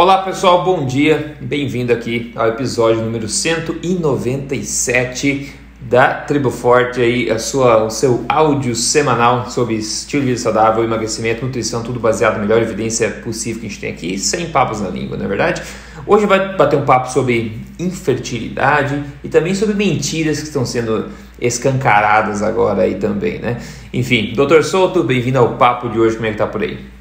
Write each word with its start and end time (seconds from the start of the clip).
Olá 0.00 0.22
pessoal, 0.22 0.64
bom 0.64 0.86
dia, 0.86 1.36
bem-vindo 1.42 1.92
aqui 1.92 2.32
ao 2.34 2.48
episódio 2.48 3.02
número 3.02 3.28
197 3.28 5.52
da 5.78 6.14
Tribo 6.14 6.50
Forte 6.50 7.02
aí, 7.02 7.30
a 7.30 7.38
sua, 7.38 7.84
o 7.84 7.90
seu 7.90 8.24
áudio 8.26 8.74
semanal 8.74 9.50
sobre 9.50 9.74
estilo 9.74 10.22
de 10.22 10.28
vida 10.28 10.40
saudável, 10.40 10.82
emagrecimento, 10.82 11.44
nutrição, 11.44 11.82
tudo 11.82 12.00
baseado 12.00 12.36
na 12.36 12.38
melhor 12.38 12.62
evidência 12.62 13.10
possível 13.10 13.60
que 13.60 13.66
a 13.66 13.68
gente 13.68 13.78
tem 13.78 13.92
aqui, 13.92 14.18
sem 14.18 14.48
papos 14.48 14.80
na 14.80 14.88
língua, 14.88 15.18
não 15.18 15.26
é 15.26 15.28
verdade? 15.28 15.60
Hoje 16.06 16.24
vai 16.24 16.56
bater 16.56 16.78
um 16.78 16.86
papo 16.86 17.12
sobre 17.12 17.60
infertilidade 17.78 19.04
e 19.22 19.28
também 19.28 19.54
sobre 19.54 19.74
mentiras 19.74 20.38
que 20.38 20.46
estão 20.46 20.64
sendo 20.64 21.10
escancaradas 21.38 22.42
agora 22.42 22.84
aí 22.84 22.94
também, 22.94 23.38
né? 23.38 23.58
Enfim, 23.92 24.32
Dr. 24.34 24.62
Souto, 24.62 25.04
bem-vindo 25.04 25.38
ao 25.38 25.58
papo 25.58 25.90
de 25.90 26.00
hoje, 26.00 26.16
como 26.16 26.26
é 26.26 26.30
que 26.30 26.38
tá 26.38 26.46
por 26.46 26.62
aí? 26.62 26.98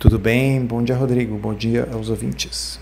Tudo 0.00 0.18
bem? 0.18 0.64
Bom 0.64 0.82
dia, 0.82 0.96
Rodrigo. 0.96 1.36
Bom 1.36 1.52
dia 1.52 1.86
aos 1.92 2.08
ouvintes. 2.08 2.80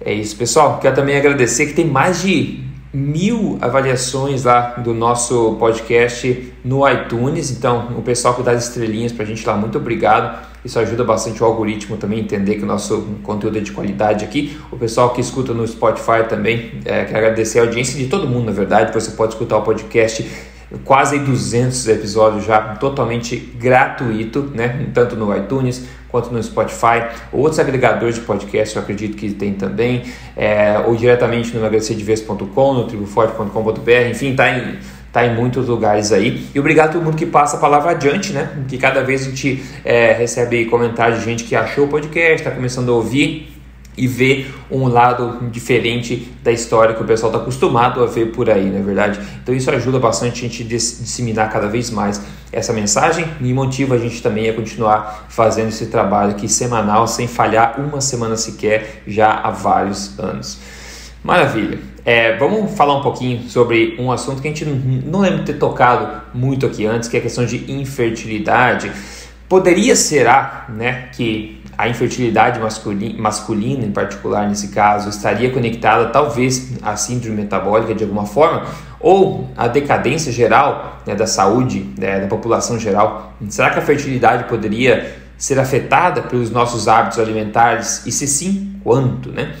É 0.00 0.14
isso, 0.14 0.34
pessoal. 0.34 0.78
Quero 0.80 0.96
também 0.96 1.14
agradecer 1.14 1.66
que 1.66 1.74
tem 1.74 1.86
mais 1.86 2.22
de 2.22 2.64
mil 2.90 3.58
avaliações 3.60 4.44
lá 4.44 4.70
do 4.78 4.94
nosso 4.94 5.56
podcast 5.60 6.50
no 6.64 6.88
iTunes. 6.88 7.50
Então, 7.50 7.88
o 7.98 8.00
pessoal 8.00 8.32
que 8.32 8.42
dá 8.42 8.52
as 8.52 8.66
estrelinhas 8.66 9.12
para 9.12 9.24
a 9.24 9.26
gente 9.26 9.46
lá, 9.46 9.58
muito 9.58 9.76
obrigado. 9.76 10.42
Isso 10.64 10.78
ajuda 10.78 11.04
bastante 11.04 11.42
o 11.42 11.44
algoritmo 11.44 11.98
também 11.98 12.20
entender 12.20 12.54
que 12.54 12.62
o 12.62 12.66
nosso 12.66 13.02
conteúdo 13.22 13.58
é 13.58 13.60
de 13.60 13.72
qualidade 13.72 14.24
aqui. 14.24 14.58
O 14.72 14.78
pessoal 14.78 15.10
que 15.10 15.20
escuta 15.20 15.52
no 15.52 15.68
Spotify 15.68 16.26
também, 16.26 16.80
é, 16.86 17.04
quero 17.04 17.18
agradecer 17.18 17.58
a 17.58 17.64
audiência 17.64 17.98
de 17.98 18.06
todo 18.06 18.26
mundo, 18.26 18.46
na 18.46 18.52
verdade. 18.52 18.90
Você 18.94 19.10
pode 19.10 19.34
escutar 19.34 19.58
o 19.58 19.62
podcast 19.62 20.26
quase 20.84 21.18
200 21.18 21.88
episódios 21.88 22.44
já 22.44 22.74
totalmente 22.76 23.36
gratuito, 23.36 24.50
né? 24.54 24.86
Tanto 24.94 25.14
no 25.14 25.34
iTunes 25.36 25.86
quanto 26.08 26.30
no 26.30 26.42
Spotify, 26.42 27.06
outros 27.32 27.58
agregadores 27.58 28.16
de 28.16 28.22
podcast 28.22 28.76
eu 28.76 28.82
acredito 28.82 29.16
que 29.16 29.30
tem 29.30 29.54
também, 29.54 30.02
é, 30.36 30.78
ou 30.86 30.96
diretamente 30.96 31.52
no 31.52 31.60
emagrecerdevez.com, 31.60 32.74
no 32.74 32.84
triboforte.com.br, 32.86 34.10
enfim, 34.10 34.34
tá 34.34 34.50
em 34.50 34.78
tá 35.12 35.26
em 35.26 35.34
muitos 35.34 35.66
lugares 35.66 36.12
aí. 36.12 36.46
E 36.54 36.60
obrigado 36.60 36.90
a 36.90 36.92
todo 36.92 37.02
mundo 37.02 37.16
que 37.16 37.26
passa 37.26 37.56
a 37.56 37.60
palavra 37.60 37.92
adiante, 37.92 38.32
né? 38.32 38.50
Que 38.68 38.76
cada 38.76 39.02
vez 39.02 39.22
a 39.22 39.30
gente 39.30 39.64
é, 39.84 40.12
recebe 40.12 40.66
comentários 40.66 41.20
de 41.20 41.24
gente 41.24 41.44
que 41.44 41.56
achou 41.56 41.86
o 41.86 41.88
podcast, 41.88 42.34
está 42.34 42.50
começando 42.50 42.90
a 42.90 42.94
ouvir 42.94 43.54
e 43.96 44.06
ver 44.06 44.54
um 44.70 44.86
lado 44.86 45.48
diferente 45.50 46.32
da 46.42 46.52
história 46.52 46.94
que 46.94 47.02
o 47.02 47.06
pessoal 47.06 47.32
está 47.32 47.42
acostumado 47.42 48.02
a 48.02 48.06
ver 48.06 48.26
por 48.26 48.48
aí, 48.48 48.66
não 48.66 48.78
é 48.78 48.82
verdade? 48.82 49.18
Então 49.42 49.54
isso 49.54 49.68
ajuda 49.70 49.98
bastante 49.98 50.44
a 50.44 50.48
gente 50.48 50.62
disseminar 50.62 51.50
cada 51.50 51.66
vez 51.66 51.90
mais 51.90 52.22
essa 52.52 52.72
mensagem 52.72 53.26
e 53.40 53.52
motiva 53.52 53.94
a 53.94 53.98
gente 53.98 54.22
também 54.22 54.48
a 54.48 54.54
continuar 54.54 55.26
fazendo 55.28 55.68
esse 55.68 55.86
trabalho 55.86 56.30
aqui 56.30 56.48
semanal 56.48 57.06
sem 57.06 57.26
falhar 57.26 57.80
uma 57.80 58.00
semana 58.00 58.36
sequer 58.36 59.02
já 59.06 59.32
há 59.32 59.50
vários 59.50 60.18
anos. 60.18 60.58
Maravilha. 61.22 61.78
É, 62.04 62.36
vamos 62.36 62.74
falar 62.74 62.96
um 62.96 63.02
pouquinho 63.02 63.50
sobre 63.50 63.96
um 63.98 64.10
assunto 64.10 64.40
que 64.40 64.48
a 64.48 64.50
gente 64.50 64.64
não 64.64 65.20
lembra 65.20 65.42
ter 65.42 65.54
tocado 65.54 66.22
muito 66.32 66.64
aqui 66.64 66.86
antes, 66.86 67.08
que 67.08 67.16
é 67.16 67.20
a 67.20 67.22
questão 67.22 67.44
de 67.44 67.70
infertilidade. 67.70 68.90
Poderia 69.46 69.94
será, 69.94 70.66
né, 70.68 71.08
que 71.12 71.57
a 71.78 71.88
infertilidade 71.88 72.58
masculina, 72.58 73.22
masculina, 73.22 73.84
em 73.84 73.92
particular 73.92 74.48
nesse 74.48 74.68
caso, 74.68 75.08
estaria 75.08 75.48
conectada 75.52 76.06
talvez 76.06 76.72
à 76.82 76.96
síndrome 76.96 77.36
metabólica 77.36 77.94
de 77.94 78.02
alguma 78.02 78.26
forma, 78.26 78.66
ou 78.98 79.48
à 79.56 79.68
decadência 79.68 80.32
geral 80.32 81.00
né, 81.06 81.14
da 81.14 81.28
saúde 81.28 81.88
né, 81.96 82.18
da 82.18 82.26
população 82.26 82.80
geral? 82.80 83.32
Será 83.48 83.70
que 83.70 83.78
a 83.78 83.82
fertilidade 83.82 84.48
poderia 84.48 85.16
ser 85.36 85.60
afetada 85.60 86.22
pelos 86.22 86.50
nossos 86.50 86.88
hábitos 86.88 87.20
alimentares 87.20 88.04
e 88.04 88.10
se 88.10 88.26
sim, 88.26 88.74
quanto, 88.82 89.30
né? 89.30 89.54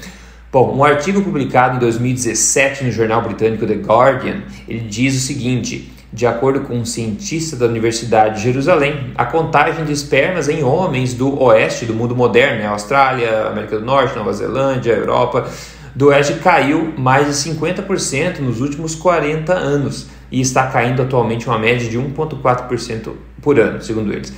Bom, 0.50 0.74
um 0.76 0.82
artigo 0.82 1.22
publicado 1.22 1.76
em 1.76 1.78
2017 1.78 2.82
no 2.82 2.90
jornal 2.90 3.22
britânico 3.22 3.64
The 3.64 3.74
Guardian, 3.74 4.42
ele 4.66 4.80
diz 4.80 5.14
o 5.14 5.20
seguinte: 5.20 5.92
de 6.12 6.26
acordo 6.26 6.60
com 6.60 6.74
um 6.74 6.84
cientista 6.84 7.54
da 7.54 7.66
Universidade 7.66 8.36
de 8.36 8.42
Jerusalém, 8.42 9.12
a 9.14 9.26
contagem 9.26 9.84
de 9.84 9.92
espermas 9.92 10.48
em 10.48 10.62
homens 10.62 11.12
do 11.12 11.40
oeste 11.42 11.84
do 11.84 11.94
mundo 11.94 12.16
moderno, 12.16 12.58
né, 12.58 12.66
Austrália, 12.66 13.46
América 13.46 13.78
do 13.78 13.84
Norte, 13.84 14.16
Nova 14.16 14.32
Zelândia, 14.32 14.92
Europa, 14.92 15.48
do 15.94 16.06
oeste 16.06 16.34
caiu 16.34 16.94
mais 16.96 17.26
de 17.26 17.50
50% 17.50 18.38
nos 18.38 18.60
últimos 18.60 18.94
40 18.94 19.52
anos 19.52 20.06
e 20.30 20.40
está 20.40 20.66
caindo 20.66 21.02
atualmente 21.02 21.46
uma 21.46 21.58
média 21.58 21.88
de 21.88 21.98
1,4% 21.98 23.12
por 23.42 23.58
ano, 23.58 23.82
segundo 23.82 24.12
eles. 24.12 24.32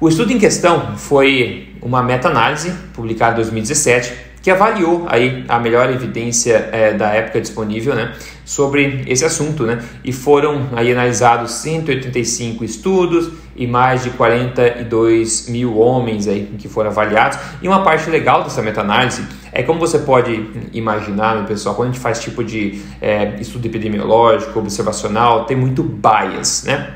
O 0.00 0.08
estudo 0.08 0.32
em 0.32 0.38
questão 0.38 0.96
foi 0.96 1.76
uma 1.80 2.02
meta-análise 2.02 2.72
publicada 2.92 3.32
em 3.32 3.36
2017 3.36 4.12
que 4.42 4.50
avaliou 4.50 5.06
aí 5.08 5.44
a 5.48 5.58
melhor 5.58 5.88
evidência 5.90 6.68
é, 6.72 6.92
da 6.92 7.10
época 7.10 7.40
disponível 7.40 7.94
né, 7.94 8.12
sobre 8.52 9.02
esse 9.06 9.24
assunto. 9.24 9.64
Né, 9.64 9.82
e 10.04 10.12
foram 10.12 10.68
aí 10.72 10.92
analisados 10.92 11.52
185 11.52 12.64
estudos 12.64 13.30
e 13.56 13.66
mais 13.66 14.02
de 14.02 14.10
42 14.10 15.48
mil 15.48 15.78
homens 15.78 16.28
aí 16.28 16.54
que 16.58 16.68
foram 16.68 16.90
avaliados. 16.90 17.38
E 17.60 17.68
uma 17.68 17.82
parte 17.82 18.08
legal 18.10 18.44
dessa 18.44 18.62
meta-análise 18.62 19.22
é 19.50 19.62
como 19.62 19.78
você 19.78 19.98
pode 19.98 20.48
imaginar, 20.72 21.44
pessoal, 21.46 21.74
quando 21.74 21.90
a 21.90 21.92
gente 21.92 22.00
faz 22.00 22.20
tipo 22.20 22.42
de 22.42 22.82
é, 23.00 23.36
estudo 23.40 23.66
epidemiológico, 23.66 24.58
observacional, 24.58 25.44
tem 25.44 25.56
muito 25.56 25.82
bias, 25.82 26.64
né? 26.64 26.94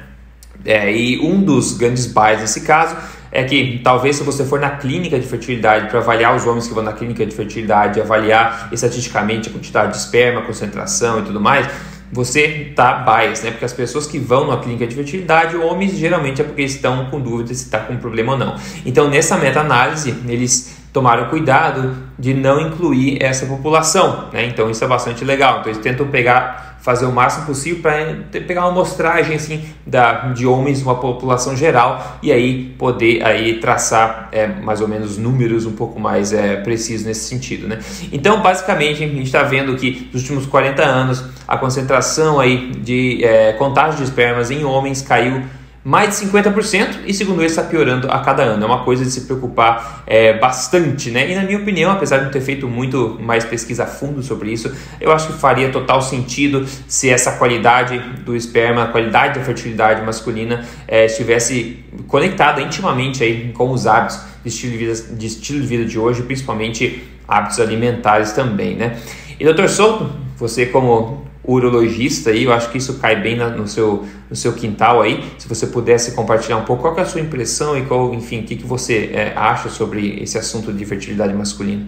É, 0.65 0.91
e 0.91 1.21
um 1.21 1.43
dos 1.43 1.77
grandes 1.77 2.07
bias 2.07 2.41
nesse 2.41 2.63
caso 2.63 2.97
é 3.31 3.45
que 3.45 3.81
talvez 3.83 4.17
se 4.17 4.23
você 4.23 4.45
for 4.45 4.61
na 4.61 4.71
clínica 4.71 5.19
de 5.19 5.27
fertilidade 5.27 5.89
para 5.89 6.01
avaliar 6.01 6.35
os 6.35 6.47
homens 6.47 6.67
que 6.67 6.75
vão 6.75 6.83
na 6.83 6.93
clínica 6.93 7.25
de 7.25 7.35
fertilidade, 7.35 8.01
avaliar 8.01 8.69
estatisticamente 8.73 9.49
a 9.49 9.53
quantidade 9.53 9.93
de 9.93 9.99
esperma, 9.99 10.43
concentração 10.43 11.21
e 11.21 11.23
tudo 11.23 11.41
mais, 11.41 11.67
você 12.13 12.73
tá 12.75 13.05
bias, 13.05 13.43
né? 13.43 13.51
Porque 13.51 13.65
as 13.65 13.73
pessoas 13.73 14.07
que 14.07 14.19
vão 14.19 14.47
na 14.47 14.59
clínica 14.59 14.87
de 14.87 14.95
fertilidade, 14.95 15.57
homens, 15.57 15.97
geralmente 15.97 16.41
é 16.41 16.45
porque 16.45 16.63
estão 16.63 17.07
com 17.07 17.21
dúvida 17.21 17.53
se 17.53 17.65
está 17.65 17.81
com 17.81 17.97
problema 17.97 18.33
ou 18.33 18.39
não. 18.39 18.57
Então, 18.85 19.09
nessa 19.09 19.37
meta-análise, 19.37 20.15
eles 20.29 20.76
tomaram 20.97 21.29
cuidado 21.29 21.95
de 22.19 22.33
não 22.33 22.59
incluir 22.59 23.23
essa 23.23 23.45
população, 23.45 24.31
né? 24.33 24.47
Então, 24.47 24.71
isso 24.71 24.83
é 24.83 24.89
bastante 24.89 25.27
legal. 25.27 25.59
Então, 25.61 25.71
eles 25.71 25.83
tentam 25.83 26.07
pegar 26.07 26.79
fazer 26.81 27.05
o 27.05 27.13
máximo 27.13 27.45
possível 27.45 27.83
para 27.83 28.15
pegar 28.41 28.63
uma 28.63 28.71
amostragem 28.71 29.35
assim 29.35 29.63
da, 29.85 30.29
de 30.29 30.47
homens, 30.47 30.81
uma 30.81 30.95
população 30.95 31.57
geral 31.57 32.19
e 32.23 32.33
aí 32.33 32.75
poder 32.79 33.23
aí 33.27 33.59
traçar 33.59 34.29
é, 34.31 34.47
mais 34.47 34.81
ou 34.81 34.87
menos 34.89 35.19
números 35.19 35.67
um 35.67 35.73
pouco 35.73 35.99
mais 35.99 36.33
é, 36.33 36.57
precisos 36.57 37.05
nesse 37.05 37.29
sentido, 37.29 37.69
né? 37.69 37.81
Então, 38.11 38.41
basicamente, 38.41 39.05
a 39.05 39.07
gente 39.07 39.25
está 39.25 39.43
vendo 39.43 39.77
que 39.77 40.09
nos 40.15 40.23
últimos 40.23 40.47
40 40.47 40.83
anos 40.83 41.25
a 41.47 41.59
concentração 41.59 42.41
aí 42.41 42.71
de 42.71 43.23
é, 43.23 43.53
contágio 43.53 43.99
de 43.99 44.05
espermas 44.05 44.51
em 44.51 44.65
homens 44.65 45.03
caiu 45.03 45.43
mais 45.87 46.19
de 46.19 46.27
50% 46.27 47.03
e 47.07 47.15
segundo 47.15 47.39
ele 47.39 47.47
está 47.47 47.63
piorando 47.63 48.11
a 48.11 48.19
cada 48.19 48.43
ano. 48.43 48.65
É 48.65 48.67
uma 48.67 48.83
coisa 48.83 49.05
de 49.05 49.11
se 49.13 49.21
preocupar 49.21 50.03
é, 50.05 50.37
bastante, 50.37 51.13
né? 51.13 51.31
E 51.31 51.35
na 51.37 51.45
minha 51.45 51.59
opinião, 51.59 51.93
apesar 51.93 52.19
de 52.19 52.25
não 52.25 52.33
ter 52.33 52.41
feito 52.41 52.67
muito 52.67 53.17
mais 53.23 53.45
pesquisa 53.45 53.85
a 53.85 53.87
fundo 53.87 54.21
sobre 54.21 54.51
isso, 54.51 54.75
eu 55.01 55.13
acho 55.13 55.29
que 55.29 55.35
faria 55.35 55.71
total 55.71 56.03
sentido 56.03 56.67
se 56.89 57.09
essa 57.09 57.37
qualidade 57.37 58.01
do 58.25 58.35
esperma, 58.35 58.83
a 58.83 58.87
qualidade 58.89 59.39
da 59.39 59.45
fertilidade 59.45 60.05
masculina 60.05 60.65
é, 60.89 61.07
estivesse 61.07 61.85
conectada 62.09 62.61
intimamente 62.61 63.23
aí 63.23 63.53
com 63.53 63.71
os 63.71 63.87
hábitos 63.87 64.19
de 64.43 64.49
estilo 64.49 64.73
de 64.73 64.79
vida 64.79 64.95
de, 65.15 65.27
estilo 65.29 65.61
de, 65.61 65.67
vida 65.69 65.85
de 65.85 65.97
hoje, 66.01 66.21
principalmente 66.23 67.05
hábitos 67.29 67.61
alimentares 67.61 68.33
também, 68.33 68.75
né? 68.75 68.99
E 69.39 69.45
doutor 69.45 69.69
Souto, 69.69 70.11
você 70.37 70.67
como 70.67 71.26
urologista 71.47 72.31
aí, 72.31 72.45
eu 72.45 72.53
acho 72.53 72.71
que 72.71 72.79
isso 72.79 72.99
cai 72.99 73.21
bem 73.21 73.37
na, 73.37 73.49
no, 73.49 73.69
seu, 73.69 74.05
no 74.29 74.37
seu 74.37 74.53
quintal 74.53 75.01
aí. 75.01 75.25
Se 75.39 75.49
você 75.49 75.67
pudesse 75.67 76.13
compartilhar 76.13 76.57
um 76.57 76.65
pouco 76.65 76.83
qual 76.83 76.97
é 76.99 77.03
a 77.03 77.07
sua 77.07 77.21
impressão 77.21 77.79
e 77.79 77.85
qual, 77.87 78.13
enfim, 78.13 78.41
o 78.41 78.43
que, 78.45 78.57
que 78.57 78.67
você 78.67 79.11
é, 79.13 79.33
acha 79.37 79.69
sobre 79.69 80.21
esse 80.23 80.37
assunto 80.37 80.73
de 80.73 80.85
fertilidade 80.85 81.33
masculina. 81.33 81.87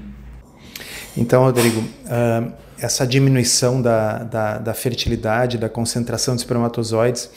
Então, 1.16 1.43
Rodrigo, 1.43 1.81
uh, 1.81 2.52
essa 2.81 3.06
diminuição 3.06 3.82
da, 3.82 4.19
da, 4.19 4.58
da, 4.58 4.75
fertilidade, 4.75 5.58
da 5.58 5.69
concentração 5.69 6.34
de 6.37 6.43
espermatozoides, 6.43 7.28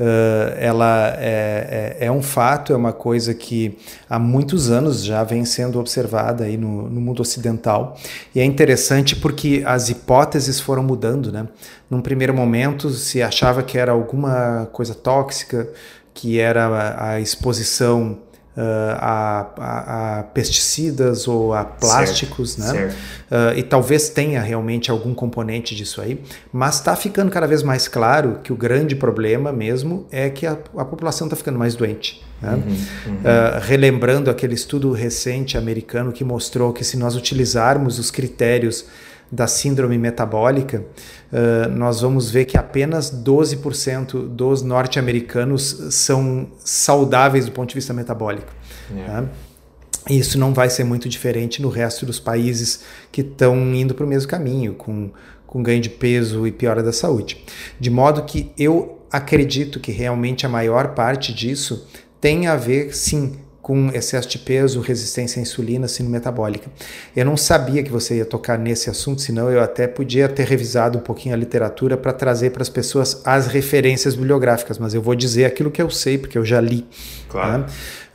Uh, 0.00 0.56
ela 0.56 1.14
é, 1.18 1.98
é, 2.00 2.06
é, 2.06 2.10
um 2.10 2.22
fato, 2.22 2.72
é 2.72 2.76
uma 2.76 2.90
coisa 2.92 3.34
que 3.34 3.76
há 4.08 4.18
muitos 4.18 4.70
anos 4.70 5.04
já 5.04 5.22
vem 5.22 5.44
sendo 5.44 5.78
observada 5.78 6.44
aí 6.44 6.56
no, 6.56 6.88
no, 6.88 7.02
mundo 7.02 7.20
ocidental. 7.20 7.98
E 8.34 8.40
é 8.40 8.44
interessante 8.44 9.14
porque 9.14 9.62
as 9.66 9.90
hipóteses 9.90 10.58
foram 10.58 10.82
mudando, 10.82 11.30
né? 11.30 11.46
Num 11.90 12.00
primeiro 12.00 12.32
momento 12.32 12.88
se 12.88 13.20
achava 13.20 13.62
que 13.62 13.76
era 13.76 13.92
alguma 13.92 14.70
coisa 14.72 14.94
tóxica, 14.94 15.68
que 16.14 16.40
era 16.40 16.66
a, 16.66 17.10
a 17.10 17.20
exposição 17.20 18.16
a, 18.56 19.46
a, 19.56 20.18
a, 20.18 20.22
pesticidas 20.24 21.28
ou 21.28 21.54
a 21.54 21.64
plásticos, 21.64 22.52
certo, 22.52 22.74
né? 22.74 22.80
Certo. 22.80 22.96
Uh, 23.30 23.58
e 23.58 23.62
talvez 23.62 24.08
tenha 24.08 24.40
realmente 24.42 24.90
algum 24.90 25.14
componente 25.14 25.74
disso 25.74 26.00
aí, 26.00 26.20
mas 26.52 26.76
está 26.76 26.96
ficando 26.96 27.30
cada 27.30 27.46
vez 27.46 27.62
mais 27.62 27.86
claro 27.86 28.40
que 28.42 28.52
o 28.52 28.56
grande 28.56 28.96
problema 28.96 29.52
mesmo 29.52 30.06
é 30.10 30.28
que 30.28 30.46
a, 30.46 30.56
a 30.76 30.84
população 30.84 31.26
está 31.26 31.36
ficando 31.36 31.58
mais 31.58 31.74
doente. 31.74 32.24
Né? 32.42 32.54
Uhum, 32.54 32.60
uhum. 32.60 33.14
Uh, 33.18 33.60
relembrando 33.62 34.30
aquele 34.30 34.54
estudo 34.54 34.92
recente 34.92 35.56
americano 35.56 36.10
que 36.10 36.24
mostrou 36.24 36.72
que 36.72 36.82
se 36.82 36.96
nós 36.96 37.14
utilizarmos 37.14 37.98
os 37.98 38.10
critérios 38.10 38.86
da 39.30 39.46
síndrome 39.46 39.96
metabólica, 39.96 40.84
uh, 41.32 41.70
nós 41.70 42.00
vamos 42.00 42.30
ver 42.30 42.44
que 42.44 42.56
apenas 42.56 43.10
12% 43.12 44.28
dos 44.28 44.62
norte-americanos 44.62 45.88
são 45.90 46.48
saudáveis 46.58 47.46
do 47.46 47.52
ponto 47.52 47.68
de 47.68 47.76
vista 47.76 47.92
metabólico. 47.92 48.52
Yeah. 48.92 49.22
Tá? 49.22 49.28
Isso 50.08 50.38
não 50.38 50.52
vai 50.52 50.70
ser 50.70 50.84
muito 50.84 51.08
diferente 51.08 51.60
no 51.60 51.68
resto 51.68 52.06
dos 52.06 52.18
países 52.18 52.80
que 53.12 53.20
estão 53.20 53.56
indo 53.74 53.94
para 53.94 54.04
o 54.04 54.08
mesmo 54.08 54.28
caminho, 54.28 54.74
com, 54.74 55.10
com 55.46 55.62
ganho 55.62 55.80
de 55.80 55.90
peso 55.90 56.46
e 56.46 56.52
piora 56.52 56.82
da 56.82 56.92
saúde. 56.92 57.44
De 57.78 57.90
modo 57.90 58.22
que 58.22 58.50
eu 58.58 59.00
acredito 59.12 59.78
que 59.78 59.92
realmente 59.92 60.46
a 60.46 60.48
maior 60.48 60.94
parte 60.94 61.34
disso 61.34 61.86
tem 62.20 62.46
a 62.46 62.56
ver, 62.56 62.94
sim, 62.94 63.38
com 63.70 63.88
excesso 63.94 64.28
de 64.28 64.36
peso, 64.36 64.80
resistência 64.80 65.38
à 65.38 65.42
insulina, 65.42 65.86
síndrome 65.86 66.16
metabólica. 66.16 66.68
Eu 67.14 67.24
não 67.24 67.36
sabia 67.36 67.84
que 67.84 67.90
você 67.92 68.16
ia 68.16 68.24
tocar 68.24 68.58
nesse 68.58 68.90
assunto, 68.90 69.22
senão 69.22 69.48
eu 69.48 69.62
até 69.62 69.86
podia 69.86 70.28
ter 70.28 70.44
revisado 70.44 70.98
um 70.98 71.00
pouquinho 71.00 71.36
a 71.36 71.38
literatura 71.38 71.96
para 71.96 72.12
trazer 72.12 72.50
para 72.50 72.62
as 72.62 72.68
pessoas 72.68 73.22
as 73.24 73.46
referências 73.46 74.16
bibliográficas, 74.16 74.76
mas 74.76 74.92
eu 74.92 75.00
vou 75.00 75.14
dizer 75.14 75.44
aquilo 75.44 75.70
que 75.70 75.80
eu 75.80 75.88
sei, 75.88 76.18
porque 76.18 76.36
eu 76.36 76.44
já 76.44 76.60
li. 76.60 76.84
Claro. 77.28 77.64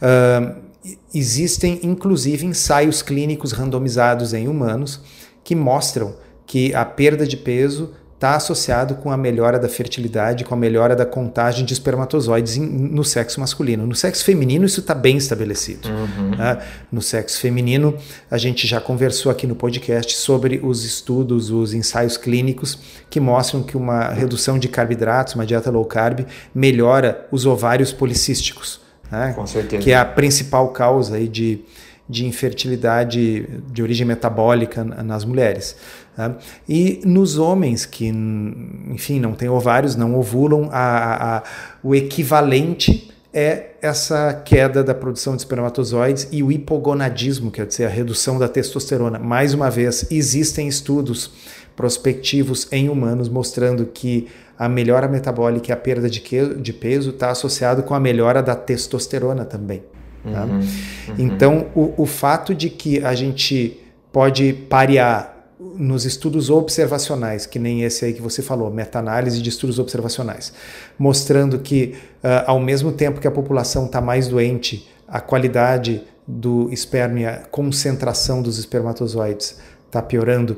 Tá? 0.02 0.58
Uh, 0.58 0.96
existem, 1.14 1.80
inclusive, 1.84 2.46
ensaios 2.46 3.02
clínicos 3.02 3.54
randomizados 3.54 4.34
em 4.34 4.50
humanos 4.50 5.00
que 5.42 5.56
mostram 5.56 6.18
que 6.46 6.76
a 6.76 6.84
perda 6.84 7.26
de 7.26 7.38
peso 7.38 7.94
está 8.16 8.36
associado 8.36 8.96
com 8.96 9.12
a 9.12 9.18
melhora 9.18 9.60
da 9.60 9.68
fertilidade, 9.68 10.46
com 10.46 10.54
a 10.54 10.58
melhora 10.58 10.96
da 10.96 11.06
contagem 11.06 11.66
de 11.66 11.74
espermatozoides 11.74 12.56
em, 12.56 12.62
no 12.62 13.04
sexo 13.04 13.42
masculino. 13.42 13.86
No 13.86 13.94
sexo 13.94 14.24
feminino, 14.24 14.66
isso 14.66 14.80
está 14.80 14.96
bem 14.96 15.18
estabelecido. 15.18 15.90
Uhum. 15.90 16.30
Né? 16.32 16.58
No 16.90 17.02
sexo 17.02 17.40
feminino, 17.40 17.94
a 18.32 18.38
gente 18.38 18.66
já 18.66 18.80
conversou 18.80 19.32
aqui 19.32 19.46
no 19.46 19.56
podcast 19.56 20.16
sobre 20.16 20.62
os 20.64 20.86
estudos, 20.86 21.52
os 21.52 21.74
ensaios 21.74 22.16
clínicos 22.16 22.80
que 23.10 23.20
mostram 23.20 23.62
que 23.62 23.76
uma 23.76 24.10
redução 24.10 24.58
de 24.58 24.70
carboidratos, 24.70 25.36
uma 25.36 25.46
dieta 25.46 25.70
low 25.70 25.86
carb, 25.86 26.26
melhora 26.54 27.28
os 27.32 27.46
ovários 27.46 27.92
policísticos. 27.92 28.80
Né? 29.12 29.34
Com 29.36 29.46
certeza. 29.46 29.84
Que 29.84 29.92
é 29.92 29.98
a 29.98 30.06
principal 30.06 30.70
causa 30.70 31.18
aí 31.18 31.28
de, 31.28 31.66
de 32.08 32.26
infertilidade 32.26 33.48
de 33.72 33.82
origem 33.82 34.06
metabólica 34.06 34.84
nas 34.84 35.26
mulheres. 35.26 35.76
Tá? 36.16 36.38
E 36.70 37.02
nos 37.04 37.38
homens 37.38 37.86
que, 37.86 38.08
enfim, 38.08 39.20
não 39.20 39.34
têm 39.34 39.50
ovários, 39.50 39.96
não 39.96 40.16
ovulam, 40.16 40.70
a, 40.72 41.38
a, 41.38 41.44
o 41.84 41.96
equivalente 41.96 43.12
é 43.34 43.72
essa 43.82 44.34
queda 44.34 44.82
da 44.82 44.96
produção 44.96 45.36
de 45.36 45.42
espermatozoides 45.42 46.28
e 46.32 46.42
o 46.42 46.52
hipogonadismo, 46.52 47.52
quer 47.52 47.66
dizer, 47.66 47.86
a 47.86 47.90
redução 47.90 48.40
da 48.40 48.48
testosterona. 48.48 49.20
Mais 49.20 49.54
uma 49.54 49.70
vez, 49.70 50.08
existem 50.10 50.70
estudos 50.70 51.32
prospectivos 51.76 52.68
em 52.72 52.88
humanos 52.88 53.28
mostrando 53.28 53.86
que 53.88 54.30
a 54.58 54.70
melhora 54.70 55.10
metabólica 55.10 55.70
e 55.70 55.74
a 55.74 55.76
perda 55.76 56.10
de, 56.10 56.22
de 56.56 56.74
peso 56.74 57.10
está 57.10 57.30
associado 57.30 57.84
com 57.84 57.94
a 57.94 58.00
melhora 58.00 58.42
da 58.42 58.56
testosterona 58.56 59.44
também. 59.44 59.84
Tá? 60.32 60.46
Uhum, 60.46 60.60
uhum. 60.60 61.16
Então, 61.18 61.68
o, 61.76 61.94
o 61.98 62.06
fato 62.06 62.54
de 62.54 62.70
que 62.70 63.04
a 63.04 63.14
gente 63.14 63.80
pode 64.12 64.54
parear 64.70 65.36
nos 65.78 66.06
estudos 66.06 66.50
observacionais, 66.50 67.46
que 67.46 67.60
nem 67.60 67.84
esse 67.84 68.06
aí 68.06 68.14
que 68.14 68.22
você 68.22 68.42
falou, 68.42 68.72
meta-análise 68.72 69.42
de 69.42 69.50
estudos 69.50 69.80
observacionais, 69.80 70.54
mostrando 70.98 71.60
que 71.60 71.96
uh, 72.24 72.44
ao 72.48 72.60
mesmo 72.60 72.92
tempo 72.92 73.20
que 73.20 73.28
a 73.28 73.32
população 73.32 73.86
está 73.86 74.02
mais 74.02 74.28
doente, 74.28 74.90
a 75.08 75.20
qualidade 75.20 76.04
do 76.28 76.70
esperma 76.72 77.20
e 77.20 77.26
a 77.26 77.38
concentração 77.38 78.42
dos 78.42 78.58
espermatozoides 78.58 79.60
está 79.86 80.02
piorando. 80.02 80.58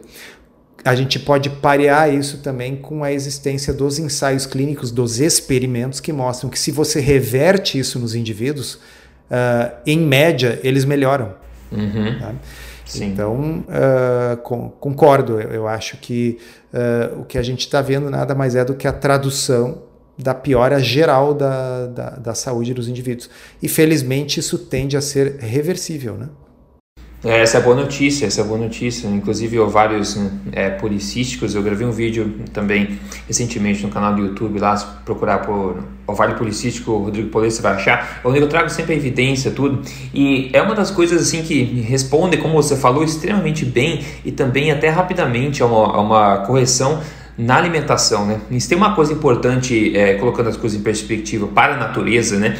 A 0.84 0.96
gente 0.96 1.20
pode 1.20 1.50
parear 1.50 2.14
isso 2.14 2.38
também 2.38 2.76
com 2.76 3.04
a 3.04 3.12
existência 3.12 3.74
dos 3.74 4.00
ensaios 4.00 4.46
clínicos, 4.46 4.92
dos 4.92 5.20
experimentos 5.20 6.00
que 6.00 6.14
mostram 6.14 6.50
que 6.50 6.58
se 6.58 6.72
você 6.72 7.00
reverte 7.00 7.78
isso 7.78 8.00
nos 8.00 8.16
indivíduos, 8.16 8.80
uh, 9.30 9.76
em 9.86 10.00
média, 10.00 10.60
eles 10.64 10.86
melhoram. 10.86 11.34
Uhum. 11.72 12.20
Tá? 12.20 12.34
Então, 12.96 13.66
uh, 13.68 14.38
com, 14.38 14.70
concordo. 14.70 15.40
Eu, 15.40 15.52
eu, 15.52 15.68
acho 15.68 15.98
que 15.98 16.38
uh, 16.74 17.22
o 17.22 17.26
que 17.26 17.38
a 17.38 17.44
gente 17.44 17.62
está 17.62 17.82
vendo 17.82 18.10
nada 18.10 18.34
mais 18.34 18.56
é 18.56 18.64
do 18.64 18.74
que 18.76 18.88
a 18.88 18.94
tradução 18.94 19.84
da 20.18 20.34
piora 20.34 20.80
geral 20.80 21.34
da, 21.34 21.86
da, 21.88 22.10
da 22.12 22.34
saúde 22.34 22.74
dos 22.74 22.88
indivíduos. 22.88 23.30
E 23.62 23.68
felizmente 23.68 24.40
isso 24.40 24.58
tende 24.58 24.98
a 24.98 25.02
ser 25.02 25.38
reversível, 25.40 26.16
né? 26.16 26.30
É, 27.24 27.42
essa 27.42 27.58
é 27.58 27.62
a 27.62 27.64
boa 27.64 27.76
notícia, 27.76 28.28
essa 28.28 28.42
é 28.42 28.44
a 28.44 28.48
boa 28.48 28.60
notícia. 28.60 29.08
Inclusive, 29.08 29.60
ovários 29.60 30.20
é, 30.52 30.70
policísticos, 30.70 31.56
eu 31.56 31.64
gravei 31.64 31.86
um 31.86 31.92
vídeo 31.92 32.42
também 32.54 33.00
recentemente 33.26 33.84
no 33.84 33.90
canal 33.90 34.14
do 34.14 34.22
YouTube, 34.22 34.60
lá, 34.60 34.78
se 34.78 34.86
procurar 35.04 35.40
por 35.40 35.84
ovário 36.06 36.36
policístico, 36.36 36.96
Rodrigo 36.96 37.30
Polê, 37.30 37.50
você 37.50 37.62
vai 37.62 37.74
achar. 37.74 38.22
Onde 38.24 38.40
eu 38.40 38.48
trago 38.48 38.70
sempre 38.70 38.94
a 38.94 38.98
evidência, 38.98 39.50
tudo. 39.50 39.82
E 40.14 40.50
é 40.54 40.62
uma 40.62 40.76
das 40.76 40.92
coisas 40.92 41.22
assim 41.22 41.42
que 41.42 41.64
responde, 41.82 42.38
como 42.38 42.54
você 42.54 42.76
falou, 42.76 43.04
extremamente 43.04 43.66
bem 43.66 44.06
e 44.24 44.32
também 44.32 44.72
até 44.72 44.90
rapidamente 44.90 45.64
a 45.64 45.66
uma, 45.66 45.96
a 45.96 46.00
uma 46.00 46.38
correção 46.46 47.02
na 47.38 47.56
alimentação, 47.56 48.26
né? 48.26 48.42
Isso 48.50 48.68
tem 48.68 48.78
uma 48.78 48.96
coisa 48.96 49.14
importante, 49.14 49.96
é, 49.96 50.16
colocando 50.16 50.50
as 50.50 50.58
coisas 50.58 50.80
em 50.80 50.84
perspectiva 50.84 51.48
para 51.48 51.76
a 51.76 51.78
natureza, 51.78 52.38
né? 52.38 52.58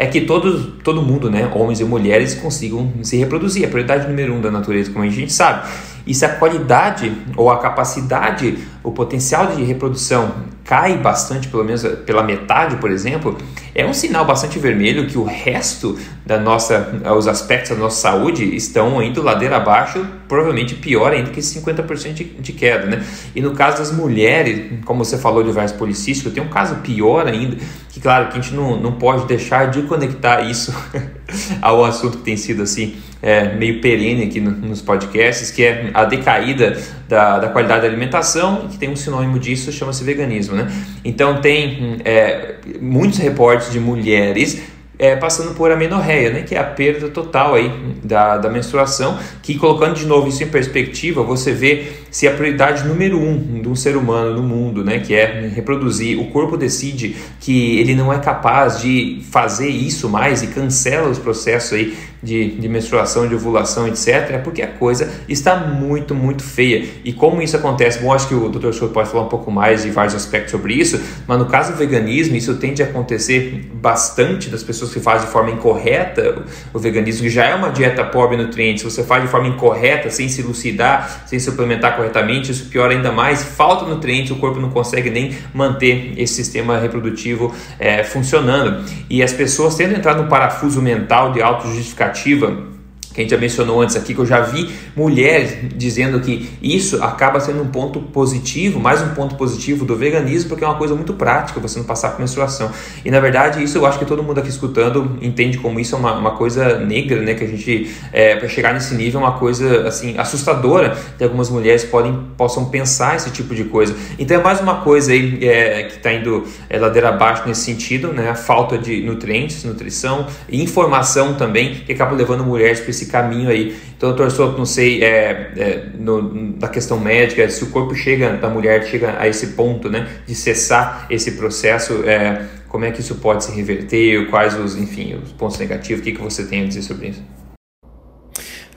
É 0.00 0.06
que 0.06 0.22
todo, 0.22 0.78
todo 0.82 1.02
mundo, 1.02 1.30
né, 1.30 1.52
homens 1.54 1.78
e 1.78 1.84
mulheres, 1.84 2.34
consigam 2.34 2.90
se 3.02 3.18
reproduzir. 3.18 3.66
A 3.66 3.68
prioridade 3.68 4.08
número 4.08 4.32
um 4.32 4.40
da 4.40 4.50
natureza, 4.50 4.90
como 4.90 5.04
a 5.04 5.08
gente 5.08 5.30
sabe. 5.30 5.68
E 6.06 6.14
se 6.14 6.24
a 6.24 6.30
qualidade 6.36 7.12
ou 7.36 7.50
a 7.50 7.58
capacidade, 7.58 8.56
o 8.82 8.92
potencial 8.92 9.48
de 9.48 9.62
reprodução 9.62 10.32
cai 10.64 10.96
bastante, 10.96 11.48
pelo 11.48 11.64
menos 11.64 11.82
pela 12.06 12.22
metade, 12.22 12.76
por 12.76 12.90
exemplo, 12.90 13.36
é 13.74 13.84
um 13.86 13.92
sinal 13.92 14.24
bastante 14.24 14.58
vermelho 14.58 15.06
que 15.06 15.18
o 15.18 15.24
resto 15.24 15.98
da 16.24 16.38
nossa, 16.38 17.00
os 17.16 17.26
aspectos 17.26 17.70
da 17.70 17.76
nossa 17.76 18.00
saúde 18.00 18.44
estão 18.54 19.02
indo 19.02 19.22
ladeira 19.22 19.56
abaixo, 19.56 20.04
provavelmente 20.28 20.74
pior 20.74 21.12
ainda 21.12 21.30
que 21.30 21.40
esse 21.40 21.60
50% 21.60 22.12
de, 22.12 22.24
de 22.24 22.52
queda, 22.52 22.86
né? 22.86 23.04
E 23.34 23.40
no 23.40 23.52
caso 23.52 23.78
das 23.78 23.92
mulheres, 23.92 24.78
como 24.84 25.04
você 25.04 25.18
falou 25.18 25.42
de 25.42 25.50
ovários 25.50 25.72
policísticos, 25.72 26.32
tem 26.32 26.42
um 26.42 26.48
caso 26.48 26.76
pior 26.76 27.26
ainda, 27.26 27.56
que 27.88 28.00
claro 28.00 28.28
que 28.28 28.38
a 28.38 28.40
gente 28.40 28.54
não, 28.54 28.80
não 28.80 28.92
pode 28.92 29.26
deixar 29.26 29.70
de 29.70 29.82
conectar 29.82 30.42
isso 30.42 30.74
ao 31.60 31.84
assunto 31.84 32.18
que 32.18 32.24
tem 32.24 32.36
sido 32.36 32.62
assim 32.62 32.96
é, 33.22 33.54
meio 33.54 33.80
perene 33.80 34.24
aqui 34.24 34.40
no, 34.40 34.50
nos 34.50 34.80
podcasts, 34.80 35.50
que 35.50 35.64
é 35.64 35.90
a 35.92 36.04
decaída 36.04 36.78
da, 37.10 37.40
da 37.40 37.48
qualidade 37.48 37.82
da 37.82 37.88
alimentação, 37.88 38.68
que 38.68 38.78
tem 38.78 38.88
um 38.88 38.94
sinônimo 38.94 39.36
disso, 39.36 39.72
chama-se 39.72 40.04
veganismo. 40.04 40.54
Né? 40.54 40.70
Então 41.04 41.40
tem 41.40 42.00
é, 42.04 42.54
muitos 42.80 43.18
reportes 43.18 43.72
de 43.72 43.80
mulheres 43.80 44.62
é, 45.00 45.16
passando 45.16 45.54
por 45.54 45.72
amenorreia, 45.72 46.30
né, 46.30 46.42
que 46.42 46.54
é 46.54 46.58
a 46.58 46.64
perda 46.64 47.08
total 47.08 47.54
aí 47.54 47.72
da, 48.04 48.36
da 48.36 48.50
menstruação, 48.50 49.18
que 49.42 49.56
colocando 49.56 49.94
de 49.94 50.04
novo 50.04 50.28
isso 50.28 50.44
em 50.44 50.48
perspectiva, 50.48 51.22
você 51.22 51.52
vê 51.52 51.86
se 52.10 52.28
a 52.28 52.32
prioridade 52.32 52.86
número 52.86 53.18
um 53.18 53.62
de 53.62 53.68
um 53.68 53.74
ser 53.74 53.96
humano 53.96 54.34
no 54.34 54.42
mundo, 54.42 54.84
né, 54.84 54.98
que 54.98 55.14
é 55.14 55.50
reproduzir, 55.54 56.20
o 56.20 56.26
corpo 56.26 56.54
decide 56.54 57.16
que 57.40 57.78
ele 57.78 57.94
não 57.94 58.12
é 58.12 58.18
capaz 58.18 58.82
de 58.82 59.22
fazer 59.30 59.70
isso 59.70 60.06
mais 60.06 60.42
e 60.42 60.48
cancela 60.48 61.08
os 61.08 61.18
processos 61.18 61.72
aí 61.72 61.96
de, 62.22 62.50
de 62.56 62.68
menstruação, 62.68 63.26
de 63.26 63.34
ovulação, 63.34 63.88
etc., 63.88 64.08
é 64.32 64.38
porque 64.38 64.60
a 64.62 64.66
coisa 64.66 65.10
está 65.28 65.56
muito, 65.56 66.14
muito 66.14 66.42
feia. 66.42 66.86
E 67.04 67.12
como 67.12 67.40
isso 67.40 67.56
acontece? 67.56 68.00
Bom, 68.00 68.12
acho 68.12 68.28
que 68.28 68.34
o 68.34 68.48
Dr. 68.48 68.72
Souto 68.72 68.92
pode 68.92 69.08
falar 69.08 69.24
um 69.24 69.28
pouco 69.28 69.50
mais 69.50 69.82
de 69.82 69.90
vários 69.90 70.14
aspectos 70.14 70.50
sobre 70.50 70.74
isso, 70.74 71.00
mas 71.26 71.38
no 71.38 71.46
caso 71.46 71.72
do 71.72 71.78
veganismo, 71.78 72.36
isso 72.36 72.54
tende 72.56 72.82
a 72.82 72.86
acontecer 72.86 73.70
bastante 73.72 74.50
das 74.50 74.62
pessoas 74.62 74.89
que 74.92 75.00
fazem 75.00 75.26
de 75.26 75.32
forma 75.32 75.50
incorreta 75.50 76.42
o 76.72 76.78
veganismo, 76.78 77.22
que 77.22 77.30
já 77.30 77.46
é 77.46 77.54
uma 77.54 77.70
dieta 77.70 78.04
pobre 78.04 78.36
em 78.36 78.40
nutrientes, 78.42 78.82
você 78.82 79.04
faz 79.04 79.22
de 79.22 79.28
forma 79.28 79.48
incorreta, 79.48 80.10
sem 80.10 80.28
se 80.28 80.40
elucidar, 80.40 81.24
sem 81.26 81.38
suplementar 81.38 81.96
corretamente, 81.96 82.50
isso 82.50 82.66
piora 82.66 82.92
ainda 82.92 83.12
mais, 83.12 83.42
falta 83.42 83.84
nutrientes, 83.84 84.30
o 84.30 84.36
corpo 84.36 84.60
não 84.60 84.70
consegue 84.70 85.10
nem 85.10 85.36
manter 85.54 86.14
esse 86.16 86.34
sistema 86.34 86.78
reprodutivo 86.78 87.54
é, 87.78 88.02
funcionando. 88.02 88.84
E 89.08 89.22
as 89.22 89.32
pessoas 89.32 89.76
tendo 89.76 89.94
entrado 89.94 90.22
no 90.22 90.28
parafuso 90.28 90.80
mental 90.82 91.32
de 91.32 91.40
autojustificação, 91.40 92.79
que 93.12 93.20
a 93.20 93.24
gente 93.24 93.30
já 93.30 93.38
mencionou 93.38 93.80
antes 93.80 93.96
aqui, 93.96 94.14
que 94.14 94.20
eu 94.20 94.26
já 94.26 94.40
vi 94.40 94.70
mulheres 94.94 95.56
dizendo 95.76 96.20
que 96.20 96.48
isso 96.62 97.02
acaba 97.02 97.40
sendo 97.40 97.62
um 97.62 97.66
ponto 97.66 98.00
positivo, 98.00 98.78
mais 98.78 99.02
um 99.02 99.08
ponto 99.14 99.34
positivo 99.34 99.84
do 99.84 99.96
veganismo, 99.96 100.48
porque 100.48 100.64
é 100.64 100.66
uma 100.66 100.76
coisa 100.76 100.94
muito 100.94 101.14
prática 101.14 101.58
você 101.58 101.78
não 101.78 101.86
passar 101.86 102.10
por 102.10 102.20
menstruação. 102.20 102.70
E 103.04 103.10
na 103.10 103.18
verdade, 103.18 103.62
isso 103.62 103.78
eu 103.78 103.86
acho 103.86 103.98
que 103.98 104.04
todo 104.04 104.22
mundo 104.22 104.38
aqui 104.38 104.48
escutando 104.48 105.18
entende 105.20 105.58
como 105.58 105.80
isso 105.80 105.94
é 105.94 105.98
uma, 105.98 106.12
uma 106.14 106.30
coisa 106.32 106.78
negra, 106.78 107.20
né? 107.20 107.34
Que 107.34 107.44
a 107.44 107.46
gente, 107.46 107.90
é, 108.12 108.36
para 108.36 108.48
chegar 108.48 108.72
nesse 108.72 108.94
nível, 108.94 109.20
é 109.20 109.24
uma 109.24 109.38
coisa 109.38 109.88
assim 109.88 110.16
assustadora 110.16 110.96
que 111.18 111.24
algumas 111.24 111.50
mulheres 111.50 111.84
podem, 111.84 112.16
possam 112.36 112.66
pensar 112.66 113.16
esse 113.16 113.30
tipo 113.30 113.54
de 113.54 113.64
coisa. 113.64 113.94
Então 114.18 114.38
é 114.38 114.42
mais 114.42 114.60
uma 114.60 114.82
coisa 114.82 115.12
aí 115.12 115.38
é, 115.42 115.82
que 115.84 115.96
está 115.96 116.12
indo 116.12 116.44
é, 116.68 116.78
ladeira 116.78 117.08
abaixo 117.08 117.42
nesse 117.46 117.62
sentido, 117.62 118.12
né? 118.12 118.30
A 118.30 118.34
falta 118.34 118.78
de 118.78 119.00
nutrientes, 119.00 119.64
nutrição 119.64 120.26
e 120.48 120.62
informação 120.62 121.34
também, 121.34 121.74
que 121.74 121.92
acaba 121.92 122.14
levando 122.14 122.44
mulheres 122.44 122.80
para 122.80 122.90
esse 123.00 123.06
caminho 123.06 123.48
aí. 123.48 123.76
Então, 123.96 124.10
doutor 124.10 124.30
Souto, 124.30 124.58
não 124.58 124.66
sei, 124.66 125.02
é, 125.02 125.52
é, 125.56 125.86
no, 125.98 126.52
da 126.52 126.68
questão 126.68 126.98
médica, 126.98 127.48
se 127.48 127.64
o 127.64 127.68
corpo 127.68 127.94
chega, 127.94 128.36
da 128.36 128.48
mulher 128.48 128.84
chega 128.86 129.16
a 129.18 129.26
esse 129.26 129.48
ponto, 129.48 129.88
né, 129.88 130.08
de 130.26 130.34
cessar 130.34 131.06
esse 131.10 131.32
processo, 131.32 132.04
é, 132.04 132.46
como 132.68 132.84
é 132.84 132.90
que 132.90 133.00
isso 133.00 133.16
pode 133.16 133.44
se 133.44 133.52
reverter, 133.52 134.28
quais 134.28 134.58
os, 134.58 134.76
enfim, 134.76 135.14
os 135.22 135.32
pontos 135.32 135.58
negativos, 135.58 136.00
o 136.00 136.04
que, 136.04 136.12
que 136.12 136.22
você 136.22 136.44
tem 136.44 136.62
a 136.62 136.66
dizer 136.66 136.82
sobre 136.82 137.08
isso? 137.08 137.22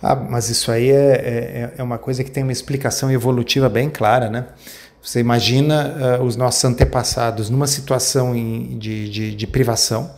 Ah, 0.01 0.15
mas 0.15 0.49
isso 0.49 0.69
aí 0.69 0.89
é, 0.89 0.93
é, 0.95 1.73
é 1.77 1.83
uma 1.83 1.97
coisa 1.97 2.23
que 2.23 2.31
tem 2.31 2.43
uma 2.43 2.51
explicação 2.51 3.09
evolutiva 3.09 3.69
bem 3.69 3.89
clara, 3.89 4.29
né? 4.29 4.47
Você 5.01 5.19
imagina 5.19 6.19
uh, 6.19 6.23
os 6.23 6.37
nossos 6.37 6.63
antepassados 6.63 7.49
numa 7.49 7.67
situação 7.67 8.33
em, 8.33 8.77
de, 8.77 9.09
de, 9.09 9.35
de 9.35 9.47
privação, 9.47 10.13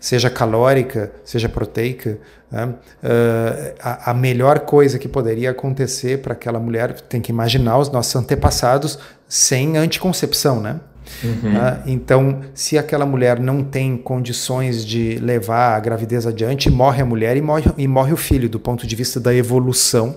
seja 0.00 0.30
calórica, 0.30 1.12
seja 1.24 1.48
proteica, 1.48 2.18
né? 2.50 2.64
uh, 2.64 3.74
a, 3.80 4.10
a, 4.10 4.14
melhor 4.14 4.60
coisa 4.60 4.98
que 4.98 5.06
poderia 5.06 5.50
acontecer 5.50 6.22
para 6.22 6.32
aquela 6.32 6.58
mulher, 6.58 6.94
tem 7.02 7.20
que 7.20 7.30
imaginar 7.30 7.78
os 7.78 7.90
nossos 7.90 8.16
antepassados 8.16 8.98
sem 9.28 9.76
anticoncepção, 9.76 10.60
né? 10.60 10.80
Uhum. 11.22 11.56
Uh, 11.56 11.82
então, 11.86 12.40
se 12.54 12.78
aquela 12.78 13.04
mulher 13.04 13.38
não 13.38 13.62
tem 13.62 13.96
condições 13.96 14.84
de 14.84 15.18
levar 15.18 15.76
a 15.76 15.80
gravidez 15.80 16.26
adiante, 16.26 16.70
morre 16.70 17.02
a 17.02 17.04
mulher 17.04 17.36
e 17.36 17.42
morre, 17.42 17.70
e 17.76 17.86
morre 17.86 18.12
o 18.12 18.16
filho. 18.16 18.48
Do 18.48 18.58
ponto 18.60 18.86
de 18.86 18.96
vista 18.96 19.20
da 19.20 19.34
evolução, 19.34 20.16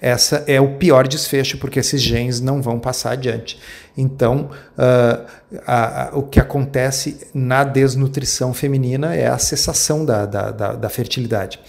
essa 0.00 0.44
é 0.46 0.60
o 0.60 0.76
pior 0.76 1.06
desfecho, 1.06 1.58
porque 1.58 1.78
esses 1.78 2.02
genes 2.02 2.40
não 2.40 2.60
vão 2.60 2.78
passar 2.78 3.12
adiante. 3.12 3.58
Então, 3.96 4.50
uh, 4.78 5.26
a, 5.66 6.08
a, 6.08 6.16
o 6.16 6.22
que 6.22 6.40
acontece 6.40 7.28
na 7.34 7.62
desnutrição 7.62 8.54
feminina 8.54 9.14
é 9.14 9.26
a 9.26 9.38
cessação 9.38 10.04
da, 10.04 10.24
da, 10.24 10.50
da, 10.50 10.72
da 10.72 10.88
fertilidade. 10.88 11.60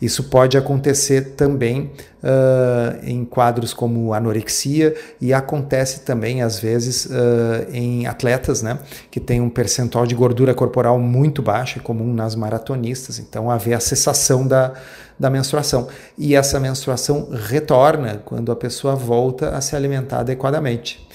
Isso 0.00 0.24
pode 0.24 0.56
acontecer 0.56 1.34
também 1.36 1.90
uh, 2.22 2.98
em 3.02 3.22
quadros 3.24 3.74
como 3.74 4.14
anorexia 4.14 4.94
e 5.20 5.32
acontece 5.32 6.00
também, 6.00 6.40
às 6.40 6.58
vezes, 6.58 7.04
uh, 7.06 7.70
em 7.70 8.06
atletas 8.06 8.62
né, 8.62 8.78
que 9.10 9.20
têm 9.20 9.42
um 9.42 9.50
percentual 9.50 10.06
de 10.06 10.14
gordura 10.14 10.54
corporal 10.54 10.98
muito 10.98 11.42
baixo, 11.42 11.78
é 11.78 11.82
comum 11.82 12.14
nas 12.14 12.34
maratonistas. 12.34 13.18
Então, 13.18 13.50
haver 13.50 13.74
a 13.74 13.80
cessação 13.80 14.46
da, 14.46 14.72
da 15.18 15.28
menstruação. 15.28 15.88
E 16.16 16.34
essa 16.34 16.58
menstruação 16.58 17.28
retorna 17.30 18.22
quando 18.24 18.50
a 18.50 18.56
pessoa 18.56 18.94
volta 18.96 19.50
a 19.50 19.60
se 19.60 19.76
alimentar 19.76 20.20
adequadamente. 20.20 21.06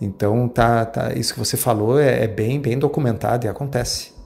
Então, 0.00 0.48
tá, 0.48 0.84
tá, 0.84 1.12
isso 1.14 1.32
que 1.34 1.38
você 1.38 1.56
falou 1.56 1.98
é, 1.98 2.24
é 2.24 2.28
bem, 2.28 2.60
bem 2.60 2.78
documentado 2.78 3.46
e 3.46 3.48
acontece. 3.48 4.17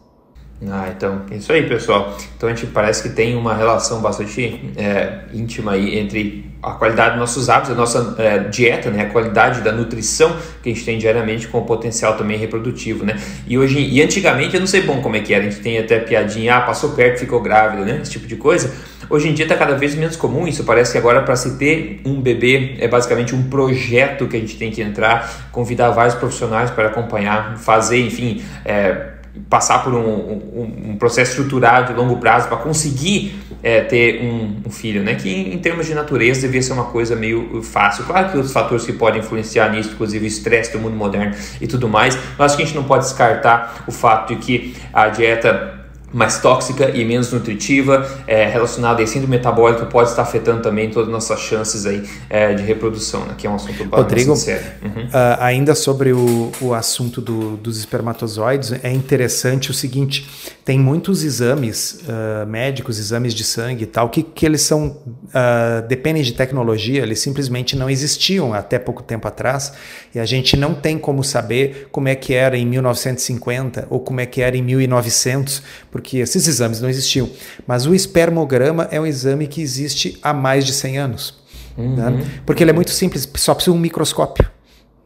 Ah, 0.71 0.93
então, 0.95 1.23
isso 1.33 1.53
aí, 1.53 1.67
pessoal. 1.69 2.17
Então 2.37 2.49
a 2.49 2.55
gente 2.55 2.67
parece 2.69 3.03
que 3.03 3.09
tem 3.09 3.37
uma 3.37 3.55
relação 3.55 4.01
bastante 4.01 4.73
é, 4.77 5.23
íntima 5.33 5.73
aí 5.73 5.99
entre 5.99 6.53
a 6.63 6.73
qualidade 6.73 7.11
dos 7.11 7.19
nossos 7.19 7.49
hábitos, 7.49 7.73
a 7.73 7.75
nossa 7.75 8.15
é, 8.19 8.39
dieta, 8.39 8.89
né, 8.89 9.03
a 9.03 9.07
qualidade 9.07 9.63
da 9.63 9.73
nutrição 9.73 10.37
que 10.63 10.71
a 10.71 10.73
gente 10.73 10.85
tem 10.85 10.97
diariamente 10.97 11.49
com 11.49 11.59
o 11.59 11.65
potencial 11.65 12.17
também 12.17 12.39
reprodutivo, 12.39 13.05
né? 13.05 13.21
E 13.49 13.59
hoje 13.59 13.81
e 13.81 14.01
antigamente 14.01 14.55
eu 14.55 14.61
não 14.61 14.67
sei 14.69 14.83
bom 14.83 15.01
como 15.01 15.17
é 15.17 15.21
que 15.21 15.35
era, 15.35 15.43
a 15.43 15.51
gente 15.51 15.61
tem 15.61 15.77
até 15.79 15.99
piadinha, 15.99 16.59
ah, 16.59 16.61
passou 16.61 16.91
perto, 16.91 17.19
ficou 17.19 17.41
grávida, 17.41 17.85
né? 17.85 17.99
Esse 18.01 18.13
tipo 18.13 18.29
de 18.29 18.37
coisa. 18.37 18.73
Hoje 19.11 19.29
em 19.29 19.35
dia 19.35 19.45
está 19.45 19.57
cada 19.57 19.75
vez 19.75 19.97
menos 19.97 20.15
comum 20.15 20.47
isso. 20.47 20.63
Parece 20.63 20.93
que 20.93 20.99
agora 20.99 21.23
para 21.23 21.35
se 21.35 21.59
ter 21.59 22.01
um 22.05 22.21
bebê 22.21 22.77
é 22.79 22.87
basicamente 22.87 23.35
um 23.35 23.43
projeto 23.51 24.29
que 24.29 24.37
a 24.37 24.41
gente 24.41 24.57
tem 24.57 24.71
que 24.71 24.81
entrar, 24.81 25.49
convidar 25.51 25.91
vários 25.91 26.15
profissionais 26.15 26.71
para 26.71 26.87
acompanhar, 26.87 27.59
fazer, 27.59 28.01
enfim, 28.01 28.43
é, 28.65 29.12
passar 29.49 29.83
por 29.83 29.95
um, 29.95 29.99
um, 29.99 30.91
um, 30.91 30.97
processo 30.97 31.31
estruturado 31.31 31.93
de 31.93 31.99
longo 31.99 32.19
prazo 32.19 32.49
para 32.49 32.59
conseguir 32.59 33.35
é, 33.63 33.81
ter 33.81 34.23
um, 34.23 34.63
um, 34.67 34.71
filho, 34.71 35.03
né? 35.03 35.15
Que 35.15 35.31
em, 35.31 35.59
termos 35.59 35.87
de 35.87 35.95
natureza 35.95 36.43
devia 36.43 36.61
ser 36.61 36.75
uma 36.75 36.85
coisa 36.85 37.17
meio 37.17 37.63
fácil. 37.63 38.05
Claro 38.05 38.31
que 38.31 38.37
outros 38.37 38.53
fatores 38.53 38.85
que 38.85 38.93
podem 38.93 39.21
influenciar 39.21 39.71
nisso, 39.71 39.91
inclusive 39.93 40.25
o 40.25 40.29
estresse 40.29 40.73
do 40.73 40.79
mundo 40.79 40.97
moderno 40.97 41.35
e 41.61 41.67
tudo 41.67 41.89
mais, 41.89 42.17
mas 42.39 42.53
acho 42.53 42.57
que 42.57 42.63
a 42.63 42.67
gente 42.67 42.75
não 42.75 42.85
pode 42.85 43.05
descartar 43.05 43.85
o 43.87 43.93
fato 43.93 44.35
de 44.35 44.41
que 44.41 44.77
a 44.93 45.09
dieta 45.09 45.82
mais 46.13 46.41
tóxica 46.41 46.91
e 46.91 47.05
menos 47.05 47.33
nutritiva, 47.33 48.07
é, 48.27 48.47
relacionada 48.47 49.03
a 49.03 49.07
síndrome 49.07 49.37
metabólica, 49.37 49.87
pode 49.87 50.11
estar 50.11 50.23
afetando 50.23 50.63
também 50.63 50.91
todas 50.91 51.09
as 51.09 51.13
nossas 51.13 51.41
chances 51.41 51.87
aí, 51.87 52.03
é, 52.29 52.55
de 52.55 52.63
reprodução, 52.63 53.25
né, 53.25 53.35
que 53.37 53.47
é 53.47 53.51
um 53.51 53.55
assunto 53.55 53.85
bastante 53.85 54.37
sério. 54.37 54.67
Uhum. 54.83 55.05
Uh, 55.05 55.39
ainda 55.41 55.75
sobre 55.75 56.13
o, 56.13 56.53
o 56.61 56.75
assunto 56.75 57.21
do, 57.21 57.57
dos 57.57 57.79
espermatozoides, 57.79 58.73
é 58.83 58.93
interessante 58.93 59.71
o 59.71 59.75
seguinte, 59.75 60.29
tem 60.65 60.79
muitos 60.79 61.25
exames 61.25 62.03
uh, 62.03 62.47
médicos, 62.47 62.99
exames 62.99 63.35
de 63.35 63.45
sangue 63.45 63.85
e 63.85 63.87
tal, 63.87 64.09
que, 64.09 64.23
que 64.23 64.47
eles 64.47 64.63
são, 64.63 64.87
uh, 64.87 65.87
dependem 65.89 66.23
de 66.23 66.33
tecnologia, 66.33 67.03
eles 67.03 67.21
simplesmente 67.21 67.77
não 67.77 67.89
existiam 67.89 68.53
até 68.53 68.79
pouco 68.79 69.03
tempo 69.03 69.27
atrás, 69.27 69.73
e 70.15 70.21
a 70.21 70.25
gente 70.25 70.57
não 70.57 70.75
tem 70.75 70.99
como 70.99 71.25
saber 71.25 71.89
como 71.91 72.09
é 72.09 72.15
que 72.15 72.35
era 72.35 72.57
em 72.57 72.67
1950 72.67 73.87
ou 73.91 74.01
como 74.01 74.21
é 74.21 74.27
que 74.27 74.41
era 74.41 74.57
em 74.57 74.63
1900, 74.63 75.63
porque 75.91 76.02
esses 76.19 76.47
exames 76.47 76.81
não 76.81 76.89
existiam. 76.89 77.29
Mas 77.67 77.87
o 77.87 77.95
espermograma 77.95 78.89
é 78.91 79.01
um 79.01 79.07
exame 79.07 79.47
que 79.47 79.61
existe 79.61 80.19
há 80.23 80.33
mais 80.33 80.65
de 80.65 80.73
100 80.73 80.99
anos. 80.99 81.43
Uhum. 81.77 81.97
Né? 81.97 82.27
Porque 82.45 82.63
ele 82.63 82.71
é 82.71 82.75
muito 82.75 82.91
simples, 82.91 83.29
só 83.37 83.55
precisa 83.55 83.75
um 83.75 83.79
microscópio. 83.79 84.51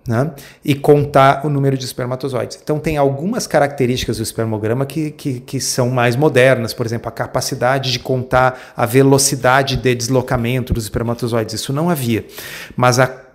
Né? 0.09 0.31
e 0.65 0.73
contar 0.73 1.45
o 1.45 1.51
número 1.51 1.77
de 1.77 1.85
espermatozoides. 1.85 2.57
Então, 2.63 2.79
tem 2.79 2.97
algumas 2.97 3.45
características 3.45 4.19
do 4.19 4.23
espermograma 4.23 4.87
que, 4.87 5.11
que, 5.11 5.41
que, 5.41 5.61
são 5.61 5.91
mais 5.91 6.15
modernas, 6.15 6.73
por 6.73 6.87
exemplo, 6.87 7.09
a 7.09 7.11
capacidade 7.11 7.91
de 7.91 7.99
contar 7.99 8.73
a 8.77 8.87
velocidade 8.87 9.75
de 9.75 9.97
deslocamento 9.97 10.73
dos 10.73 10.85
espermatozoides. 10.85 11.57
Isso 11.57 11.73
não 11.73 11.91
havia. 11.91 12.25
Mas 12.77 13.01
a 13.01 13.26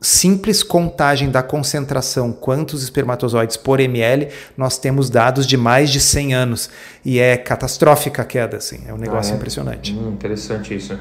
simples 0.00 0.62
contagem 0.62 1.30
da 1.30 1.42
concentração, 1.42 2.32
quantos 2.32 2.82
espermatozoides 2.82 3.56
por 3.56 3.80
ml, 3.80 4.28
nós 4.56 4.78
temos 4.78 5.10
dados 5.10 5.46
de 5.46 5.56
mais 5.56 5.90
de 5.90 6.00
100 6.00 6.34
anos. 6.34 6.70
E 7.04 7.18
é 7.18 7.36
catastrófica 7.36 8.22
a 8.22 8.24
queda, 8.24 8.56
assim. 8.56 8.80
É 8.86 8.92
um 8.92 8.98
negócio 8.98 9.32
ah, 9.32 9.34
é? 9.34 9.38
impressionante. 9.38 9.92
Hum, 9.94 10.10
interessante 10.10 10.74
isso. 10.74 10.98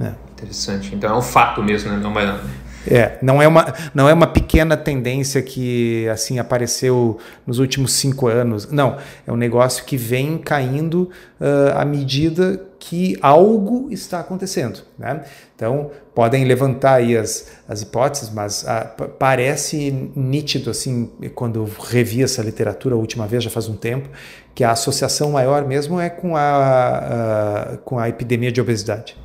É. 0.00 0.12
Interessante. 0.32 0.94
Então 0.94 1.14
é 1.14 1.18
um 1.18 1.22
fato 1.22 1.62
mesmo, 1.62 1.90
né? 1.90 1.98
Não 1.98 2.18
é... 2.18 2.38
É, 2.88 3.18
não 3.20 3.42
é 3.42 3.48
uma, 3.48 3.74
não 3.94 4.08
é 4.08 4.12
uma 4.12 4.26
pequena 4.26 4.76
tendência 4.76 5.42
que 5.42 6.08
assim 6.08 6.38
apareceu 6.38 7.18
nos 7.46 7.58
últimos 7.58 7.92
cinco 7.92 8.28
anos. 8.28 8.70
Não, 8.70 8.96
é 9.26 9.32
um 9.32 9.36
negócio 9.36 9.84
que 9.84 9.96
vem 9.96 10.38
caindo 10.38 11.10
uh, 11.40 11.76
à 11.76 11.84
medida 11.84 12.62
que 12.78 13.16
algo 13.20 13.88
está 13.90 14.20
acontecendo. 14.20 14.80
Né? 14.98 15.24
Então, 15.54 15.90
podem 16.14 16.44
levantar 16.44 16.94
aí 16.94 17.16
as, 17.16 17.48
as 17.68 17.82
hipóteses, 17.82 18.30
mas 18.30 18.62
uh, 18.62 19.08
parece 19.18 19.90
nítido, 20.14 20.70
assim, 20.70 21.10
quando 21.34 21.68
revi 21.90 22.22
essa 22.22 22.42
literatura 22.42 22.94
a 22.94 22.98
última 22.98 23.26
vez, 23.26 23.42
já 23.42 23.50
faz 23.50 23.68
um 23.68 23.76
tempo, 23.76 24.08
que 24.54 24.62
a 24.62 24.70
associação 24.70 25.32
maior 25.32 25.66
mesmo 25.66 25.98
é 25.98 26.08
com 26.08 26.36
a, 26.36 27.72
uh, 27.74 27.78
com 27.78 27.98
a 27.98 28.08
epidemia 28.08 28.52
de 28.52 28.60
obesidade. 28.60 29.16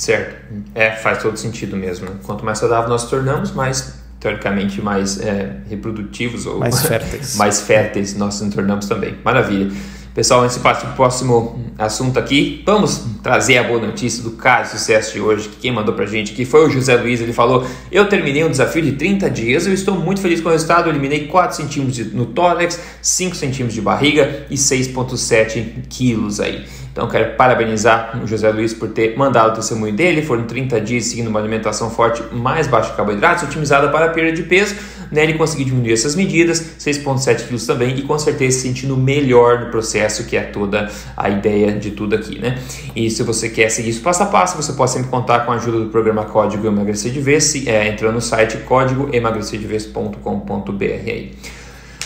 Certo. 0.00 0.34
É, 0.74 0.92
faz 0.92 1.22
todo 1.22 1.36
sentido 1.36 1.76
mesmo. 1.76 2.08
Quanto 2.24 2.42
mais 2.44 2.58
saudável 2.58 2.88
nós 2.88 3.08
tornamos, 3.08 3.52
mais 3.52 4.00
teoricamente 4.18 4.82
mais 4.82 5.20
é, 5.20 5.56
reprodutivos 5.68 6.46
ou 6.46 6.58
mais 6.58 6.80
férteis. 6.86 7.36
mais 7.36 7.60
férteis 7.60 8.16
nós 8.16 8.40
nos 8.40 8.54
tornamos 8.54 8.86
também. 8.86 9.16
Maravilha. 9.22 9.70
Pessoal, 10.14 10.42
antes 10.42 10.56
de 10.56 10.62
partir 10.62 10.86
para 10.86 10.92
o 10.92 10.96
próximo 10.96 11.64
assunto 11.78 12.18
aqui, 12.18 12.62
vamos 12.66 13.04
trazer 13.22 13.58
a 13.58 13.62
boa 13.62 13.80
notícia 13.80 14.22
do 14.24 14.32
caso 14.32 14.72
de 14.72 14.78
sucesso 14.78 15.12
de 15.12 15.20
hoje, 15.20 15.48
que 15.48 15.56
quem 15.56 15.72
mandou 15.72 15.94
para 15.94 16.04
a 16.04 16.08
gente 16.08 16.32
aqui 16.32 16.44
foi 16.44 16.66
o 16.66 16.70
José 16.70 16.96
Luiz, 16.96 17.20
ele 17.20 17.32
falou, 17.32 17.64
eu 17.92 18.08
terminei 18.08 18.42
um 18.42 18.50
desafio 18.50 18.82
de 18.82 18.92
30 18.92 19.30
dias, 19.30 19.66
eu 19.68 19.72
estou 19.72 19.94
muito 19.94 20.20
feliz 20.20 20.40
com 20.40 20.48
o 20.48 20.52
resultado, 20.52 20.86
eu 20.88 20.92
eliminei 20.92 21.28
4 21.28 21.56
centímetros 21.56 22.12
no 22.12 22.26
tórax, 22.26 22.80
5 23.00 23.36
centímetros 23.36 23.74
de 23.74 23.80
barriga 23.80 24.46
e 24.50 24.56
6,7 24.56 25.86
quilos 25.88 26.40
aí. 26.40 26.66
Então 26.92 27.08
quero 27.08 27.36
parabenizar 27.36 28.20
o 28.22 28.26
José 28.26 28.50
Luiz 28.50 28.74
por 28.74 28.88
ter 28.88 29.16
mandado 29.16 29.52
o 29.52 29.54
testemunho 29.54 29.92
dele. 29.92 30.22
Foram 30.22 30.44
30 30.44 30.80
dias 30.80 31.04
seguindo 31.04 31.28
uma 31.28 31.38
alimentação 31.38 31.90
forte 31.90 32.22
mais 32.34 32.66
baixa 32.66 32.92
em 32.92 32.96
carboidratos, 32.96 33.44
otimizada 33.44 33.88
para 33.88 34.06
a 34.06 34.08
perda 34.08 34.32
de 34.32 34.42
peso. 34.42 34.74
né, 35.10 35.24
ele 35.24 35.34
conseguiu 35.34 35.66
diminuir 35.66 35.92
essas 35.92 36.14
medidas, 36.14 36.60
6,7 36.78 37.46
quilos 37.46 37.66
também, 37.66 37.98
e 37.98 38.02
com 38.02 38.16
certeza 38.18 38.58
se 38.58 38.68
sentindo 38.68 38.96
melhor 38.96 39.58
no 39.60 39.70
processo, 39.70 40.24
que 40.24 40.36
é 40.36 40.42
toda 40.42 40.88
a 41.16 41.28
ideia 41.28 41.72
de 41.72 41.90
tudo 41.90 42.14
aqui, 42.14 42.38
né? 42.38 42.56
E 42.94 43.10
se 43.10 43.24
você 43.24 43.48
quer 43.48 43.70
seguir 43.70 43.90
isso 43.90 44.02
passo 44.02 44.22
a 44.22 44.26
passo, 44.26 44.56
você 44.56 44.72
pode 44.72 44.92
sempre 44.92 45.10
contar 45.10 45.40
com 45.40 45.50
a 45.50 45.56
ajuda 45.56 45.80
do 45.80 45.86
programa 45.86 46.24
Código 46.24 46.64
Emagrecer 46.66 47.10
de 47.10 47.20
Vez, 47.20 47.66
é, 47.66 47.88
entrando 47.88 48.14
no 48.14 48.20
site 48.20 48.58
códigoemagrecerdevez.com.br. 48.58 51.34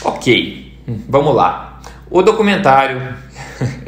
Ok, 0.02 0.72
vamos 1.08 1.34
lá. 1.34 1.82
O 2.10 2.22
documentário 2.22 3.14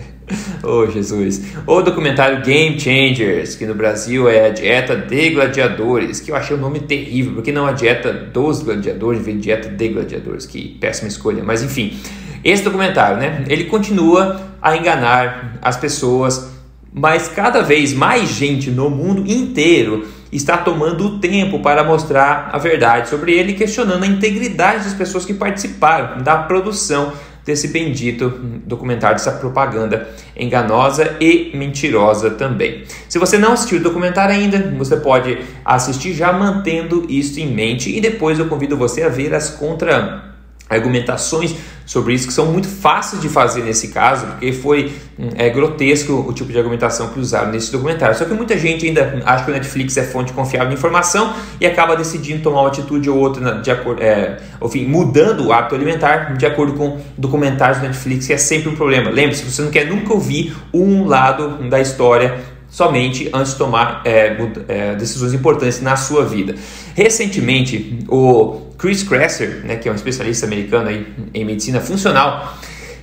Oh 0.62 0.86
Jesus! 0.86 1.42
O 1.66 1.82
documentário 1.82 2.42
Game 2.42 2.78
Changers, 2.78 3.54
que 3.54 3.66
no 3.66 3.74
Brasil 3.74 4.28
é 4.28 4.46
a 4.46 4.50
dieta 4.50 4.96
de 4.96 5.30
gladiadores, 5.30 6.20
que 6.20 6.30
eu 6.30 6.36
achei 6.36 6.56
o 6.56 6.58
um 6.58 6.62
nome 6.62 6.80
terrível, 6.80 7.34
porque 7.34 7.52
não 7.52 7.66
a 7.66 7.72
dieta 7.72 8.12
dos 8.12 8.62
gladiadores, 8.62 9.24
vem 9.24 9.38
dieta 9.38 9.68
de 9.68 9.88
gladiadores, 9.88 10.46
que 10.46 10.76
péssima 10.80 11.08
escolha, 11.08 11.42
mas 11.44 11.62
enfim. 11.62 11.98
Esse 12.44 12.62
documentário, 12.62 13.18
né? 13.18 13.44
Ele 13.48 13.64
continua 13.64 14.40
a 14.62 14.76
enganar 14.76 15.58
as 15.60 15.76
pessoas, 15.76 16.52
mas 16.92 17.28
cada 17.28 17.62
vez 17.62 17.92
mais 17.92 18.28
gente 18.30 18.70
no 18.70 18.88
mundo 18.88 19.30
inteiro 19.30 20.06
está 20.30 20.56
tomando 20.56 21.06
o 21.06 21.18
tempo 21.18 21.60
para 21.60 21.84
mostrar 21.84 22.50
a 22.52 22.58
verdade 22.58 23.08
sobre 23.08 23.32
ele, 23.32 23.54
questionando 23.54 24.04
a 24.04 24.06
integridade 24.06 24.84
das 24.84 24.94
pessoas 24.94 25.24
que 25.24 25.34
participaram 25.34 26.22
da 26.22 26.36
produção 26.36 27.12
desse 27.46 27.68
bendito 27.68 28.28
documentário, 28.66 29.16
dessa 29.16 29.30
propaganda 29.30 30.08
enganosa 30.36 31.16
e 31.20 31.56
mentirosa 31.56 32.30
também. 32.30 32.82
Se 33.08 33.20
você 33.20 33.38
não 33.38 33.52
assistiu 33.52 33.78
o 33.78 33.82
documentário 33.82 34.34
ainda, 34.34 34.74
você 34.76 34.96
pode 34.96 35.38
assistir 35.64 36.12
já 36.12 36.32
mantendo 36.32 37.06
isso 37.08 37.38
em 37.38 37.46
mente 37.46 37.96
e 37.96 38.00
depois 38.00 38.40
eu 38.40 38.48
convido 38.48 38.76
você 38.76 39.04
a 39.04 39.08
ver 39.08 39.32
as 39.32 39.48
contra 39.48 40.35
argumentações 40.68 41.54
sobre 41.86 42.12
isso 42.14 42.26
que 42.26 42.32
são 42.32 42.46
muito 42.46 42.66
fáceis 42.66 43.22
de 43.22 43.28
fazer 43.28 43.62
nesse 43.62 43.88
caso, 43.88 44.26
porque 44.26 44.52
foi 44.52 44.92
hum, 45.16 45.28
é, 45.36 45.48
grotesco 45.48 46.12
o 46.12 46.32
tipo 46.32 46.50
de 46.50 46.58
argumentação 46.58 47.08
que 47.10 47.20
usaram 47.20 47.52
nesse 47.52 47.70
documentário. 47.70 48.16
Só 48.16 48.24
que 48.24 48.34
muita 48.34 48.58
gente 48.58 48.84
ainda 48.86 49.22
acha 49.24 49.44
que 49.44 49.50
o 49.52 49.54
Netflix 49.54 49.96
é 49.96 50.02
fonte 50.02 50.32
confiável 50.32 50.70
de 50.70 50.74
informação 50.74 51.32
e 51.60 51.66
acaba 51.66 51.94
decidindo 51.94 52.42
tomar 52.42 52.62
uma 52.62 52.68
atitude 52.68 53.08
ou 53.08 53.16
outra 53.16 53.60
de 53.60 53.70
acordo, 53.70 54.02
é, 54.02 54.38
enfim, 54.60 54.84
mudando 54.84 55.46
o 55.46 55.52
hábito 55.52 55.76
alimentar 55.76 56.36
de 56.36 56.44
acordo 56.44 56.72
com 56.74 56.98
documentários 57.16 57.78
do 57.78 57.86
Netflix, 57.86 58.26
que 58.26 58.32
é 58.32 58.38
sempre 58.38 58.68
um 58.68 58.74
problema. 58.74 59.08
Lembre-se, 59.08 59.44
você 59.44 59.62
não 59.62 59.70
quer 59.70 59.86
nunca 59.86 60.12
ouvir 60.12 60.56
um 60.74 61.06
lado 61.06 61.68
da 61.68 61.80
história 61.80 62.55
somente 62.76 63.30
antes 63.32 63.52
de 63.52 63.58
tomar 63.58 64.02
é, 64.04 64.36
é, 64.68 64.94
decisões 64.96 65.32
importantes 65.32 65.80
na 65.80 65.96
sua 65.96 66.26
vida. 66.26 66.54
Recentemente, 66.94 68.00
o 68.06 68.66
Chris 68.76 69.02
Kresser, 69.02 69.62
né, 69.64 69.76
que 69.76 69.88
é 69.88 69.92
um 69.92 69.94
especialista 69.94 70.44
americano 70.44 70.90
aí 70.90 71.06
em 71.32 71.42
medicina 71.42 71.80
funcional, 71.80 72.54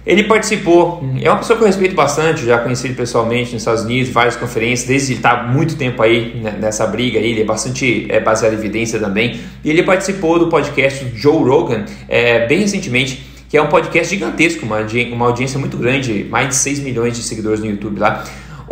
ele 0.06 0.26
participou, 0.26 1.04
é 1.20 1.28
uma 1.28 1.40
pessoa 1.40 1.58
que 1.58 1.64
eu 1.64 1.68
respeito 1.68 1.96
bastante, 1.96 2.46
já 2.46 2.60
conheci 2.60 2.86
ele 2.86 2.94
pessoalmente 2.94 3.52
nos 3.52 3.64
Estados 3.64 3.82
Unidos, 3.82 4.14
várias 4.14 4.36
conferências, 4.36 4.88
desde 4.88 5.14
ele 5.14 5.20
está 5.20 5.42
muito 5.42 5.76
tempo 5.76 6.04
aí 6.04 6.40
né, 6.40 6.56
nessa 6.62 6.86
briga, 6.86 7.18
aí, 7.18 7.32
ele 7.32 7.42
é 7.42 7.46
bastante 7.46 8.06
é, 8.10 8.20
baseado 8.20 8.54
em 8.54 8.58
evidência 8.58 9.00
também, 9.00 9.40
e 9.64 9.72
ele 9.72 9.82
participou 9.82 10.38
do 10.38 10.50
podcast 10.50 11.04
Joe 11.16 11.44
Rogan 11.44 11.86
é, 12.08 12.46
bem 12.46 12.60
recentemente, 12.60 13.26
que 13.50 13.58
é 13.58 13.62
um 13.62 13.70
podcast 13.70 14.14
gigantesco, 14.14 14.68
uma, 14.68 14.78
uma 15.12 15.26
audiência 15.26 15.58
muito 15.58 15.78
grande, 15.78 16.28
mais 16.30 16.50
de 16.50 16.56
6 16.58 16.80
milhões 16.82 17.18
de 17.18 17.24
seguidores 17.24 17.60
no 17.60 17.66
YouTube 17.66 18.00
lá, 18.00 18.24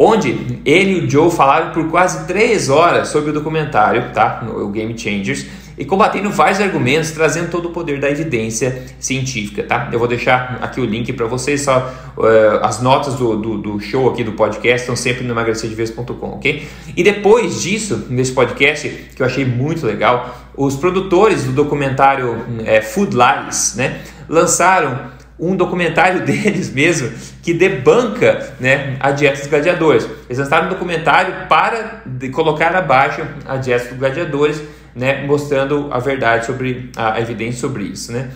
onde 0.01 0.59
ele 0.65 0.99
e 0.99 1.05
o 1.05 1.09
Joe 1.09 1.29
falaram 1.29 1.71
por 1.71 1.87
quase 1.89 2.25
3 2.25 2.69
horas 2.69 3.09
sobre 3.09 3.29
o 3.29 3.33
documentário, 3.33 4.11
tá? 4.11 4.43
O 4.47 4.69
Game 4.69 4.97
Changers, 4.97 5.45
e 5.77 5.85
combatendo 5.85 6.29
vários 6.31 6.59
argumentos, 6.59 7.11
trazendo 7.11 7.49
todo 7.49 7.69
o 7.69 7.71
poder 7.71 7.99
da 7.99 8.09
evidência 8.09 8.83
científica, 8.99 9.63
tá? 9.63 9.89
Eu 9.91 9.99
vou 9.99 10.07
deixar 10.07 10.57
aqui 10.61 10.81
o 10.81 10.85
link 10.85 11.13
para 11.13 11.27
vocês, 11.27 11.61
só 11.61 11.93
uh, 12.17 12.63
as 12.63 12.81
notas 12.81 13.13
do, 13.15 13.35
do, 13.37 13.57
do, 13.59 13.79
show 13.79 14.09
aqui 14.09 14.23
do 14.23 14.31
podcast 14.31 14.81
estão 14.81 14.95
sempre 14.95 15.23
no 15.23 15.33
emagrecerdevez.com, 15.33 16.27
ok? 16.33 16.67
E 16.97 17.03
depois 17.03 17.61
disso, 17.61 18.07
nesse 18.09 18.31
podcast, 18.31 18.89
que 19.15 19.21
eu 19.21 19.25
achei 19.25 19.45
muito 19.45 19.85
legal, 19.85 20.35
os 20.57 20.75
produtores 20.75 21.43
do 21.43 21.51
documentário 21.51 22.43
é, 22.65 22.81
Food 22.81 23.15
Lies, 23.15 23.75
né, 23.75 24.01
lançaram 24.27 25.20
um 25.41 25.55
documentário 25.55 26.21
deles 26.25 26.71
mesmo 26.71 27.11
que 27.41 27.53
debanca 27.53 28.53
né, 28.59 28.95
a 28.99 29.11
dieta 29.11 29.39
dos 29.39 29.47
gladiadores. 29.47 30.07
Eles 30.29 30.37
lançaram 30.37 30.67
um 30.67 30.69
documentário 30.69 31.47
para 31.49 32.03
colocar 32.31 32.75
abaixo 32.75 33.25
a 33.45 33.57
dieta 33.57 33.89
dos 33.89 33.97
gladiadores 33.97 34.61
né, 34.95 35.25
mostrando 35.25 35.87
a 35.91 35.99
verdade 35.99 36.45
sobre 36.45 36.91
a, 36.95 37.19
evidência 37.19 37.59
sobre 37.59 37.85
isso, 37.85 38.11
né? 38.11 38.29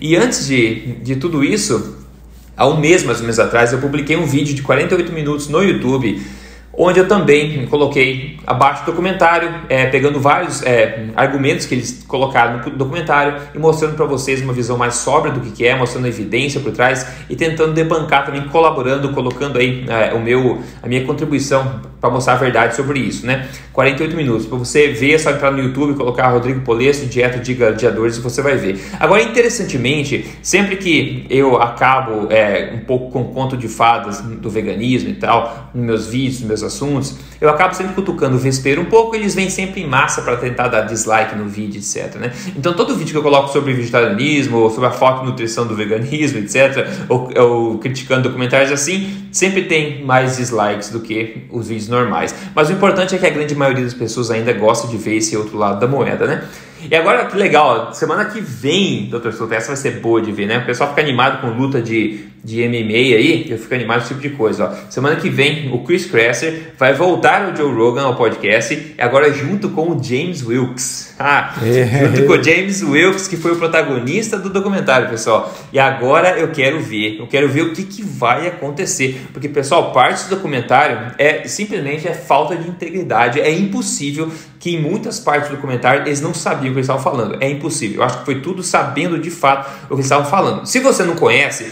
E 0.00 0.16
antes 0.16 0.46
de, 0.46 0.92
de 0.96 1.16
tudo 1.16 1.42
isso, 1.42 2.04
há 2.56 2.68
um 2.68 2.78
mês 2.78 3.04
mais 3.04 3.18
ou 3.18 3.22
menos 3.22 3.38
atrás, 3.38 3.72
eu 3.72 3.80
publiquei 3.80 4.16
um 4.16 4.26
vídeo 4.26 4.54
de 4.54 4.62
48 4.62 5.12
minutos 5.12 5.48
no 5.48 5.62
YouTube 5.62 6.20
onde 6.72 6.98
eu 6.98 7.06
também 7.06 7.66
coloquei 7.66 8.38
abaixo 8.46 8.84
do 8.84 8.86
documentário, 8.86 9.52
é, 9.68 9.86
pegando 9.86 10.20
vários 10.20 10.62
é, 10.62 11.06
argumentos 11.16 11.66
que 11.66 11.74
eles 11.74 12.04
colocaram 12.06 12.58
no 12.58 12.70
documentário 12.70 13.40
e 13.54 13.58
mostrando 13.58 13.94
para 13.94 14.06
vocês 14.06 14.42
uma 14.42 14.52
visão 14.52 14.76
mais 14.76 14.94
sóbria 14.94 15.32
do 15.32 15.40
que, 15.40 15.50
que 15.50 15.66
é, 15.66 15.76
mostrando 15.76 16.06
evidência 16.06 16.60
por 16.60 16.72
trás 16.72 17.06
e 17.28 17.36
tentando 17.36 17.72
debancar 17.72 18.26
também, 18.26 18.42
colaborando, 18.48 19.12
colocando 19.12 19.58
aí 19.58 19.84
é, 19.88 20.14
o 20.14 20.20
meu, 20.20 20.62
a 20.82 20.88
minha 20.88 21.04
contribuição 21.04 21.90
para 22.00 22.10
mostrar 22.10 22.32
a 22.32 22.36
verdade 22.36 22.74
sobre 22.74 22.98
isso, 22.98 23.26
né? 23.26 23.46
48 23.72 24.16
minutos. 24.16 24.46
Para 24.46 24.56
você 24.56 24.88
ver, 24.88 25.14
é 25.14 25.18
só 25.18 25.30
entrar 25.30 25.50
no 25.50 25.58
YouTube, 25.58 25.94
colocar 25.94 26.28
Rodrigo 26.28 26.62
Polesso, 26.62 27.04
Dieta 27.06 27.38
de 27.38 27.54
Gladiadores 27.54 28.16
e 28.16 28.20
você 28.20 28.40
vai 28.40 28.56
ver. 28.56 28.82
Agora, 28.98 29.22
interessantemente, 29.22 30.26
sempre 30.42 30.76
que 30.76 31.26
eu 31.28 31.60
acabo 31.60 32.32
é, 32.32 32.72
um 32.74 32.80
pouco 32.80 33.10
com 33.10 33.24
conto 33.24 33.56
de 33.56 33.68
fadas 33.68 34.20
do 34.20 34.48
veganismo 34.48 35.10
e 35.10 35.14
tal, 35.14 35.70
nos 35.74 35.84
meus 35.84 36.06
vídeos, 36.06 36.40
nos 36.40 36.48
meus 36.48 36.62
assuntos, 36.62 37.18
eu 37.40 37.50
acabo 37.50 37.74
sempre 37.74 37.94
cutucando 37.94 38.38
vespeiro 38.40 38.82
um 38.82 38.86
pouco, 38.86 39.14
eles 39.14 39.34
vêm 39.34 39.48
sempre 39.48 39.82
em 39.82 39.86
massa 39.86 40.22
para 40.22 40.36
tentar 40.36 40.68
dar 40.68 40.82
dislike 40.82 41.36
no 41.36 41.46
vídeo, 41.46 41.78
etc. 41.78 42.16
Né? 42.16 42.32
Então 42.56 42.72
todo 42.72 42.96
vídeo 42.96 43.12
que 43.12 43.18
eu 43.18 43.22
coloco 43.22 43.52
sobre 43.52 43.72
vegetarianismo, 43.72 44.58
ou 44.58 44.70
sobre 44.70 44.86
a 44.86 44.90
foto 44.90 45.22
e 45.22 45.26
nutrição 45.26 45.66
do 45.66 45.74
veganismo, 45.76 46.38
etc., 46.38 46.86
ou, 47.08 47.30
ou 47.36 47.78
criticando 47.78 48.22
documentários 48.22 48.72
assim, 48.72 49.28
sempre 49.30 49.62
tem 49.62 50.04
mais 50.04 50.36
dislikes 50.36 50.90
do 50.90 51.00
que 51.00 51.44
os 51.50 51.68
vídeos 51.68 51.88
normais. 51.88 52.34
Mas 52.54 52.68
o 52.68 52.72
importante 52.72 53.14
é 53.14 53.18
que 53.18 53.26
a 53.26 53.30
grande 53.30 53.54
maioria 53.54 53.84
das 53.84 53.94
pessoas 53.94 54.30
ainda 54.30 54.52
gosta 54.52 54.88
de 54.88 54.96
ver 54.96 55.16
esse 55.16 55.36
outro 55.36 55.56
lado 55.56 55.78
da 55.78 55.86
moeda, 55.86 56.26
né? 56.26 56.44
E 56.88 56.94
agora 56.94 57.26
que 57.26 57.36
legal, 57.36 57.92
semana 57.92 58.24
que 58.24 58.40
vem, 58.40 59.10
Dr. 59.10 59.32
Souto, 59.32 59.52
essa 59.52 59.68
vai 59.68 59.76
ser 59.76 60.00
boa 60.00 60.20
de 60.22 60.32
ver, 60.32 60.46
né? 60.46 60.58
O 60.58 60.66
pessoal 60.66 60.88
fica 60.90 61.02
animado 61.02 61.40
com 61.40 61.48
luta 61.48 61.82
de, 61.82 62.24
de 62.42 62.66
MMA 62.66 63.16
aí, 63.16 63.46
eu 63.50 63.58
fico 63.58 63.74
animado 63.74 63.98
com 63.98 64.04
esse 64.04 64.14
tipo 64.14 64.20
de 64.20 64.30
coisa. 64.30 64.64
Ó. 64.64 64.90
Semana 64.90 65.16
que 65.16 65.28
vem, 65.28 65.70
o 65.72 65.80
Chris 65.80 66.06
Kresser 66.06 66.72
vai 66.78 66.94
voltar 66.94 67.44
ao 67.44 67.56
Joe 67.56 67.72
Rogan 67.72 68.02
ao 68.02 68.16
podcast, 68.16 68.94
agora 68.98 69.32
junto 69.32 69.68
com 69.70 69.90
o 69.90 70.02
James 70.02 70.44
Wilkes. 70.44 71.10
Ah, 71.22 71.54
é. 71.62 72.06
junto 72.06 72.24
com 72.24 72.32
o 72.32 72.42
James 72.42 72.82
Wilkes, 72.82 73.28
que 73.28 73.36
foi 73.36 73.52
o 73.52 73.56
protagonista 73.56 74.38
do 74.38 74.48
documentário, 74.48 75.10
pessoal. 75.10 75.54
E 75.70 75.78
agora 75.78 76.38
eu 76.38 76.48
quero 76.48 76.80
ver, 76.80 77.18
eu 77.18 77.26
quero 77.26 77.46
ver 77.46 77.60
o 77.60 77.74
que, 77.74 77.82
que 77.82 78.02
vai 78.02 78.46
acontecer. 78.46 79.26
Porque, 79.30 79.46
pessoal, 79.46 79.92
parte 79.92 80.24
do 80.24 80.36
documentário 80.36 81.12
é 81.18 81.46
simplesmente 81.46 82.08
é 82.08 82.14
falta 82.14 82.56
de 82.56 82.66
integridade. 82.66 83.38
É 83.38 83.52
impossível 83.52 84.32
que 84.58 84.74
em 84.76 84.80
muitas 84.80 85.20
partes 85.20 85.50
do 85.50 85.56
documentário 85.56 86.06
eles 86.06 86.22
não 86.22 86.32
sabiam 86.32 86.70
o 86.70 86.72
que 86.72 86.78
eles 86.78 86.86
estavam 86.86 87.02
falando. 87.02 87.36
É 87.38 87.50
impossível. 87.50 88.00
Eu 88.00 88.04
acho 88.04 88.20
que 88.20 88.24
foi 88.24 88.40
tudo 88.40 88.62
sabendo 88.62 89.18
de 89.18 89.30
fato 89.30 89.70
o 89.84 89.88
que 89.88 89.94
eles 89.96 90.06
estavam 90.06 90.24
falando. 90.24 90.64
Se 90.64 90.80
você 90.80 91.04
não 91.04 91.16
conhece, 91.16 91.70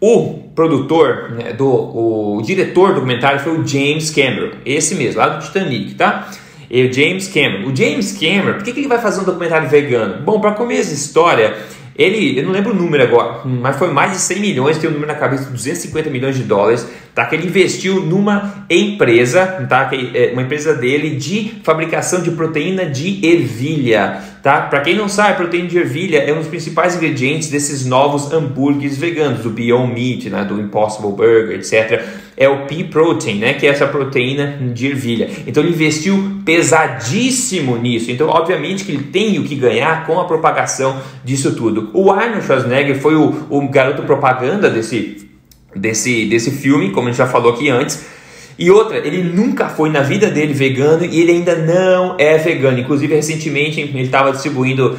o 0.00 0.50
produtor, 0.54 1.30
né, 1.32 1.52
do, 1.52 1.66
o 1.68 2.42
diretor 2.42 2.88
do 2.88 2.94
documentário 2.96 3.40
foi 3.40 3.58
o 3.58 3.66
James 3.66 4.10
Cameron, 4.10 4.52
esse 4.64 4.94
mesmo, 4.94 5.20
lá 5.20 5.28
do 5.28 5.44
Titanic, 5.44 5.94
tá? 5.94 6.28
E 6.70 6.86
o 6.86 6.92
James 6.92 7.28
Cameron. 7.28 7.68
O 7.68 7.76
James 7.76 8.16
Cameron, 8.18 8.54
por 8.54 8.62
que, 8.62 8.72
que 8.72 8.80
ele 8.80 8.88
vai 8.88 9.00
fazer 9.00 9.20
um 9.20 9.24
documentário 9.24 9.68
vegano? 9.68 10.22
Bom, 10.22 10.40
para 10.40 10.52
começo 10.52 10.90
a 10.90 10.94
história, 10.94 11.56
ele, 11.96 12.38
eu 12.38 12.44
não 12.44 12.52
lembro 12.52 12.72
o 12.72 12.74
número 12.74 13.02
agora, 13.02 13.40
mas 13.44 13.76
foi 13.76 13.92
mais 13.92 14.12
de 14.12 14.18
100 14.18 14.40
milhões, 14.40 14.78
tem 14.78 14.88
um 14.88 14.92
número 14.92 15.12
na 15.12 15.18
cabeça, 15.18 15.50
250 15.50 16.08
milhões 16.08 16.36
de 16.36 16.44
dólares 16.44 16.86
tá? 17.14 17.26
Que 17.26 17.36
ele 17.36 17.46
investiu 17.46 18.00
numa 18.00 18.64
empresa, 18.68 19.66
tá? 19.68 19.86
Que 19.86 20.10
é 20.14 20.32
uma 20.32 20.42
empresa 20.42 20.74
dele 20.74 21.16
de 21.16 21.60
fabricação 21.62 22.22
de 22.22 22.30
proteína 22.30 22.86
de 22.86 23.26
ervilha, 23.26 24.22
tá? 24.42 24.62
Para 24.62 24.80
quem 24.80 24.96
não 24.96 25.08
sabe, 25.08 25.36
proteína 25.36 25.68
de 25.68 25.78
ervilha 25.78 26.18
é 26.18 26.32
um 26.32 26.38
dos 26.38 26.48
principais 26.48 26.96
ingredientes 26.96 27.48
desses 27.48 27.84
novos 27.84 28.32
hambúrgueres 28.32 28.96
veganos, 28.96 29.40
do 29.40 29.50
Beyond 29.50 29.92
Meat, 29.92 30.30
né? 30.30 30.44
Do 30.44 30.60
Impossible 30.60 31.12
Burger, 31.12 31.56
etc. 31.56 32.04
É 32.36 32.48
o 32.48 32.66
pea 32.66 32.84
protein, 32.84 33.38
né? 33.38 33.54
Que 33.54 33.66
é 33.66 33.70
essa 33.70 33.86
proteína 33.86 34.58
de 34.74 34.86
ervilha. 34.86 35.28
Então 35.46 35.62
ele 35.62 35.72
investiu 35.72 36.40
pesadíssimo 36.44 37.76
nisso. 37.76 38.10
Então, 38.10 38.28
obviamente 38.28 38.84
que 38.84 38.92
ele 38.92 39.04
tem 39.04 39.38
o 39.38 39.44
que 39.44 39.54
ganhar 39.54 40.06
com 40.06 40.18
a 40.18 40.24
propagação 40.24 41.00
disso 41.24 41.54
tudo. 41.54 41.90
O 41.92 42.10
Arnold 42.10 42.44
Schwarzenegger 42.44 42.98
foi 42.98 43.14
o, 43.14 43.46
o 43.50 43.68
garoto 43.68 44.02
propaganda 44.02 44.70
desse 44.70 45.28
desse, 45.74 46.26
desse 46.26 46.50
filme, 46.50 46.90
como 46.90 47.08
a 47.08 47.10
gente 47.10 47.18
já 47.18 47.26
falou 47.26 47.52
aqui 47.52 47.68
antes. 47.68 48.04
E 48.60 48.70
outra, 48.70 48.98
ele 48.98 49.22
nunca 49.22 49.70
foi 49.70 49.88
na 49.88 50.02
vida 50.02 50.30
dele 50.30 50.52
vegano 50.52 51.02
e 51.06 51.18
ele 51.18 51.32
ainda 51.32 51.56
não 51.56 52.14
é 52.18 52.36
vegano. 52.36 52.78
Inclusive, 52.78 53.14
recentemente 53.14 53.80
ele 53.80 54.02
estava 54.02 54.30
distribuindo 54.32 54.98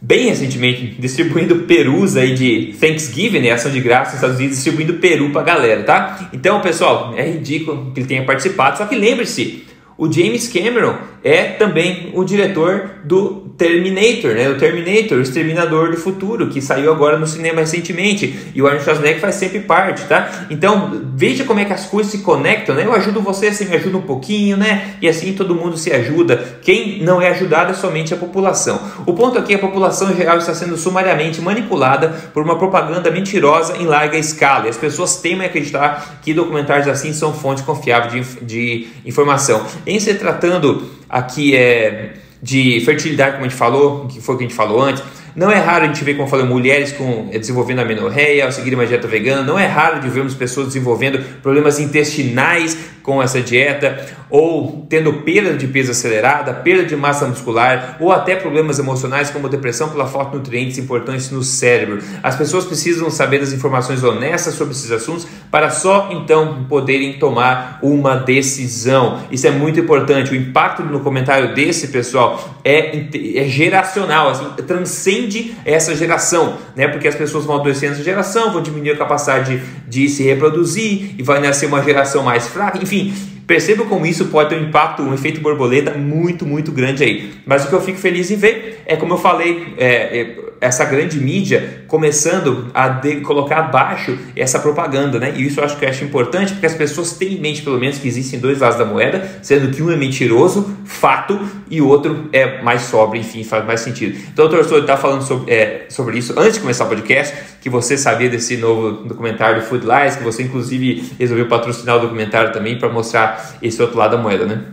bem 0.00 0.30
recentemente, 0.30 0.96
distribuindo 0.98 1.56
perus 1.66 2.16
aí 2.16 2.34
de 2.34 2.74
Thanksgiving, 2.80 3.40
né, 3.40 3.50
ação 3.50 3.70
de 3.70 3.80
graça 3.80 4.12
nos 4.12 4.14
Estados 4.14 4.36
Unidos, 4.38 4.56
distribuindo 4.56 4.94
peru 4.94 5.28
pra 5.28 5.42
galera, 5.42 5.82
tá? 5.82 6.30
Então, 6.32 6.62
pessoal, 6.62 7.12
é 7.14 7.28
ridículo 7.28 7.92
que 7.92 8.00
ele 8.00 8.06
tenha 8.06 8.24
participado, 8.24 8.78
só 8.78 8.86
que 8.86 8.96
lembre-se, 8.96 9.64
o 9.98 10.10
James 10.10 10.48
Cameron 10.48 10.96
é 11.24 11.44
também 11.44 12.10
o 12.14 12.24
diretor 12.24 12.90
do 13.04 13.42
Terminator, 13.56 14.32
né? 14.34 14.48
O 14.48 14.58
Terminator, 14.58 15.18
o 15.18 15.20
Exterminador 15.20 15.90
do 15.90 15.96
Futuro, 15.96 16.48
que 16.48 16.60
saiu 16.60 16.90
agora 16.90 17.18
no 17.18 17.26
cinema 17.26 17.60
recentemente. 17.60 18.34
E 18.54 18.60
o 18.60 18.66
Arnold 18.66 18.84
Schwarzenegger 18.84 19.20
faz 19.20 19.36
sempre 19.36 19.60
parte, 19.60 20.04
tá? 20.06 20.46
Então, 20.50 21.02
veja 21.14 21.44
como 21.44 21.60
é 21.60 21.64
que 21.64 21.72
as 21.72 21.86
coisas 21.86 22.10
se 22.10 22.18
conectam, 22.18 22.74
né? 22.74 22.84
Eu 22.84 22.92
ajudo 22.92 23.20
você, 23.20 23.52
você 23.52 23.64
me 23.64 23.76
ajuda 23.76 23.98
um 23.98 24.02
pouquinho, 24.02 24.56
né? 24.56 24.94
E 25.00 25.08
assim 25.08 25.32
todo 25.34 25.54
mundo 25.54 25.76
se 25.76 25.92
ajuda. 25.92 26.58
Quem 26.62 27.02
não 27.02 27.20
é 27.20 27.28
ajudado 27.28 27.70
é 27.70 27.74
somente 27.74 28.12
a 28.12 28.16
população. 28.16 28.80
O 29.06 29.12
ponto 29.12 29.38
aqui 29.38 29.54
é 29.54 29.58
que 29.58 29.64
a 29.64 29.68
população 29.68 30.10
em 30.10 30.16
geral 30.16 30.38
está 30.38 30.54
sendo 30.54 30.76
sumariamente 30.76 31.40
manipulada 31.40 32.08
por 32.32 32.42
uma 32.42 32.58
propaganda 32.58 33.10
mentirosa 33.10 33.76
em 33.76 33.86
larga 33.86 34.18
escala. 34.18 34.66
E 34.66 34.70
as 34.70 34.76
pessoas 34.76 35.16
temem 35.16 35.46
acreditar 35.46 36.20
que 36.22 36.34
documentários 36.34 36.88
assim 36.88 37.12
são 37.12 37.32
fonte 37.32 37.62
confiável 37.62 38.10
de, 38.10 38.44
de 38.44 38.86
informação. 39.04 39.64
Em 39.86 40.00
se 40.00 40.14
tratando 40.14 41.01
aqui 41.12 41.54
é 41.54 42.14
de 42.42 42.80
fertilidade, 42.84 43.32
como 43.34 43.44
a 43.44 43.48
gente 43.48 43.56
falou, 43.56 44.08
que 44.08 44.20
foi 44.20 44.34
o 44.34 44.38
que 44.38 44.44
a 44.44 44.48
gente 44.48 44.56
falou 44.56 44.82
antes, 44.82 45.04
não 45.34 45.50
é 45.50 45.58
raro 45.58 45.84
a 45.84 45.86
gente 45.86 46.02
ver, 46.04 46.14
como 46.14 46.26
eu 46.26 46.30
falei, 46.30 46.44
mulheres 46.44 46.92
com, 46.92 47.28
eh, 47.32 47.38
desenvolvendo 47.38 47.78
amenorreia 47.78 48.44
ao 48.44 48.52
seguir 48.52 48.74
uma 48.74 48.86
dieta 48.86 49.08
vegana. 49.08 49.42
Não 49.42 49.58
é 49.58 49.66
raro 49.66 50.00
de 50.00 50.08
vermos 50.08 50.34
pessoas 50.34 50.66
desenvolvendo 50.66 51.18
problemas 51.40 51.78
intestinais 51.78 52.76
com 53.02 53.22
essa 53.22 53.40
dieta, 53.40 54.04
ou 54.30 54.86
tendo 54.88 55.12
perda 55.14 55.54
de 55.54 55.66
peso 55.66 55.90
acelerada, 55.90 56.54
perda 56.54 56.84
de 56.84 56.96
massa 56.96 57.26
muscular, 57.26 57.96
ou 58.00 58.12
até 58.12 58.34
problemas 58.36 58.78
emocionais 58.78 59.30
como 59.30 59.48
depressão 59.48 59.90
pela 59.90 60.06
falta 60.06 60.30
de 60.30 60.36
nutrientes 60.38 60.78
importantes 60.78 61.30
no 61.30 61.42
cérebro. 61.42 61.98
As 62.22 62.36
pessoas 62.36 62.64
precisam 62.64 63.10
saber 63.10 63.40
das 63.40 63.52
informações 63.52 64.02
honestas 64.02 64.54
sobre 64.54 64.72
esses 64.72 64.90
assuntos 64.90 65.26
para 65.50 65.70
só 65.70 66.08
então 66.12 66.64
poderem 66.68 67.18
tomar 67.18 67.78
uma 67.82 68.16
decisão. 68.16 69.20
Isso 69.30 69.46
é 69.46 69.50
muito 69.50 69.80
importante. 69.80 70.32
O 70.32 70.36
impacto 70.36 70.82
no 70.82 71.00
comentário 71.00 71.54
desse 71.54 71.88
pessoal 71.88 72.56
é, 72.64 73.06
é 73.36 73.44
geracional, 73.48 74.30
assim, 74.30 74.46
transcende 74.66 75.54
essa 75.64 75.94
geração, 75.94 76.56
né? 76.76 76.88
Porque 76.88 77.08
as 77.08 77.14
pessoas 77.14 77.44
vão 77.44 77.56
adoecer 77.56 77.90
nessa 77.90 78.02
geração, 78.02 78.52
vão 78.52 78.62
diminuir 78.62 78.92
a 78.92 78.96
capacidade 78.96 79.58
de, 79.58 79.62
de 79.88 80.08
se 80.08 80.22
reproduzir 80.22 81.14
e 81.18 81.22
vai 81.22 81.40
nascer 81.40 81.66
uma 81.66 81.82
geração 81.82 82.22
mais 82.22 82.48
fraca, 82.48 82.78
enfim 82.82 82.91
enfim, 82.92 83.14
Perceba 83.46 83.84
como 83.84 84.06
isso 84.06 84.26
pode 84.26 84.50
ter 84.50 84.56
um 84.56 84.68
impacto, 84.68 85.02
um 85.02 85.14
efeito 85.14 85.40
borboleta 85.40 85.92
muito, 85.92 86.46
muito 86.46 86.72
grande 86.72 87.02
aí. 87.02 87.32
Mas 87.44 87.64
o 87.64 87.68
que 87.68 87.74
eu 87.74 87.80
fico 87.80 87.98
feliz 87.98 88.30
em 88.30 88.36
ver 88.36 88.82
é, 88.86 88.96
como 88.96 89.14
eu 89.14 89.18
falei, 89.18 89.74
é, 89.78 90.20
é, 90.20 90.36
essa 90.60 90.84
grande 90.84 91.18
mídia 91.18 91.82
começando 91.88 92.70
a 92.72 92.88
de, 92.88 93.16
colocar 93.16 93.58
abaixo 93.58 94.16
essa 94.36 94.58
propaganda, 94.58 95.18
né? 95.18 95.34
E 95.36 95.46
isso 95.46 95.60
eu 95.60 95.64
acho 95.64 95.76
que 95.76 95.84
eu 95.84 95.88
acho 95.88 96.04
importante, 96.04 96.52
porque 96.52 96.66
as 96.66 96.74
pessoas 96.74 97.12
têm 97.14 97.34
em 97.34 97.40
mente, 97.40 97.62
pelo 97.62 97.78
menos, 97.78 97.98
que 97.98 98.06
existem 98.06 98.38
dois 98.38 98.60
lados 98.60 98.78
da 98.78 98.84
moeda, 98.84 99.28
sendo 99.42 99.74
que 99.74 99.82
um 99.82 99.90
é 99.90 99.96
mentiroso, 99.96 100.76
fato, 100.84 101.38
e 101.68 101.80
o 101.80 101.88
outro 101.88 102.28
é 102.32 102.62
mais 102.62 102.82
sóbrio, 102.82 103.20
enfim, 103.20 103.42
faz 103.42 103.64
mais 103.64 103.80
sentido. 103.80 104.16
Então, 104.32 104.46
o 104.46 104.48
doutor 104.48 104.78
está 104.78 104.96
falando 104.96 105.22
sobre, 105.22 105.52
é, 105.52 105.86
sobre 105.88 106.18
isso 106.18 106.32
antes 106.38 106.54
de 106.54 106.60
começar 106.60 106.84
o 106.84 106.88
podcast, 106.88 107.34
que 107.60 107.68
você 107.68 107.96
sabia 107.98 108.28
desse 108.28 108.56
novo 108.56 109.04
documentário 109.04 109.62
do 109.62 109.66
Food 109.66 109.86
Lies, 109.86 110.16
que 110.16 110.22
você, 110.22 110.42
inclusive, 110.44 111.12
resolveu 111.18 111.46
patrocinar 111.48 111.96
o 111.96 112.00
documentário 112.00 112.52
também 112.52 112.78
para 112.78 112.88
mostrar 112.88 113.31
esse 113.60 113.80
outro 113.80 113.98
lado 113.98 114.16
da 114.16 114.22
moeda, 114.22 114.46
né? 114.46 114.64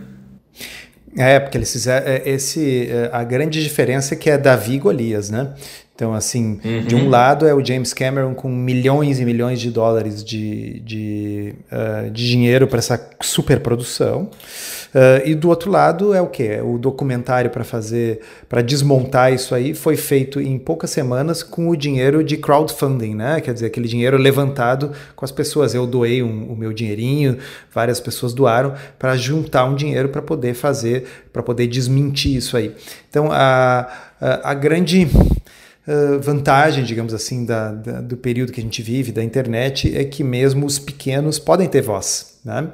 É, 1.16 1.40
porque 1.40 1.58
eles 1.58 1.72
fizeram 1.72 2.06
é, 2.06 2.22
esse 2.28 2.88
é, 2.88 3.10
a 3.12 3.24
grande 3.24 3.62
diferença 3.62 4.14
é 4.14 4.16
que 4.16 4.30
é 4.30 4.38
Davi 4.38 4.74
e 4.74 4.78
Golias, 4.78 5.28
né? 5.28 5.54
Então, 6.00 6.14
assim, 6.14 6.58
uhum. 6.64 6.80
de 6.86 6.94
um 6.94 7.10
lado 7.10 7.46
é 7.46 7.52
o 7.52 7.62
James 7.62 7.92
Cameron 7.92 8.32
com 8.32 8.48
milhões 8.48 9.20
e 9.20 9.24
milhões 9.26 9.60
de 9.60 9.70
dólares 9.70 10.24
de, 10.24 10.80
de, 10.80 11.54
uh, 11.70 12.10
de 12.10 12.26
dinheiro 12.26 12.66
para 12.66 12.78
essa 12.78 13.10
superprodução. 13.20 14.30
Uh, 14.94 15.28
e 15.28 15.34
do 15.34 15.50
outro 15.50 15.70
lado 15.70 16.14
é 16.14 16.20
o 16.22 16.26
que? 16.26 16.58
O 16.62 16.78
documentário 16.78 17.50
para 17.50 17.64
fazer, 17.64 18.20
para 18.48 18.62
desmontar 18.62 19.30
isso 19.30 19.54
aí, 19.54 19.74
foi 19.74 19.94
feito 19.94 20.40
em 20.40 20.58
poucas 20.58 20.88
semanas 20.88 21.42
com 21.42 21.68
o 21.68 21.76
dinheiro 21.76 22.24
de 22.24 22.38
crowdfunding, 22.38 23.14
né? 23.14 23.38
Quer 23.42 23.52
dizer, 23.52 23.66
aquele 23.66 23.86
dinheiro 23.86 24.16
levantado 24.16 24.92
com 25.14 25.26
as 25.26 25.30
pessoas. 25.30 25.74
Eu 25.74 25.86
doei 25.86 26.22
um, 26.22 26.50
o 26.50 26.56
meu 26.56 26.72
dinheirinho, 26.72 27.36
várias 27.74 28.00
pessoas 28.00 28.32
doaram 28.32 28.72
para 28.98 29.18
juntar 29.18 29.66
um 29.66 29.74
dinheiro 29.74 30.08
para 30.08 30.22
poder 30.22 30.54
fazer, 30.54 31.04
para 31.30 31.42
poder 31.42 31.66
desmentir 31.66 32.36
isso 32.36 32.56
aí. 32.56 32.74
Então, 33.10 33.28
a, 33.30 33.86
a, 34.18 34.50
a 34.50 34.54
grande 34.54 35.06
vantagem, 36.20 36.84
digamos 36.84 37.12
assim, 37.14 37.44
da, 37.44 37.72
da, 37.72 38.00
do 38.00 38.16
período 38.16 38.52
que 38.52 38.60
a 38.60 38.62
gente 38.62 38.82
vive, 38.82 39.12
da 39.12 39.24
internet, 39.24 39.96
é 39.96 40.04
que 40.04 40.22
mesmo 40.22 40.66
os 40.66 40.78
pequenos 40.78 41.38
podem 41.38 41.68
ter 41.68 41.82
voz. 41.82 42.38
Né? 42.44 42.68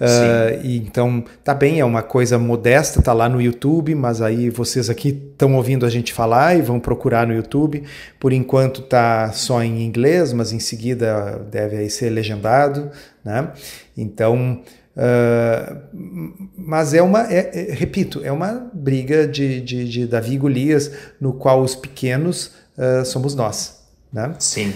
Uh, 0.00 0.64
e 0.64 0.78
então, 0.78 1.22
tá 1.44 1.52
bem, 1.52 1.78
é 1.78 1.84
uma 1.84 2.02
coisa 2.02 2.38
modesta, 2.38 3.02
tá 3.02 3.12
lá 3.12 3.28
no 3.28 3.40
YouTube, 3.40 3.94
mas 3.94 4.22
aí 4.22 4.48
vocês 4.48 4.88
aqui 4.88 5.08
estão 5.08 5.56
ouvindo 5.56 5.84
a 5.84 5.90
gente 5.90 6.12
falar 6.12 6.56
e 6.56 6.62
vão 6.62 6.80
procurar 6.80 7.26
no 7.26 7.34
YouTube. 7.34 7.82
Por 8.18 8.32
enquanto 8.32 8.82
tá 8.82 9.30
só 9.32 9.62
em 9.62 9.82
inglês, 9.82 10.32
mas 10.32 10.52
em 10.52 10.58
seguida 10.58 11.44
deve 11.50 11.76
aí 11.76 11.90
ser 11.90 12.10
legendado. 12.10 12.90
Né? 13.22 13.48
Então, 13.96 14.62
Uh, 14.96 16.40
mas 16.56 16.92
é 16.94 17.00
uma, 17.00 17.32
é, 17.32 17.70
é, 17.70 17.72
repito, 17.72 18.20
é 18.24 18.32
uma 18.32 18.70
briga 18.72 19.26
de, 19.26 19.60
de, 19.60 19.88
de 19.88 20.06
Davi 20.06 20.34
e 20.34 20.38
Golias, 20.38 20.90
no 21.20 21.32
qual 21.32 21.62
os 21.62 21.74
pequenos 21.74 22.52
uh, 22.76 23.04
somos 23.04 23.34
nós. 23.34 23.80
Né? 24.12 24.34
Sim. 24.38 24.72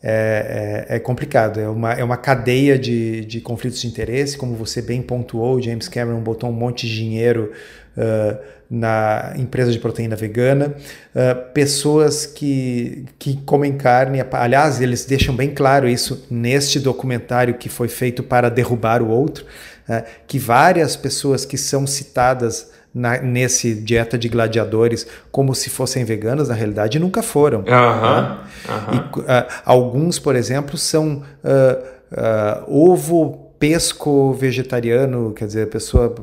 É, 0.00 0.86
é, 0.88 0.96
é, 0.96 0.98
complicado, 1.00 1.58
é 1.58 1.68
uma, 1.68 1.92
é 1.92 2.04
uma 2.04 2.16
cadeia 2.16 2.78
de, 2.78 3.24
de 3.24 3.40
conflitos 3.40 3.80
de 3.80 3.88
interesse, 3.88 4.38
como 4.38 4.54
você 4.54 4.80
bem 4.80 5.02
pontuou, 5.02 5.60
James 5.60 5.88
Cameron 5.88 6.20
botou 6.20 6.48
um 6.48 6.52
monte 6.52 6.86
de 6.86 6.94
dinheiro 6.94 7.50
uh, 7.96 8.38
na 8.70 9.34
empresa 9.36 9.72
de 9.72 9.78
proteína 9.80 10.14
vegana, 10.14 10.76
uh, 11.16 11.52
pessoas 11.52 12.26
que, 12.26 13.06
que 13.18 13.38
comem 13.38 13.76
carne, 13.76 14.20
aliás, 14.30 14.80
eles 14.80 15.04
deixam 15.04 15.34
bem 15.34 15.50
claro 15.50 15.88
isso 15.88 16.24
neste 16.30 16.78
documentário 16.78 17.54
que 17.54 17.68
foi 17.68 17.88
feito 17.88 18.22
para 18.22 18.48
derrubar 18.48 19.02
o 19.02 19.08
outro, 19.08 19.46
uh, 19.88 20.04
que 20.28 20.38
várias 20.38 20.94
pessoas 20.94 21.44
que 21.44 21.58
são 21.58 21.88
citadas 21.88 22.70
na, 22.98 23.20
nesse 23.20 23.74
dieta 23.74 24.18
de 24.18 24.28
gladiadores 24.28 25.06
como 25.30 25.54
se 25.54 25.70
fossem 25.70 26.04
veganas, 26.04 26.48
na 26.48 26.54
realidade 26.54 26.98
nunca 26.98 27.22
foram. 27.22 27.62
Né? 27.62 28.38
E, 28.92 29.18
uh, 29.20 29.22
alguns, 29.64 30.18
por 30.18 30.34
exemplo, 30.34 30.76
são 30.76 31.22
uh, 31.44 32.64
ovo 32.66 33.48
pesco 33.58 34.32
vegetariano, 34.34 35.32
quer 35.32 35.46
dizer, 35.46 35.64
a 35.64 35.66
pessoa 35.66 36.14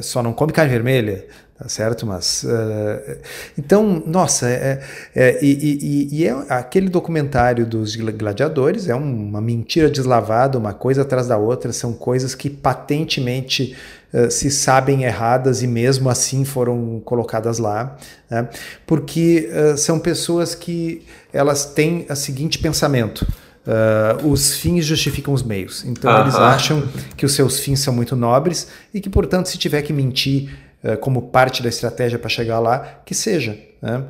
só 0.00 0.22
não 0.22 0.32
come 0.32 0.52
carne 0.52 0.70
vermelha, 0.70 1.26
tá 1.60 1.68
certo? 1.68 2.06
Mas 2.06 2.42
uh, 2.42 3.18
então, 3.56 4.02
nossa, 4.06 4.48
é, 4.48 4.80
é, 5.14 5.44
e, 5.44 6.08
e, 6.10 6.20
e, 6.20 6.26
é 6.26 6.30
aquele 6.48 6.88
documentário 6.88 7.66
dos 7.66 7.94
gladiadores 7.96 8.88
é 8.88 8.94
uma 8.94 9.42
mentira 9.42 9.90
deslavada, 9.90 10.56
uma 10.56 10.72
coisa 10.72 11.02
atrás 11.02 11.28
da 11.28 11.36
outra, 11.36 11.70
são 11.70 11.92
coisas 11.92 12.34
que 12.34 12.48
patentemente 12.48 13.76
uh, 14.14 14.30
se 14.30 14.50
sabem 14.50 15.04
erradas 15.04 15.62
e 15.62 15.66
mesmo 15.66 16.08
assim 16.08 16.46
foram 16.46 16.98
colocadas 17.04 17.58
lá, 17.58 17.94
né? 18.30 18.48
porque 18.86 19.50
uh, 19.52 19.76
são 19.76 19.98
pessoas 19.98 20.54
que 20.54 21.04
elas 21.30 21.66
têm 21.66 22.06
o 22.08 22.16
seguinte 22.16 22.58
pensamento. 22.58 23.26
Uh, 23.66 24.26
os 24.26 24.56
fins 24.56 24.86
justificam 24.86 25.34
os 25.34 25.42
meios. 25.42 25.84
Então, 25.84 26.10
uh 26.10 26.16
-huh. 26.16 26.22
eles 26.22 26.34
acham 26.34 26.82
que 27.14 27.26
os 27.26 27.34
seus 27.34 27.60
fins 27.60 27.80
são 27.80 27.92
muito 27.92 28.16
nobres 28.16 28.68
e 28.92 29.02
que, 29.02 29.10
portanto, 29.10 29.50
se 29.50 29.58
tiver 29.58 29.82
que 29.82 29.92
mentir 29.92 30.48
como 31.00 31.22
parte 31.22 31.62
da 31.62 31.68
estratégia 31.68 32.18
para 32.18 32.28
chegar 32.28 32.58
lá, 32.58 33.00
que 33.04 33.14
seja. 33.14 33.56
Né? 33.80 34.04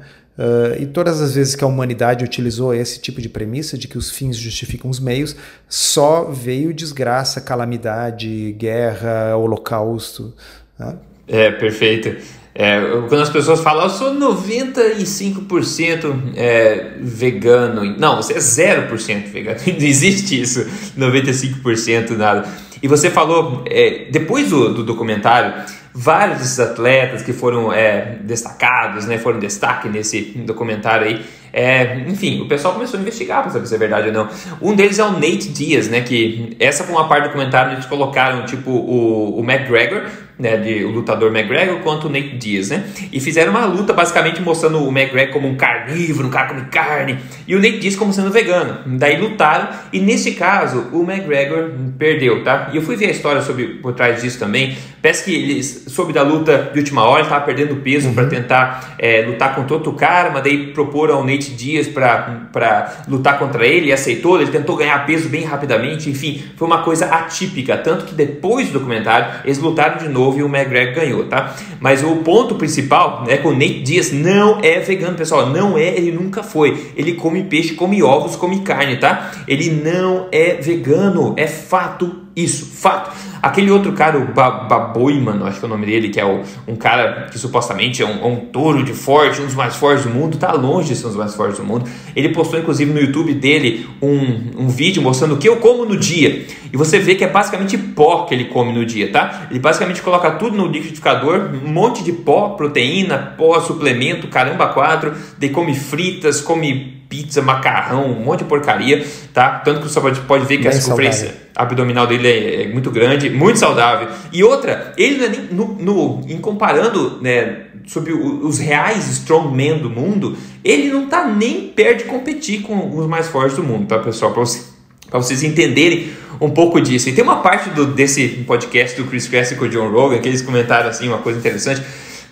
e 0.80 0.87
todas 0.87 1.20
as 1.20 1.35
vezes 1.35 1.54
que 1.54 1.62
a 1.62 1.66
humanidade 1.66 2.24
utilizou 2.24 2.72
esse 2.72 2.98
tipo 2.98 3.20
de 3.20 3.28
premissa 3.28 3.76
de 3.76 3.87
que 3.87 3.98
os 3.98 4.11
fins 4.11 4.38
justificam 4.38 4.90
os 4.90 4.98
meios, 4.98 5.37
só 5.68 6.30
veio 6.30 6.72
desgraça, 6.72 7.42
calamidade, 7.42 8.56
guerra, 8.59 9.37
holocausto. 9.37 10.33
Né? 10.78 10.96
É, 11.28 11.50
perfeito. 11.50 12.16
É, 12.54 12.80
quando 13.09 13.22
as 13.22 13.30
pessoas 13.30 13.61
falam, 13.61 13.85
eu 13.85 13.90
sou 13.90 14.14
95% 14.14 16.33
é, 16.37 16.94
vegano. 17.00 17.96
Não, 17.96 18.16
você 18.16 18.35
é 18.35 18.38
0% 18.38 19.30
vegano. 19.30 19.61
Não 19.66 19.87
existe 19.87 20.40
isso, 20.40 20.66
95% 20.98 22.16
nada. 22.16 22.48
E 22.83 22.88
você 22.88 23.11
falou, 23.11 23.62
é, 23.66 24.06
depois 24.11 24.50
do, 24.50 24.74
do, 24.74 24.83
documentário, 24.83 25.62
vários 25.92 26.38
desses 26.38 26.61
atletas 26.61 27.22
que 27.22 27.33
foram 27.33 27.72
é, 27.72 28.18
destacados, 28.22 29.07
né, 29.07 29.18
foram 29.18 29.38
destaque 29.38 29.88
nesse 29.88 30.20
documentário 30.46 31.07
aí, 31.07 31.24
é, 31.53 32.05
enfim, 32.07 32.40
o 32.40 32.48
pessoal 32.48 32.74
começou 32.74 32.98
a 32.98 33.03
investigar 33.03 33.42
para 33.42 33.50
saber 33.50 33.66
se 33.66 33.74
é 33.74 33.79
verdade 33.79 34.09
ou 34.09 34.12
não. 34.12 34.29
Um 34.62 34.74
deles 34.74 34.98
é 34.98 35.05
o 35.05 35.12
Nate 35.12 35.48
Diaz, 35.48 35.88
né? 35.88 36.00
Que 36.00 36.57
essa 36.61 36.85
foi 36.85 36.94
uma 36.94 37.09
parte 37.09 37.24
do 37.24 37.29
documentário 37.29 37.72
eles 37.72 37.87
colocaram 37.87 38.44
tipo 38.46 38.70
o, 38.70 39.40
o 39.40 39.42
McGregor 39.42 40.07
né, 40.40 40.57
de 40.57 40.85
o 40.85 40.90
lutador 40.90 41.31
McGregor 41.35 41.81
contra 41.81 42.09
o 42.09 42.11
Nate 42.11 42.37
Diaz, 42.37 42.70
né? 42.70 42.85
E 43.12 43.20
fizeram 43.20 43.50
uma 43.50 43.66
luta 43.66 43.92
basicamente 43.92 44.40
mostrando 44.40 44.83
o 44.83 44.88
McGregor 44.88 45.35
como 45.35 45.48
um 45.48 45.57
carnívoro, 45.57 46.29
um 46.29 46.31
cara 46.31 46.48
come 46.48 46.62
carne, 46.66 47.18
e 47.46 47.55
o 47.55 47.59
Nate 47.59 47.79
Diaz 47.79 47.96
como 47.96 48.12
sendo 48.12 48.31
vegano. 48.31 48.79
Daí 48.98 49.20
lutaram 49.20 49.68
e 49.92 50.00
nesse 50.00 50.33
caso 50.33 50.88
o 50.92 51.03
McGregor 51.03 51.70
perdeu, 51.98 52.42
tá? 52.42 52.70
E 52.72 52.76
eu 52.76 52.83
fui 52.83 52.96
ver 52.96 53.07
a 53.07 53.11
história 53.11 53.42
sobre 53.42 53.66
por 53.66 53.92
trás 53.92 54.22
disso 54.22 54.38
também. 54.38 54.76
Parece 55.03 55.24
que 55.24 55.35
ele 55.35 55.62
soube 55.62 56.12
da 56.12 56.22
luta 56.22 56.70
de 56.72 56.79
última 56.79 57.05
hora, 57.05 57.22
estava 57.22 57.44
perdendo 57.44 57.76
peso 57.76 58.09
uhum. 58.09 58.14
para 58.14 58.26
tentar 58.26 58.96
é, 58.98 59.22
lutar 59.22 59.55
contra 59.55 59.74
outro 59.74 59.92
cara, 59.92 60.31
mas 60.31 60.42
daí 60.42 60.68
proporam 60.68 61.16
ao 61.16 61.24
Nate 61.24 61.53
Diaz 61.53 61.88
para 61.88 63.05
lutar 63.09 63.38
contra 63.38 63.66
ele 63.66 63.88
e 63.88 63.92
aceitou. 63.92 64.40
Ele 64.40 64.50
tentou 64.50 64.76
ganhar 64.76 65.07
peso 65.07 65.29
bem 65.29 65.44
rapidamente, 65.44 66.11
enfim, 66.11 66.42
foi 66.57 66.66
uma 66.66 66.83
coisa 66.83 67.07
atípica. 67.07 67.76
Tanto 67.79 68.05
que 68.05 68.14
depois 68.14 68.68
do 68.68 68.74
documentário 68.74 69.40
eles 69.44 69.59
lutaram 69.59 69.98
de 69.98 70.09
novo 70.09 70.29
e 70.38 70.42
o 70.42 70.46
McGregor 70.46 70.94
ganhou, 70.94 71.24
tá? 71.26 71.54
Mas 71.80 72.02
o 72.02 72.16
ponto 72.16 72.54
principal 72.54 73.24
é 73.28 73.36
que 73.36 73.46
o 73.46 73.52
Nate 73.52 73.82
Diaz 73.82 74.12
não 74.12 74.58
é 74.62 74.80
vegano, 74.80 75.16
pessoal. 75.16 75.46
Não 75.46 75.78
é, 75.78 75.88
ele 75.88 76.12
nunca 76.12 76.42
foi. 76.42 76.92
Ele 76.96 77.14
come 77.14 77.44
peixe, 77.44 77.74
come 77.74 78.02
ovos, 78.02 78.36
come 78.36 78.60
carne, 78.60 78.96
tá? 78.96 79.30
Ele 79.46 79.70
não 79.70 80.28
é 80.30 80.54
vegano, 80.54 81.34
é 81.36 81.46
fato 81.46 82.20
isso, 82.34 82.64
fato. 82.64 83.10
Aquele 83.42 83.70
outro 83.70 83.92
cara, 83.92 84.18
o 84.18 84.33
Baboiman, 84.33 85.42
acho 85.46 85.59
que 85.59 85.64
é 85.64 85.68
o 85.68 85.70
nome 85.70 85.87
dele, 85.87 86.09
que 86.11 86.20
é 86.20 86.24
o, 86.24 86.42
um 86.68 86.76
cara 86.76 87.29
que 87.31 87.38
supostamente 87.38 88.03
é 88.03 88.07
um, 88.07 88.22
é 88.22 88.26
um, 88.26 88.37
touro 88.37 88.85
de 88.85 88.92
forte, 88.92 89.40
um 89.40 89.46
dos 89.46 89.55
mais 89.55 89.76
fortes 89.76 90.05
do 90.05 90.11
mundo, 90.11 90.37
tá 90.37 90.53
longe 90.53 90.88
de 90.88 90.96
ser 90.96 91.07
um 91.07 91.09
dos 91.09 91.16
mais 91.16 91.35
fortes 91.35 91.59
do 91.59 91.64
mundo. 91.64 91.88
Ele 92.14 92.29
postou 92.31 92.61
inclusive 92.61 92.92
no 92.92 93.00
YouTube 93.00 93.33
dele 93.35 93.88
um, 94.03 94.64
um 94.64 94.68
vídeo 94.68 95.03
mostrando 95.03 95.35
o 95.35 95.38
que 95.38 95.48
eu 95.48 95.57
como 95.57 95.85
no 95.85 95.96
dia. 95.96 96.44
E 96.72 96.76
você 96.76 96.98
vê 96.98 97.14
que 97.14 97.24
é 97.24 97.29
basicamente 97.29 97.76
pó 97.79 98.24
que 98.24 98.35
ele 98.35 98.44
come 98.44 98.72
no 98.72 98.85
dia, 98.85 99.11
tá? 99.11 99.48
Ele 99.50 99.59
basicamente 99.59 100.03
coloca 100.03 100.31
tudo 100.33 100.57
no 100.57 100.66
liquidificador, 100.66 101.50
um 101.64 101.68
monte 101.68 102.05
de 102.05 102.12
pó, 102.12 102.50
proteína, 102.50 103.35
pó, 103.37 103.59
suplemento, 103.61 104.29
caramba, 104.29 104.68
quatro, 104.68 105.14
daí 105.38 105.50
come 105.50 105.74
fritas, 105.74 106.40
come 106.40 106.99
pizza, 107.10 107.42
macarrão, 107.42 108.06
um 108.12 108.24
monte 108.24 108.38
de 108.38 108.44
porcaria, 108.44 109.04
tá? 109.34 109.58
Tanto 109.64 109.80
que 109.80 109.88
você 109.88 110.00
pode, 110.00 110.20
pode 110.20 110.46
ver 110.46 110.58
que 110.58 110.62
Bem 110.62 110.70
a 110.70 110.72
circunferência 110.72 111.26
saudável. 111.26 111.46
abdominal 111.56 112.06
dele 112.06 112.28
é, 112.28 112.62
é, 112.62 112.68
muito 112.68 112.88
grande, 112.88 113.28
muito 113.28 113.58
saudável. 113.58 114.08
E 114.32 114.44
outra, 114.44 114.94
ele 114.96 115.18
não 115.18 115.24
é 115.24 115.28
nem, 115.28 115.40
no, 115.50 115.74
no, 115.74 116.20
em 116.28 116.38
comparando, 116.38 117.20
né, 117.20 117.62
sobre 117.84 118.12
os 118.12 118.60
reais 118.60 119.08
strongmen 119.08 119.78
do 119.78 119.90
mundo, 119.90 120.36
ele 120.62 120.88
não 120.88 121.06
tá 121.06 121.26
nem 121.26 121.66
perto 121.68 121.98
de 121.98 122.04
competir 122.04 122.62
com 122.62 122.96
os 122.96 123.06
mais 123.08 123.26
fortes 123.26 123.56
do 123.56 123.64
mundo, 123.64 123.88
tá, 123.88 123.98
pessoal? 123.98 124.30
Para 124.30 124.42
você, 124.42 124.62
vocês 125.10 125.42
entenderem 125.42 126.12
um 126.40 126.50
pouco 126.50 126.80
disso. 126.80 127.08
E 127.08 127.12
tem 127.12 127.24
uma 127.24 127.42
parte 127.42 127.70
do, 127.70 127.86
desse 127.86 128.28
podcast 128.46 128.96
do 128.96 129.08
Chris 129.08 129.26
Cassidy 129.26 129.58
com 129.58 129.64
o 129.64 129.68
John 129.68 129.90
Rogan 129.90 130.20
que 130.20 130.28
eles 130.28 130.42
comentaram 130.42 130.88
assim 130.88 131.08
uma 131.08 131.18
coisa 131.18 131.40
interessante, 131.40 131.82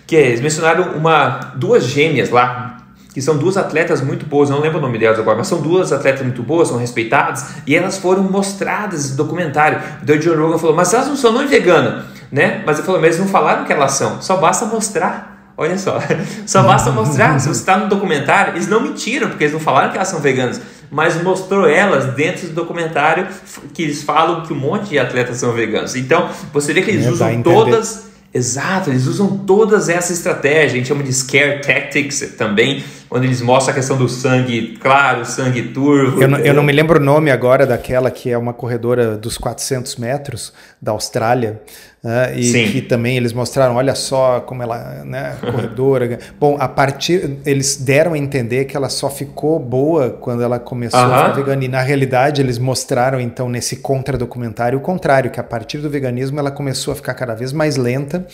que 0.07 0.15
é, 0.15 0.27
eles 0.27 0.39
mencionaram 0.39 0.93
uma 0.93 1.53
duas 1.57 1.83
gêmeas 1.83 2.29
lá 2.29 2.78
que 3.13 3.21
são 3.21 3.37
duas 3.37 3.57
atletas 3.57 4.01
muito 4.01 4.25
boas, 4.25 4.49
não 4.49 4.59
lembro 4.59 4.77
o 4.77 4.81
nome 4.81 4.97
delas 4.97 5.19
agora, 5.19 5.37
mas 5.37 5.47
são 5.47 5.61
duas 5.61 5.91
atletas 5.91 6.21
muito 6.21 6.43
boas, 6.43 6.67
são 6.67 6.77
respeitadas, 6.77 7.45
e 7.65 7.75
elas 7.75 7.97
foram 7.97 8.23
mostradas 8.23 9.11
no 9.11 9.17
documentário. 9.17 9.81
Então 10.01 10.15
o 10.15 10.21
Joe 10.21 10.35
Rogan 10.35 10.57
falou, 10.57 10.75
mas 10.75 10.93
elas 10.93 11.07
não 11.07 11.15
são 11.15 11.31
não 11.31 11.47
veganas, 11.47 12.05
né? 12.31 12.63
Mas 12.65 12.77
ele 12.77 12.85
falou, 12.85 13.01
mas 13.01 13.15
eles 13.15 13.19
não 13.19 13.27
falaram 13.27 13.65
que 13.65 13.73
elas 13.73 13.93
são, 13.93 14.21
só 14.21 14.37
basta 14.37 14.65
mostrar. 14.65 15.37
Olha 15.57 15.77
só, 15.77 15.99
só 16.45 16.63
basta 16.63 16.91
mostrar. 16.91 17.37
Se 17.39 17.49
você 17.49 17.59
está 17.59 17.77
no 17.77 17.89
documentário, 17.89 18.53
eles 18.53 18.67
não 18.67 18.79
mentiram, 18.79 19.27
porque 19.27 19.43
eles 19.43 19.53
não 19.53 19.59
falaram 19.59 19.89
que 19.89 19.97
elas 19.97 20.07
são 20.07 20.21
veganas, 20.21 20.61
mas 20.89 21.21
mostrou 21.21 21.67
elas 21.67 22.13
dentro 22.13 22.47
do 22.47 22.53
documentário 22.53 23.27
que 23.73 23.83
eles 23.83 24.01
falam 24.01 24.43
que 24.43 24.53
um 24.53 24.55
monte 24.55 24.89
de 24.89 24.99
atletas 24.99 25.37
são 25.37 25.51
veganos. 25.51 25.95
Então, 25.95 26.29
você 26.53 26.73
vê 26.73 26.81
que 26.81 26.91
eles 26.91 27.05
é, 27.05 27.09
usam 27.09 27.43
todas. 27.43 28.08
Exato, 28.31 28.91
eles 28.91 29.07
usam 29.07 29.39
todas 29.39 29.89
essa 29.89 30.13
estratégia, 30.13 30.75
a 30.75 30.77
gente 30.77 30.87
chama 30.87 31.01
de 31.01 31.11
scare 31.11 31.61
tactics 31.61 32.35
também, 32.37 32.83
onde 33.09 33.25
eles 33.25 33.41
mostram 33.41 33.71
a 33.71 33.75
questão 33.75 33.97
do 33.97 34.07
sangue 34.07 34.77
claro, 34.79 35.25
sangue 35.25 35.63
turvo. 35.69 36.21
Eu 36.21 36.27
não, 36.27 36.37
eu 36.37 36.53
não 36.53 36.61
me 36.61 36.71
lembro 36.71 36.99
o 36.99 37.03
nome 37.03 37.31
agora 37.31 37.65
daquela 37.65 38.11
que 38.11 38.29
é 38.29 38.37
uma 38.37 38.53
corredora 38.53 39.17
dos 39.17 39.35
400 39.35 39.95
metros 39.95 40.53
da 40.79 40.91
Austrália, 40.91 41.59
né, 42.03 42.33
e 42.35 42.43
Sim. 42.43 42.71
que 42.71 42.81
também 42.81 43.17
eles 43.17 43.33
mostraram, 43.33 43.75
olha 43.75 43.93
só 43.93 44.39
como 44.39 44.63
ela, 44.63 45.03
né, 45.03 45.35
corredora. 45.41 46.17
Bom, 46.39 46.55
a 46.59 46.67
partir 46.67 47.37
eles 47.45 47.75
deram 47.75 48.13
a 48.13 48.17
entender 48.17 48.65
que 48.65 48.77
ela 48.77 48.89
só 48.89 49.09
ficou 49.09 49.59
boa 49.59 50.09
quando 50.09 50.41
ela 50.41 50.59
começou 50.59 50.99
uh 50.99 51.03
-huh. 51.03 51.13
a 51.13 51.17
ficar 51.17 51.31
vegana 51.33 51.65
e 51.65 51.67
na 51.67 51.81
realidade 51.81 52.41
eles 52.41 52.57
mostraram 52.57 53.19
então 53.19 53.49
nesse 53.49 53.77
contra-documentário 53.77 54.79
o 54.79 54.81
contrário, 54.81 55.29
que 55.29 55.39
a 55.39 55.43
partir 55.43 55.79
do 55.79 55.89
veganismo 55.89 56.39
ela 56.39 56.51
começou 56.51 56.93
a 56.93 56.95
ficar 56.95 57.13
cada 57.13 57.35
vez 57.35 57.51
mais 57.51 57.75
lenta, 57.75 58.25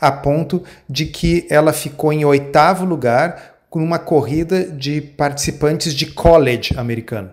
a 0.00 0.10
ponto 0.10 0.62
de 0.88 1.06
que 1.06 1.46
ela 1.50 1.72
ficou 1.72 2.12
em 2.12 2.24
oitavo 2.24 2.84
lugar 2.84 3.52
numa 3.74 3.98
corrida 3.98 4.64
de 4.64 5.00
participantes 5.00 5.94
de 5.94 6.06
college 6.06 6.74
americano. 6.76 7.30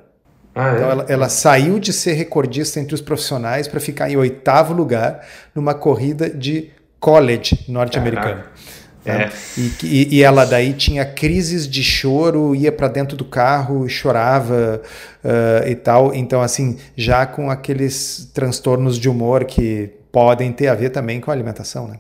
Ah, 0.59 0.73
é? 0.73 0.75
Então 0.75 0.91
ela, 0.91 1.05
ela, 1.07 1.29
saiu 1.29 1.79
de 1.79 1.93
ser 1.93 2.13
recordista 2.13 2.79
entre 2.81 2.93
os 2.93 2.99
profissionais 2.99 3.67
para 3.67 3.79
ficar 3.79 4.09
em 4.09 4.17
oitavo 4.17 4.73
lugar 4.73 5.25
numa 5.55 5.73
corrida 5.73 6.29
de 6.29 6.69
college 6.99 7.65
norte-americano. 7.69 8.43
É. 9.05 9.29
E, 9.57 9.71
e, 9.83 10.17
e, 10.17 10.23
ela 10.23 10.43
daí 10.45 10.73
tinha 10.73 11.05
crises 11.05 11.67
de 11.67 11.81
choro, 11.81 12.53
ia 12.53 12.71
para 12.71 12.89
dentro 12.89 13.15
do 13.15 13.23
carro, 13.23 13.87
chorava 13.87 14.81
uh, 15.23 15.67
e 15.67 15.75
tal. 15.75 16.13
Então, 16.13 16.41
assim, 16.41 16.77
já 16.97 17.25
com 17.25 17.49
aqueles 17.49 18.29
transtornos 18.33 18.99
de 18.99 19.09
humor 19.09 19.45
que 19.45 19.89
podem 20.11 20.51
ter 20.51 20.67
a 20.67 20.75
ver 20.75 20.89
também 20.89 21.21
com 21.21 21.31
a 21.31 21.33
alimentação, 21.33 21.87
né? 21.87 21.99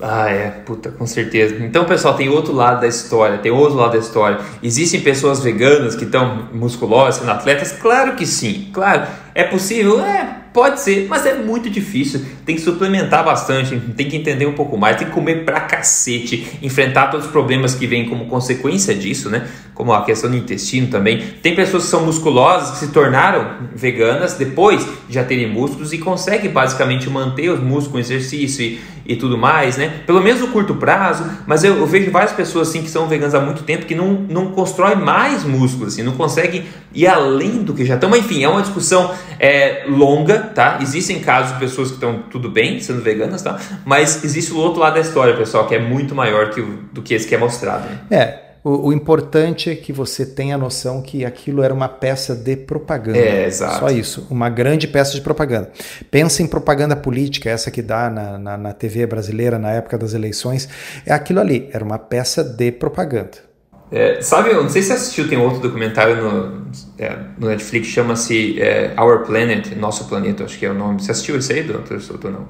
Ah, 0.00 0.30
é, 0.30 0.50
puta, 0.64 0.90
com 0.90 1.06
certeza. 1.06 1.56
Então, 1.64 1.84
pessoal, 1.84 2.14
tem 2.14 2.28
outro 2.28 2.52
lado 2.52 2.80
da 2.80 2.86
história, 2.86 3.38
tem 3.38 3.50
outro 3.50 3.76
lado 3.76 3.92
da 3.92 3.98
história. 3.98 4.38
Existem 4.62 5.00
pessoas 5.00 5.42
veganas 5.42 5.96
que 5.96 6.04
estão 6.04 6.48
musculosas, 6.52 7.16
sendo 7.16 7.32
atletas? 7.32 7.72
Claro 7.72 8.14
que 8.14 8.24
sim, 8.24 8.70
claro. 8.72 9.08
É 9.38 9.44
possível? 9.44 10.00
É, 10.04 10.48
Pode 10.52 10.80
ser, 10.80 11.06
mas 11.08 11.26
é 11.26 11.34
muito 11.34 11.68
difícil. 11.68 12.20
Tem 12.44 12.56
que 12.56 12.60
suplementar 12.60 13.24
bastante, 13.24 13.78
tem 13.96 14.08
que 14.08 14.16
entender 14.16 14.46
um 14.46 14.54
pouco 14.54 14.76
mais, 14.76 14.96
tem 14.96 15.06
que 15.06 15.12
comer 15.12 15.44
pra 15.44 15.60
cacete, 15.60 16.58
enfrentar 16.62 17.08
todos 17.12 17.26
os 17.26 17.32
problemas 17.32 17.74
que 17.74 17.86
vêm 17.86 18.08
como 18.08 18.26
consequência 18.26 18.94
disso, 18.94 19.28
né? 19.28 19.46
Como 19.74 19.92
a 19.92 20.04
questão 20.04 20.28
do 20.28 20.36
intestino 20.36 20.88
também. 20.88 21.18
Tem 21.42 21.54
pessoas 21.54 21.84
que 21.84 21.90
são 21.90 22.04
musculosas, 22.04 22.72
que 22.72 22.86
se 22.86 22.92
tornaram 22.92 23.68
veganas 23.74 24.34
depois 24.34 24.84
de 25.06 25.14
já 25.14 25.22
terem 25.22 25.48
músculos 25.48 25.92
e 25.92 25.98
conseguem 25.98 26.50
basicamente 26.50 27.08
manter 27.08 27.50
os 27.50 27.60
músculos 27.60 27.88
com 27.88 27.98
exercício 27.98 28.64
e, 28.64 28.80
e 29.06 29.14
tudo 29.14 29.38
mais, 29.38 29.76
né? 29.76 30.00
Pelo 30.06 30.20
menos 30.20 30.40
no 30.40 30.48
curto 30.48 30.74
prazo, 30.74 31.24
mas 31.46 31.62
eu, 31.62 31.76
eu, 31.76 31.86
vejo 31.86 32.10
várias 32.10 32.32
pessoas 32.32 32.68
assim 32.68 32.82
que 32.82 32.90
são 32.90 33.06
veganas 33.06 33.34
há 33.34 33.40
muito 33.40 33.62
tempo 33.62 33.86
que 33.86 33.94
não, 33.94 34.26
não 34.28 34.50
constroem 34.50 34.96
mais 34.96 35.44
músculos, 35.44 35.94
assim, 35.94 36.02
não 36.02 36.12
conseguem 36.12 36.64
ir 36.92 37.06
além 37.06 37.62
do 37.62 37.74
que 37.74 37.84
já 37.84 37.94
estão. 37.94 38.10
Mas 38.10 38.24
enfim, 38.24 38.42
é 38.42 38.48
uma 38.48 38.62
discussão 38.62 39.14
é, 39.38 39.84
longa, 39.88 40.38
tá? 40.38 40.78
Existem 40.80 41.20
casos 41.20 41.54
de 41.54 41.60
pessoas 41.60 41.88
que 41.88 41.94
estão 41.94 42.22
tudo 42.30 42.50
bem 42.50 42.80
sendo 42.80 43.02
veganas, 43.02 43.42
tá? 43.42 43.58
Mas 43.84 44.24
existe 44.24 44.52
o 44.52 44.58
outro 44.58 44.80
lado 44.80 44.94
da 44.94 45.00
história, 45.00 45.36
pessoal, 45.36 45.66
que 45.66 45.74
é 45.74 45.78
muito 45.78 46.14
maior 46.14 46.50
que 46.50 46.60
do 46.92 47.02
que 47.02 47.14
esse 47.14 47.26
que 47.26 47.34
é 47.34 47.38
mostrado. 47.38 47.88
Né? 47.88 48.00
É. 48.10 48.48
O, 48.64 48.88
o, 48.88 48.92
importante 48.92 49.70
é 49.70 49.74
que 49.76 49.92
você 49.92 50.26
tenha 50.26 50.56
a 50.56 50.58
noção 50.58 51.00
que 51.00 51.24
aquilo 51.24 51.62
era 51.62 51.72
uma 51.72 51.88
peça 51.88 52.34
de 52.34 52.56
propaganda. 52.56 53.18
É, 53.18 53.46
exato. 53.46 53.78
Só 53.78 53.88
isso. 53.88 54.26
Uma 54.28 54.50
grande 54.50 54.88
peça 54.88 55.14
de 55.14 55.20
propaganda. 55.20 55.70
Pensa 56.10 56.42
em 56.42 56.46
propaganda 56.46 56.96
política, 56.96 57.48
essa 57.48 57.70
que 57.70 57.80
dá 57.80 58.10
na, 58.10 58.36
na, 58.36 58.56
na 58.56 58.72
TV 58.72 59.06
brasileira 59.06 59.58
na 59.58 59.70
época 59.70 59.96
das 59.96 60.12
eleições. 60.12 60.68
É 61.06 61.12
aquilo 61.12 61.40
ali. 61.40 61.70
Era 61.72 61.84
uma 61.84 61.98
peça 61.98 62.42
de 62.42 62.72
propaganda. 62.72 63.47
É, 63.90 64.20
sabe, 64.20 64.50
eu 64.50 64.62
não 64.62 64.68
sei 64.68 64.82
se 64.82 64.88
você 64.88 64.94
assistiu, 64.94 65.28
tem 65.28 65.38
outro 65.38 65.60
documentário 65.60 66.16
no, 66.16 66.66
é, 66.98 67.16
no 67.38 67.48
Netflix, 67.48 67.88
chama-se 67.88 68.60
é, 68.60 68.92
Our 68.98 69.20
Planet, 69.20 69.74
Nosso 69.76 70.04
Planeta, 70.04 70.44
acho 70.44 70.58
que 70.58 70.66
é 70.66 70.70
o 70.70 70.74
nome. 70.74 71.00
Você 71.00 71.10
assistiu 71.10 71.36
esse 71.38 71.52
aí, 71.52 71.62
doutor 71.62 72.00
Souto, 72.00 72.30
não? 72.30 72.46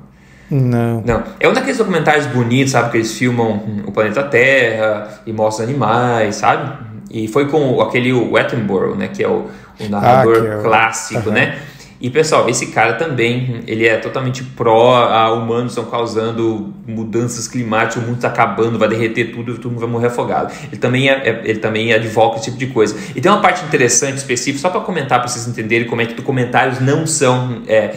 Não. 0.50 1.02
Não. 1.02 1.22
É 1.38 1.48
um 1.48 1.52
daqueles 1.52 1.78
documentários 1.78 2.26
bonitos, 2.26 2.72
sabe? 2.72 2.90
Que 2.90 2.96
eles 2.96 3.12
filmam 3.12 3.62
o 3.86 3.92
planeta 3.92 4.22
Terra 4.24 5.20
e 5.26 5.32
mostram 5.32 5.66
animais, 5.66 6.36
sabe? 6.36 6.86
E 7.10 7.28
foi 7.28 7.48
com 7.48 7.80
aquele 7.80 8.12
Attenborough, 8.36 8.96
né? 8.96 9.08
Que 9.08 9.22
é 9.22 9.28
o, 9.28 9.46
o 9.78 9.88
narrador 9.88 10.42
ah, 10.42 10.58
é 10.58 10.62
clássico, 10.62 11.28
uhum. 11.28 11.34
né? 11.34 11.58
E 12.00 12.08
pessoal, 12.08 12.48
esse 12.48 12.66
cara 12.66 12.92
também, 12.94 13.64
ele 13.66 13.84
é 13.84 13.96
totalmente 13.96 14.44
pró 14.44 14.94
a 14.94 15.32
humanos 15.32 15.72
estão 15.72 15.84
causando 15.84 16.72
mudanças 16.86 17.48
climáticas, 17.48 17.96
o 18.02 18.06
mundo 18.06 18.16
está 18.16 18.28
acabando, 18.28 18.78
vai 18.78 18.88
derreter 18.88 19.32
tudo, 19.32 19.56
todo 19.56 19.70
mundo 19.70 19.80
vai 19.80 19.88
morrer 19.88 20.06
afogado. 20.06 20.54
Ele 20.64 20.76
também 20.76 21.08
é, 21.08 21.28
é 21.28 21.40
ele 21.44 21.58
também 21.58 21.92
advoga 21.92 22.36
esse 22.36 22.44
tipo 22.44 22.56
de 22.56 22.68
coisa. 22.68 22.96
E 23.16 23.20
tem 23.20 23.30
uma 23.30 23.40
parte 23.40 23.64
interessante, 23.64 24.16
específica, 24.16 24.60
só 24.60 24.70
para 24.70 24.80
comentar 24.82 25.18
para 25.18 25.26
vocês 25.26 25.48
entenderem 25.48 25.88
como 25.88 26.00
é 26.00 26.06
que 26.06 26.14
documentários 26.14 26.78
não 26.78 27.04
são 27.04 27.62
é, 27.66 27.96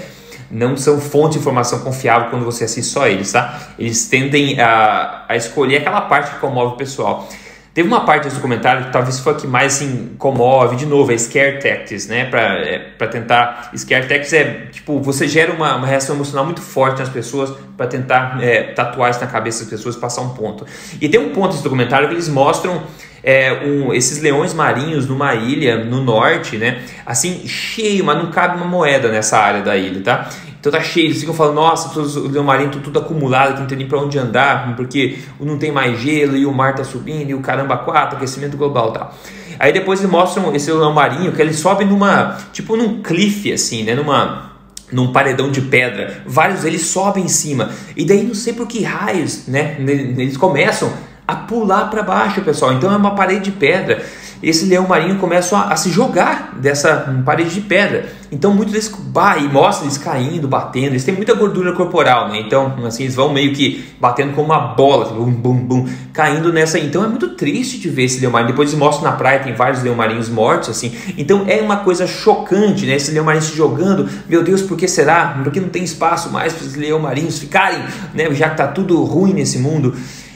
não 0.49 0.75
são 0.75 0.99
fonte 0.99 1.33
de 1.33 1.39
informação 1.39 1.79
confiável 1.79 2.29
quando 2.29 2.43
você 2.43 2.63
assiste 2.63 2.91
só 2.91 3.07
eles, 3.07 3.31
tá? 3.31 3.73
Eles 3.77 4.07
tendem 4.09 4.59
a, 4.59 5.25
a 5.29 5.35
escolher 5.35 5.77
aquela 5.77 6.01
parte 6.01 6.33
que 6.33 6.39
comove 6.39 6.73
o 6.73 6.77
pessoal. 6.77 7.29
Teve 7.73 7.87
uma 7.87 8.01
parte 8.01 8.25
desse 8.25 8.35
documentário 8.35 8.85
que 8.85 8.91
talvez 8.91 9.19
foi 9.19 9.31
a 9.33 9.35
que 9.37 9.47
mais 9.47 9.75
assim, 9.75 10.11
comove, 10.17 10.75
de 10.75 10.85
novo, 10.85 11.09
é 11.11 11.17
Scare 11.17 11.57
Tactics, 11.59 12.05
né? 12.07 12.25
Pra, 12.25 12.41
é, 12.59 12.79
pra 12.79 13.07
tentar. 13.07 13.71
Scare 13.75 14.07
Tactics 14.07 14.33
é 14.33 14.67
tipo, 14.71 14.99
você 14.99 15.25
gera 15.25 15.53
uma, 15.53 15.75
uma 15.77 15.87
reação 15.87 16.15
emocional 16.15 16.43
muito 16.43 16.61
forte 16.61 16.99
nas 16.99 17.07
pessoas 17.07 17.53
para 17.77 17.87
tentar 17.87 18.43
é, 18.43 18.63
tatuar 18.73 19.11
isso 19.11 19.21
na 19.21 19.27
cabeça 19.27 19.61
das 19.61 19.69
pessoas 19.69 19.95
passar 19.95 20.21
um 20.21 20.29
ponto. 20.29 20.65
E 20.99 21.07
tem 21.07 21.19
um 21.19 21.29
ponto 21.29 21.51
desse 21.51 21.63
documentário 21.63 22.09
que 22.09 22.13
eles 22.13 22.27
mostram 22.27 22.83
é, 23.23 23.53
um, 23.65 23.93
esses 23.93 24.21
leões 24.21 24.53
marinhos 24.53 25.07
numa 25.07 25.33
ilha 25.35 25.77
no 25.85 26.03
norte, 26.03 26.57
né? 26.57 26.81
Assim, 27.05 27.47
cheio, 27.47 28.03
mas 28.03 28.17
não 28.17 28.31
cabe 28.31 28.57
uma 28.57 28.65
moeda 28.65 29.09
nessa 29.09 29.37
área 29.37 29.61
da 29.61 29.77
ilha, 29.77 30.01
tá? 30.01 30.29
Então 30.61 30.71
tá 30.71 30.79
cheio, 30.79 31.07
eles 31.07 31.19
ficam 31.19 31.33
falando, 31.33 31.55
nossa, 31.55 31.89
todos 31.89 32.15
os 32.15 32.31
leões 32.31 32.45
marinhos 32.45 32.75
estão 32.75 32.83
tudo 32.83 32.99
acumulado, 32.99 33.55
que 33.55 33.61
não 33.61 33.67
tem 33.67 33.79
nem 33.79 33.87
para 33.87 33.97
onde 33.97 34.19
andar, 34.19 34.75
porque 34.75 35.17
não 35.39 35.57
tem 35.57 35.71
mais 35.71 35.99
gelo 35.99 36.37
e 36.37 36.45
o 36.45 36.53
mar 36.53 36.75
tá 36.75 36.83
subindo 36.83 37.31
e 37.31 37.33
o 37.33 37.39
caramba 37.39 37.79
quatro, 37.79 38.15
aquecimento 38.15 38.55
global 38.55 38.91
e 38.91 38.93
tal. 38.93 39.15
Aí 39.57 39.73
depois 39.73 39.99
eles 39.99 40.11
mostram 40.11 40.53
esse 40.55 40.71
leão 40.71 40.93
marinho 40.93 41.31
que 41.31 41.41
ele 41.41 41.51
sobe 41.51 41.83
numa, 41.83 42.37
tipo 42.53 42.77
num 42.77 43.01
cliff 43.01 43.51
assim, 43.51 43.83
né, 43.83 43.95
numa 43.95 44.51
num 44.91 45.11
paredão 45.11 45.49
de 45.49 45.61
pedra. 45.61 46.21
Vários 46.27 46.61
deles 46.61 46.85
sobem 46.85 47.23
em 47.23 47.29
cima. 47.29 47.71
E 47.95 48.05
daí 48.05 48.21
não 48.23 48.35
sei 48.35 48.53
por 48.53 48.67
que 48.67 48.83
raios, 48.83 49.47
né, 49.47 49.77
eles 49.79 50.37
começam 50.37 50.93
a 51.27 51.35
pular 51.35 51.89
para 51.89 52.03
baixo, 52.03 52.41
pessoal. 52.41 52.73
Então 52.73 52.91
é 52.91 52.95
uma 52.97 53.15
parede 53.15 53.45
de 53.45 53.51
pedra 53.51 54.05
esse 54.41 54.65
leão 54.65 54.87
marinho 54.87 55.17
começa 55.17 55.55
a, 55.55 55.73
a, 55.73 55.75
se 55.75 55.89
jogar 55.89 56.57
dessa 56.57 57.21
parede 57.25 57.53
de 57.53 57.61
pedra. 57.61 58.09
Então 58.31 58.53
muitos 58.53 58.73
deles 58.73 58.91
bah, 59.07 59.37
e 59.37 59.47
mostra 59.47 59.85
eles 59.85 59.97
caindo, 59.97 60.47
batendo. 60.47 60.93
Eles 60.93 61.03
têm 61.03 61.13
muita 61.13 61.33
gordura 61.33 61.73
corporal, 61.73 62.29
né? 62.29 62.39
Então 62.39 62.73
assim 62.85 63.03
eles 63.03 63.15
vão 63.15 63.31
meio 63.31 63.53
que 63.53 63.85
batendo 63.99 64.33
como 64.33 64.47
uma 64.47 64.73
bola, 64.73 65.05
assim, 65.05 65.15
bum, 65.15 65.31
bum, 65.31 65.55
bum, 65.55 65.89
caindo 66.13 66.51
nessa. 66.51 66.79
Então 66.79 67.03
é 67.03 67.07
muito 67.07 67.29
triste 67.29 67.77
de 67.77 67.89
ver 67.89 68.05
esse 68.05 68.19
leão 68.19 68.31
marinho. 68.31 68.51
Depois 68.51 68.69
eles 68.69 68.79
mostram 68.79 69.11
na 69.11 69.17
praia 69.17 69.39
tem 69.39 69.53
vários 69.53 69.83
leão 69.83 69.95
marinhos 69.95 70.29
mortos, 70.29 70.69
assim. 70.69 70.93
Então 71.17 71.45
é 71.47 71.61
uma 71.61 71.77
coisa 71.77 72.07
chocante, 72.07 72.85
né? 72.85 72.95
Esse 72.95 73.11
leão 73.11 73.25
marinho 73.25 73.43
se 73.43 73.55
jogando. 73.55 74.09
Meu 74.27 74.43
Deus, 74.43 74.61
por 74.61 74.77
que 74.77 74.87
será? 74.87 75.39
Porque 75.43 75.59
não 75.59 75.69
tem 75.69 75.83
espaço 75.83 76.29
mais 76.31 76.53
para 76.53 76.65
esses 76.65 76.75
leão 76.75 76.99
marinhos 76.99 77.37
ficarem, 77.37 77.79
né? 78.13 78.33
Já 78.33 78.49
que 78.49 78.57
tá 78.57 78.67
tudo 78.67 79.03
ruim 79.03 79.33
nesse 79.33 79.59
mundo. 79.59 79.93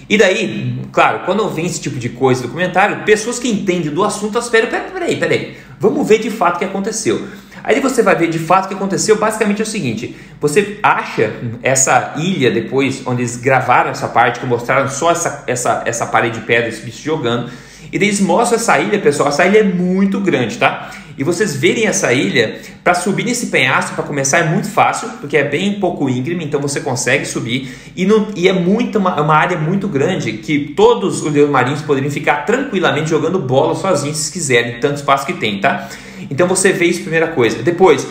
E 0.07 0.17
daí, 0.17 0.79
claro, 0.91 1.21
quando 1.25 1.39
eu 1.39 1.49
vejo 1.49 1.67
esse 1.67 1.81
tipo 1.81 1.97
de 1.97 2.09
coisa 2.09 2.41
no 2.41 2.47
documentário, 2.47 3.03
pessoas 3.03 3.39
que 3.39 3.49
entendem 3.49 3.91
do 3.91 4.03
assunto 4.03 4.37
esperam, 4.37 4.69
peraí, 4.69 4.91
peraí, 4.91 5.15
peraí, 5.17 5.57
vamos 5.79 6.07
ver 6.07 6.19
de 6.19 6.29
fato 6.29 6.57
o 6.57 6.59
que 6.59 6.65
aconteceu. 6.65 7.27
Aí 7.63 7.79
você 7.79 8.03
vai 8.03 8.15
ver 8.15 8.29
de 8.29 8.37
fato 8.37 8.65
o 8.65 8.67
que 8.67 8.75
aconteceu, 8.75 9.17
basicamente 9.17 9.59
é 9.59 9.63
o 9.63 9.67
seguinte, 9.67 10.15
você 10.39 10.79
acha 10.83 11.33
essa 11.63 12.13
ilha 12.17 12.51
depois, 12.51 13.01
onde 13.07 13.23
eles 13.23 13.37
gravaram 13.37 13.89
essa 13.89 14.07
parte, 14.07 14.39
que 14.39 14.45
mostraram 14.45 14.87
só 14.87 15.11
essa, 15.11 15.43
essa, 15.47 15.81
essa 15.83 16.05
parede 16.05 16.39
de 16.39 16.45
pedra, 16.45 16.69
esse 16.69 16.83
bicho 16.83 17.01
jogando, 17.01 17.49
e 17.91 17.95
eles 17.95 18.19
mostram 18.19 18.59
essa 18.59 18.77
ilha, 18.79 18.99
pessoal, 18.99 19.29
essa 19.29 19.45
ilha 19.47 19.59
é 19.59 19.63
muito 19.63 20.19
grande, 20.19 20.57
tá? 20.57 20.91
E 21.17 21.23
vocês 21.23 21.55
verem 21.55 21.87
essa 21.87 22.11
ilha, 22.11 22.59
para 22.83 22.93
subir 22.93 23.23
nesse 23.23 23.47
penhasco, 23.47 23.95
para 23.95 24.03
começar, 24.03 24.39
é 24.39 24.49
muito 24.49 24.69
fácil, 24.69 25.09
porque 25.21 25.37
é 25.37 25.43
bem 25.43 25.79
pouco 25.79 26.09
íngreme, 26.09 26.43
então 26.43 26.59
você 26.59 26.81
consegue 26.81 27.25
subir. 27.25 27.73
E, 27.95 28.05
não, 28.05 28.27
e 28.35 28.47
é 28.47 28.53
muito, 28.53 28.97
uma, 28.97 29.21
uma 29.21 29.35
área 29.35 29.57
muito 29.57 29.87
grande 29.87 30.33
que 30.33 30.73
todos 30.75 31.21
os 31.21 31.31
leões 31.31 31.49
marinhos 31.49 31.81
poderiam 31.81 32.11
ficar 32.11 32.45
tranquilamente 32.45 33.09
jogando 33.09 33.39
bola 33.39 33.75
sozinhos 33.75 34.17
se 34.17 34.31
quiserem, 34.31 34.79
tanto 34.79 34.97
espaço 34.97 35.25
que 35.25 35.33
tem, 35.33 35.59
tá? 35.59 35.89
Então 36.29 36.47
você 36.47 36.73
vê 36.73 36.85
isso 36.85 37.01
primeira 37.01 37.27
coisa. 37.27 37.61
Depois, 37.61 38.05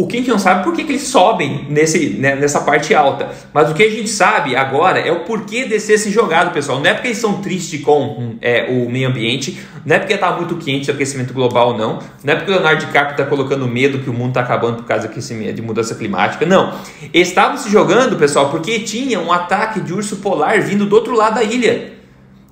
o 0.00 0.06
que 0.06 0.16
a 0.16 0.20
gente 0.20 0.30
não 0.30 0.38
sabe 0.38 0.60
é 0.60 0.62
por 0.62 0.72
que, 0.74 0.82
eles 0.82 1.02
sobem 1.02 1.66
nesse, 1.68 2.10
né, 2.10 2.36
nessa 2.36 2.60
parte 2.60 2.94
alta. 2.94 3.30
Mas 3.52 3.68
o 3.68 3.74
que 3.74 3.82
a 3.82 3.90
gente 3.90 4.08
sabe 4.08 4.54
agora 4.54 5.00
é 5.00 5.10
o 5.10 5.24
porquê 5.24 5.64
descer 5.64 5.98
se 5.98 6.12
jogado, 6.12 6.52
pessoal. 6.52 6.78
Não 6.78 6.86
é 6.86 6.94
porque 6.94 7.08
eles 7.08 7.18
são 7.18 7.42
tristes 7.42 7.82
com 7.82 8.36
é, 8.40 8.66
o 8.70 8.88
meio 8.88 9.08
ambiente, 9.08 9.58
não 9.84 9.96
é 9.96 9.98
porque 9.98 10.14
está 10.14 10.30
muito 10.30 10.54
quente 10.54 10.88
o 10.88 10.94
aquecimento 10.94 11.34
global, 11.34 11.76
não. 11.76 11.98
Não 12.22 12.32
é 12.32 12.36
porque 12.36 12.48
o 12.48 12.54
Leonardo 12.54 12.86
DiCaprio 12.86 13.10
está 13.10 13.24
colocando 13.24 13.66
medo 13.66 13.98
que 13.98 14.08
o 14.08 14.12
mundo 14.12 14.28
está 14.28 14.42
acabando 14.42 14.76
por 14.76 14.84
causa 14.84 15.08
de 15.08 15.62
mudança 15.62 15.96
climática. 15.96 16.46
Não. 16.46 16.78
Eles 17.12 17.26
estavam 17.26 17.58
se 17.58 17.68
jogando, 17.68 18.16
pessoal, 18.16 18.50
porque 18.50 18.78
tinha 18.78 19.18
um 19.18 19.32
ataque 19.32 19.80
de 19.80 19.92
urso 19.92 20.18
polar 20.18 20.60
vindo 20.60 20.86
do 20.86 20.94
outro 20.94 21.16
lado 21.16 21.34
da 21.34 21.42
ilha. 21.42 21.94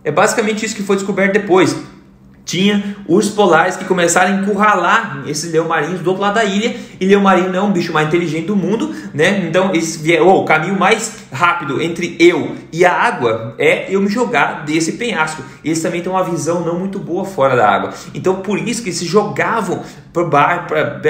É 0.02 0.10
basicamente 0.10 0.66
isso 0.66 0.74
que 0.74 0.82
foi 0.82 0.96
descoberto 0.96 1.34
depois 1.34 1.76
tinha 2.46 2.96
ursos 3.08 3.34
polares 3.34 3.76
que 3.76 3.84
começaram 3.84 4.36
a 4.36 4.40
encurralar 4.40 5.24
esses 5.26 5.52
leão 5.52 5.66
marinhos 5.66 6.00
do 6.00 6.06
outro 6.06 6.22
lado 6.22 6.34
da 6.34 6.44
ilha. 6.44 6.76
E 7.00 7.04
leão 7.04 7.20
marinho 7.20 7.50
não 7.50 7.58
é 7.58 7.62
um 7.62 7.72
bicho 7.72 7.92
mais 7.92 8.06
inteligente 8.06 8.46
do 8.46 8.54
mundo, 8.54 8.94
né? 9.12 9.46
Então, 9.48 9.74
esse, 9.74 10.16
oh, 10.20 10.42
o 10.42 10.44
caminho 10.44 10.78
mais 10.78 11.25
rápido 11.30 11.80
entre 11.82 12.16
eu 12.18 12.56
e 12.72 12.84
a 12.84 12.92
água 12.92 13.54
é 13.58 13.86
eu 13.88 14.00
me 14.00 14.08
jogar 14.08 14.64
desse 14.64 14.92
penhasco. 14.92 15.42
Eles 15.64 15.80
também 15.82 16.02
têm 16.02 16.10
uma 16.10 16.24
visão 16.24 16.64
não 16.64 16.78
muito 16.78 16.98
boa 16.98 17.24
fora 17.24 17.56
da 17.56 17.68
água. 17.68 17.92
Então, 18.14 18.36
por 18.36 18.58
isso 18.58 18.82
que 18.82 18.88
eles 18.88 18.98
se 18.98 19.06
jogavam 19.06 19.82
por 20.12 20.30
bar, 20.30 20.66
pra, 20.66 21.00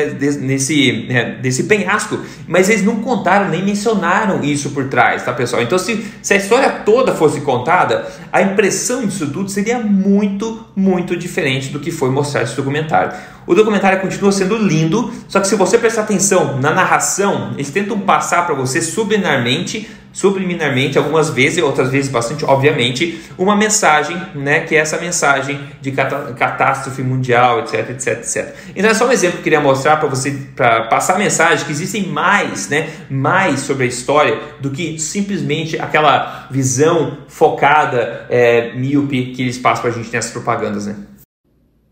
nesse, 0.40 1.06
né, 1.08 1.38
desse 1.40 1.64
penhasco. 1.64 2.18
Mas 2.48 2.68
eles 2.68 2.84
não 2.84 2.96
contaram, 2.96 3.48
nem 3.48 3.64
mencionaram 3.64 4.42
isso 4.42 4.70
por 4.70 4.88
trás, 4.88 5.24
tá, 5.24 5.32
pessoal? 5.32 5.62
Então, 5.62 5.78
se, 5.78 6.04
se 6.22 6.34
a 6.34 6.36
história 6.36 6.70
toda 6.84 7.14
fosse 7.14 7.40
contada, 7.42 8.06
a 8.32 8.42
impressão 8.42 9.06
disso 9.06 9.28
tudo 9.30 9.48
seria 9.48 9.78
muito, 9.78 10.66
muito 10.74 11.16
diferente 11.16 11.68
do 11.68 11.78
que 11.78 11.90
foi 11.90 12.10
mostrado 12.10 12.46
nesse 12.46 12.56
documentário. 12.56 13.12
O 13.46 13.54
documentário 13.54 14.00
continua 14.00 14.32
sendo 14.32 14.56
lindo, 14.56 15.12
só 15.28 15.38
que 15.38 15.46
se 15.46 15.54
você 15.54 15.78
prestar 15.78 16.02
atenção 16.02 16.58
na 16.60 16.72
narração, 16.72 17.52
eles 17.54 17.70
tentam 17.70 17.98
passar 18.00 18.44
para 18.44 18.56
você 18.56 18.82
subliminarmente, 18.82 19.88
subliminarmente 20.12 20.98
algumas 20.98 21.30
vezes, 21.30 21.62
outras 21.62 21.90
vezes 21.90 22.10
bastante 22.10 22.44
obviamente, 22.44 23.20
uma 23.38 23.54
mensagem, 23.54 24.20
né, 24.34 24.60
que 24.60 24.74
é 24.74 24.78
essa 24.78 24.98
mensagem 24.98 25.60
de 25.80 25.92
catástrofe 25.92 27.02
mundial, 27.02 27.60
etc, 27.60 27.90
etc, 27.90 28.06
etc. 28.18 28.54
Então 28.74 28.90
é 28.90 28.94
só 28.94 29.06
um 29.06 29.12
exemplo 29.12 29.34
que 29.34 29.40
eu 29.40 29.44
queria 29.44 29.60
mostrar 29.60 29.98
para 29.98 30.08
você, 30.08 30.32
para 30.56 30.84
passar 30.84 31.14
a 31.14 31.18
mensagem 31.18 31.64
que 31.64 31.70
existem 31.70 32.08
mais, 32.08 32.68
né, 32.68 32.88
mais 33.08 33.60
sobre 33.60 33.84
a 33.84 33.86
história 33.86 34.40
do 34.58 34.70
que 34.70 34.98
simplesmente 34.98 35.78
aquela 35.78 36.48
visão 36.50 37.18
focada, 37.28 38.26
é, 38.28 38.72
míope 38.74 39.32
que 39.36 39.42
eles 39.42 39.58
passam 39.58 39.82
para 39.82 39.90
a 39.92 39.94
gente 39.94 40.12
nessas 40.12 40.32
propagandas, 40.32 40.86
né. 40.86 40.96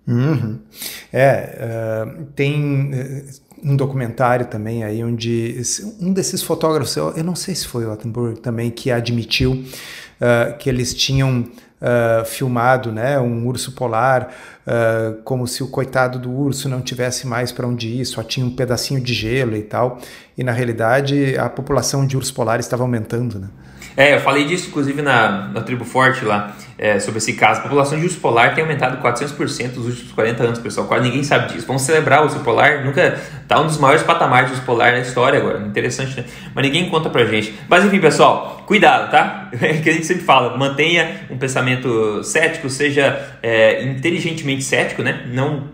Uhum. 0.07 0.59
É, 1.13 2.05
uh, 2.05 2.25
tem 2.37 2.93
uh, 2.93 3.25
um 3.63 3.75
documentário 3.75 4.47
também 4.47 4.85
aí 4.85 5.03
onde 5.03 5.61
um 5.99 6.13
desses 6.13 6.43
fotógrafos, 6.43 6.95
eu, 6.97 7.25
não 7.25 7.35
sei 7.35 7.55
se 7.55 7.67
foi 7.67 7.87
o 7.87 7.93
Attenborough 7.93 8.37
também, 8.37 8.71
que 8.71 8.91
admitiu 8.91 9.53
uh, 9.53 10.57
que 10.59 10.69
eles 10.69 10.95
tinham 10.95 11.45
filmado 12.25 12.91
né, 12.91 13.21
um 13.21 13.47
urso 13.47 13.73
polar 13.73 14.35
como 15.23 15.47
se 15.47 15.63
o 15.63 15.69
coitado 15.69 16.19
do 16.19 16.31
urso 16.31 16.67
não 16.67 16.81
tivesse 16.81 17.27
mais 17.27 17.53
para 17.53 17.67
onde 17.67 17.89
ir, 17.89 18.07
só 18.07 18.23
tinha 18.23 18.47
um 18.47 18.57
pedacinho 18.57 19.03
de 19.03 19.13
gelo 19.13 19.55
e 19.55 19.61
tal. 19.61 20.01
E 20.39 20.43
na 20.43 20.51
realidade 20.51 21.37
a 21.37 21.47
população 21.51 22.07
de 22.07 22.17
ursos 22.17 22.33
polares 22.33 22.65
estava 22.65 22.85
aumentando. 22.85 23.39
Né? 23.39 23.49
É, 23.97 24.15
eu 24.15 24.21
falei 24.21 24.45
disso 24.45 24.69
inclusive 24.69 25.01
na, 25.03 25.49
na 25.49 25.61
Tribo 25.61 25.85
Forte 25.85 26.25
lá, 26.25 26.57
é, 26.77 26.99
sobre 26.99 27.19
esse 27.19 27.35
caso. 27.35 27.61
A 27.61 27.63
população 27.63 27.99
de 27.99 28.05
urso 28.05 28.19
polar 28.19 28.55
tem 28.55 28.63
aumentado 28.63 29.01
400% 29.03 29.77
nos 29.77 29.87
últimos 29.87 30.13
40 30.13 30.43
anos, 30.43 30.59
pessoal. 30.59 30.87
Quase 30.87 31.05
ninguém 31.05 31.23
sabe 31.23 31.53
disso. 31.53 31.67
Vamos 31.67 31.83
celebrar 31.83 32.23
o 32.23 32.25
urso 32.25 32.41
polar. 32.41 32.85
Nunca 32.85 33.21
tá 33.47 33.61
um 33.61 33.67
dos 33.67 33.79
maiores 33.79 34.03
patamares 34.03 34.49
de 34.49 34.55
urso 34.55 34.67
polar 34.67 34.93
na 34.93 35.01
história 35.01 35.39
agora. 35.39 35.61
Interessante, 35.61 36.17
né? 36.17 36.25
Mas 36.55 36.65
ninguém 36.65 36.89
conta 36.91 37.09
pra 37.09 37.25
gente. 37.25 37.55
Mas 37.69 37.85
enfim, 37.85 38.01
pessoal, 38.01 38.63
cuidado, 38.67 39.11
tá? 39.11 39.51
É 39.61 39.75
que 39.75 39.89
a 39.89 39.93
gente 39.93 40.07
sempre 40.07 40.25
fala, 40.25 40.57
mantenha 40.57 41.23
um 41.31 41.39
pensamento 41.39 42.23
cético, 42.25 42.69
seja 42.69 43.37
é, 43.43 43.85
inteligentemente 43.85 44.65
cético, 44.65 45.03
né? 45.03 45.27
Não 45.33 45.74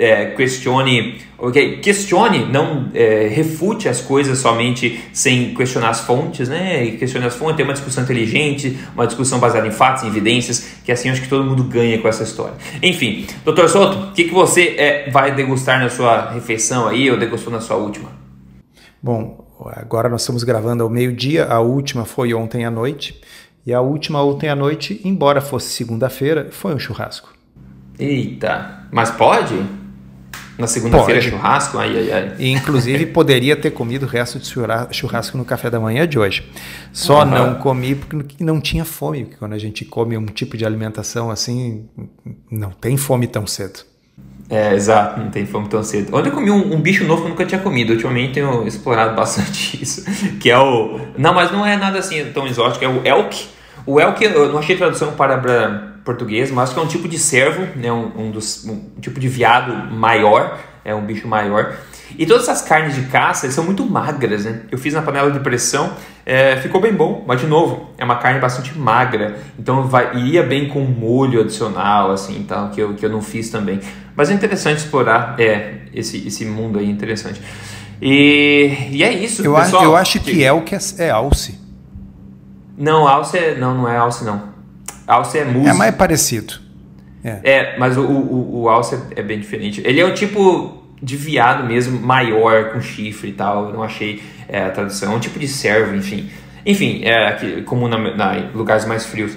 é, 0.00 0.30
questione, 0.30 1.20
okay, 1.36 1.76
questione, 1.76 2.46
não 2.46 2.88
é, 2.94 3.28
refute 3.28 3.86
as 3.86 4.00
coisas 4.00 4.38
somente 4.38 4.98
sem 5.12 5.54
questionar 5.54 5.90
as 5.90 6.00
fontes, 6.00 6.48
né? 6.48 6.82
E 6.86 6.96
questione 6.96 7.26
as 7.26 7.36
fontes, 7.36 7.56
ter 7.56 7.64
uma 7.64 7.74
discussão 7.74 8.02
inteligente, 8.02 8.78
uma 8.94 9.06
discussão 9.06 9.38
baseada 9.38 9.66
em 9.66 9.70
fatos, 9.70 10.04
em 10.04 10.06
evidências, 10.06 10.70
que 10.82 10.90
assim 10.90 11.10
acho 11.10 11.20
que 11.20 11.28
todo 11.28 11.44
mundo 11.44 11.64
ganha 11.64 11.98
com 11.98 12.08
essa 12.08 12.22
história. 12.22 12.54
Enfim, 12.82 13.26
doutor 13.44 13.68
Soto, 13.68 14.08
o 14.08 14.12
que, 14.12 14.24
que 14.24 14.32
você 14.32 14.74
é, 14.78 15.10
vai 15.10 15.34
degustar 15.34 15.78
na 15.78 15.90
sua 15.90 16.30
refeição 16.30 16.88
aí, 16.88 17.10
ou 17.10 17.18
degustou 17.18 17.52
na 17.52 17.60
sua 17.60 17.76
última? 17.76 18.08
Bom, 19.02 19.46
agora 19.76 20.08
nós 20.08 20.22
estamos 20.22 20.42
gravando 20.44 20.82
ao 20.82 20.88
meio-dia, 20.88 21.44
a 21.44 21.60
última 21.60 22.06
foi 22.06 22.32
ontem 22.32 22.64
à 22.64 22.70
noite, 22.70 23.20
e 23.66 23.74
a 23.74 23.82
última 23.82 24.24
ontem 24.24 24.48
à 24.48 24.56
noite, 24.56 24.98
embora 25.04 25.42
fosse 25.42 25.68
segunda-feira, 25.68 26.48
foi 26.50 26.74
um 26.74 26.78
churrasco. 26.78 27.34
Eita, 27.98 28.86
mas 28.90 29.10
pode? 29.10 29.54
Na 30.60 30.66
segunda-feira, 30.66 31.20
churrasco? 31.20 31.78
Ai, 31.78 31.96
ai, 31.96 32.12
ai. 32.12 32.34
E, 32.38 32.50
inclusive, 32.50 33.06
poderia 33.12 33.56
ter 33.56 33.70
comido 33.70 34.04
o 34.04 34.08
resto 34.08 34.38
de 34.38 34.48
churrasco 34.92 35.36
no 35.36 35.44
café 35.44 35.70
da 35.70 35.80
manhã 35.80 36.06
de 36.06 36.18
hoje. 36.18 36.44
Só 36.92 37.20
uhum. 37.20 37.30
não 37.30 37.54
comi 37.54 37.94
porque 37.94 38.42
não 38.42 38.60
tinha 38.60 38.84
fome. 38.84 39.24
Porque 39.24 39.36
quando 39.36 39.54
a 39.54 39.58
gente 39.58 39.84
come 39.84 40.16
um 40.16 40.26
tipo 40.26 40.56
de 40.56 40.64
alimentação 40.64 41.30
assim, 41.30 41.88
não 42.50 42.70
tem 42.70 42.96
fome 42.96 43.26
tão 43.26 43.46
cedo. 43.46 43.80
É, 44.50 44.74
exato, 44.74 45.20
não 45.20 45.30
tem 45.30 45.46
fome 45.46 45.68
tão 45.68 45.82
cedo. 45.82 46.14
Ontem 46.14 46.28
eu 46.28 46.34
comi 46.34 46.50
um, 46.50 46.74
um, 46.74 46.80
bicho 46.80 47.04
novo 47.04 47.22
que 47.22 47.26
eu 47.28 47.30
nunca 47.30 47.46
tinha 47.46 47.60
comido. 47.60 47.92
Ultimamente 47.92 48.34
tenho 48.34 48.66
explorado 48.66 49.14
bastante 49.16 49.80
isso. 49.80 50.04
Que 50.40 50.50
é 50.50 50.58
o. 50.58 51.00
Não, 51.16 51.32
mas 51.32 51.52
não 51.52 51.64
é 51.64 51.76
nada 51.76 52.00
assim 52.00 52.24
tão 52.34 52.46
exótico. 52.48 52.84
É 52.84 52.88
o 52.88 53.06
elk. 53.06 53.46
O 53.86 54.00
elk, 54.00 54.22
eu 54.24 54.52
não 54.52 54.58
achei 54.58 54.76
tradução 54.76 55.12
para 55.12 55.36
portuguesa, 56.04 56.52
mas 56.54 56.64
acho 56.64 56.74
que 56.74 56.80
é 56.80 56.82
um 56.82 56.88
tipo 56.88 57.08
de 57.08 57.18
cervo, 57.18 57.66
né? 57.76 57.92
um, 57.92 58.10
um, 58.16 58.30
dos, 58.30 58.64
um 58.64 58.90
tipo 59.00 59.20
de 59.20 59.28
veado 59.28 59.72
maior, 59.92 60.58
é 60.84 60.94
um 60.94 61.04
bicho 61.04 61.28
maior. 61.28 61.76
E 62.18 62.26
todas 62.26 62.48
essas 62.48 62.62
carnes 62.62 62.96
de 62.96 63.02
caça 63.02 63.50
são 63.50 63.64
muito 63.64 63.84
magras, 63.84 64.44
né? 64.44 64.62
Eu 64.70 64.78
fiz 64.78 64.94
na 64.94 65.02
panela 65.02 65.30
de 65.30 65.38
pressão, 65.40 65.92
é, 66.26 66.56
ficou 66.56 66.80
bem 66.80 66.92
bom, 66.92 67.24
mas 67.26 67.40
de 67.40 67.46
novo, 67.46 67.90
é 67.96 68.04
uma 68.04 68.16
carne 68.16 68.40
bastante 68.40 68.76
magra, 68.76 69.38
então 69.58 69.86
vai, 69.86 70.16
iria 70.16 70.42
bem 70.42 70.68
com 70.68 70.80
molho 70.80 71.40
adicional, 71.40 72.10
assim, 72.10 72.38
então, 72.38 72.68
que 72.70 72.80
eu, 72.80 72.94
que 72.94 73.06
eu 73.06 73.10
não 73.10 73.22
fiz 73.22 73.50
também. 73.50 73.80
Mas 74.16 74.30
é 74.30 74.34
interessante 74.34 74.78
explorar 74.78 75.36
é, 75.38 75.82
esse, 75.94 76.26
esse 76.26 76.44
mundo 76.44 76.78
aí, 76.78 76.90
interessante. 76.90 77.40
E, 78.02 78.88
e 78.90 79.04
é 79.04 79.12
isso, 79.12 79.44
eu 79.44 79.54
pessoal. 79.54 79.82
Acho, 79.82 79.90
eu 79.90 79.96
acho 79.96 80.20
que 80.20 80.42
é 80.42 80.52
o 80.52 80.62
que 80.62 80.74
é, 80.74 80.78
é 80.98 81.10
alce. 81.10 81.60
Não, 82.76 83.06
alce 83.06 83.36
é, 83.36 83.54
não, 83.56 83.74
não 83.74 83.88
é 83.88 83.96
alce 83.96 84.24
não. 84.24 84.50
Alce 85.10 85.38
é. 85.38 85.42
É 85.42 85.72
mais 85.72 85.94
parecido. 85.94 86.54
É, 87.22 87.40
é 87.42 87.78
mas 87.78 87.96
o, 87.96 88.02
o, 88.02 88.62
o 88.62 88.68
alce 88.68 88.94
é, 88.94 89.20
é 89.20 89.22
bem 89.22 89.40
diferente. 89.40 89.82
Ele 89.84 90.00
é 90.00 90.04
o 90.04 90.14
tipo 90.14 90.78
de 91.02 91.16
viado 91.16 91.66
mesmo, 91.66 91.98
maior, 91.98 92.72
com 92.72 92.80
chifre 92.80 93.30
e 93.30 93.32
tal. 93.32 93.66
Eu 93.66 93.72
não 93.72 93.82
achei 93.82 94.22
é, 94.48 94.62
a 94.62 94.70
tradução. 94.70 95.12
É 95.12 95.16
um 95.16 95.20
tipo 95.20 95.38
de 95.38 95.48
servo, 95.48 95.96
enfim. 95.96 96.30
Enfim, 96.64 97.02
é 97.04 97.28
aqui, 97.28 97.62
comum 97.62 97.88
na, 97.88 97.98
na, 98.14 98.38
em 98.38 98.50
lugares 98.52 98.84
mais 98.84 99.06
frios. 99.06 99.36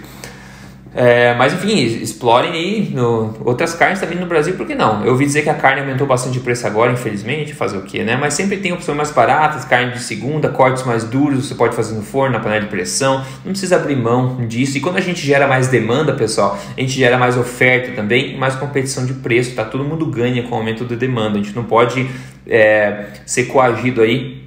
É, 0.95 1.33
mas 1.33 1.53
enfim, 1.53 1.75
explorem 1.83 2.51
aí 2.51 2.91
no, 2.93 3.35
outras 3.43 3.73
carnes 3.73 3.99
também 3.99 4.19
no 4.19 4.27
Brasil, 4.27 4.53
por 4.53 4.67
que 4.67 4.75
não? 4.75 5.03
Eu 5.03 5.13
ouvi 5.13 5.25
dizer 5.25 5.41
que 5.41 5.49
a 5.49 5.55
carne 5.55 5.81
aumentou 5.81 6.05
bastante 6.05 6.33
de 6.33 6.39
preço 6.39 6.67
agora, 6.67 6.91
infelizmente, 6.91 7.53
fazer 7.53 7.77
o 7.77 7.81
que, 7.81 8.03
né? 8.03 8.15
Mas 8.15 8.35
sempre 8.35 8.57
tem 8.57 8.71
opções 8.71 8.95
mais 8.95 9.11
baratas, 9.11 9.65
carne 9.65 9.93
de 9.93 9.99
segunda, 9.99 10.49
cortes 10.49 10.83
mais 10.83 11.03
duros, 11.03 11.47
você 11.47 11.55
pode 11.55 11.75
fazer 11.75 11.95
no 11.95 12.03
forno, 12.03 12.33
na 12.33 12.39
panela 12.39 12.61
de 12.61 12.67
pressão, 12.67 13.25
não 13.43 13.51
precisa 13.51 13.77
abrir 13.77 13.95
mão 13.95 14.45
disso. 14.45 14.77
E 14.77 14.81
quando 14.81 14.97
a 14.97 15.01
gente 15.01 15.25
gera 15.25 15.47
mais 15.47 15.67
demanda, 15.67 16.13
pessoal, 16.13 16.59
a 16.77 16.79
gente 16.79 16.93
gera 16.93 17.17
mais 17.17 17.37
oferta 17.37 17.93
também 17.93 18.37
mais 18.37 18.55
competição 18.55 19.05
de 19.05 19.13
preço, 19.13 19.55
tá? 19.55 19.65
Todo 19.65 19.83
mundo 19.83 20.05
ganha 20.05 20.43
com 20.43 20.53
o 20.53 20.57
aumento 20.59 20.83
da 20.85 20.95
demanda, 20.95 21.39
a 21.39 21.41
gente 21.41 21.55
não 21.55 21.63
pode 21.63 22.07
é, 22.47 23.05
ser 23.25 23.45
coagido 23.45 24.01
aí 24.01 24.43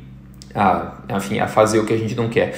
a, 0.54 0.92
enfim, 1.16 1.40
a 1.40 1.48
fazer 1.48 1.80
o 1.80 1.84
que 1.84 1.92
a 1.92 1.98
gente 1.98 2.14
não 2.14 2.28
quer. 2.28 2.54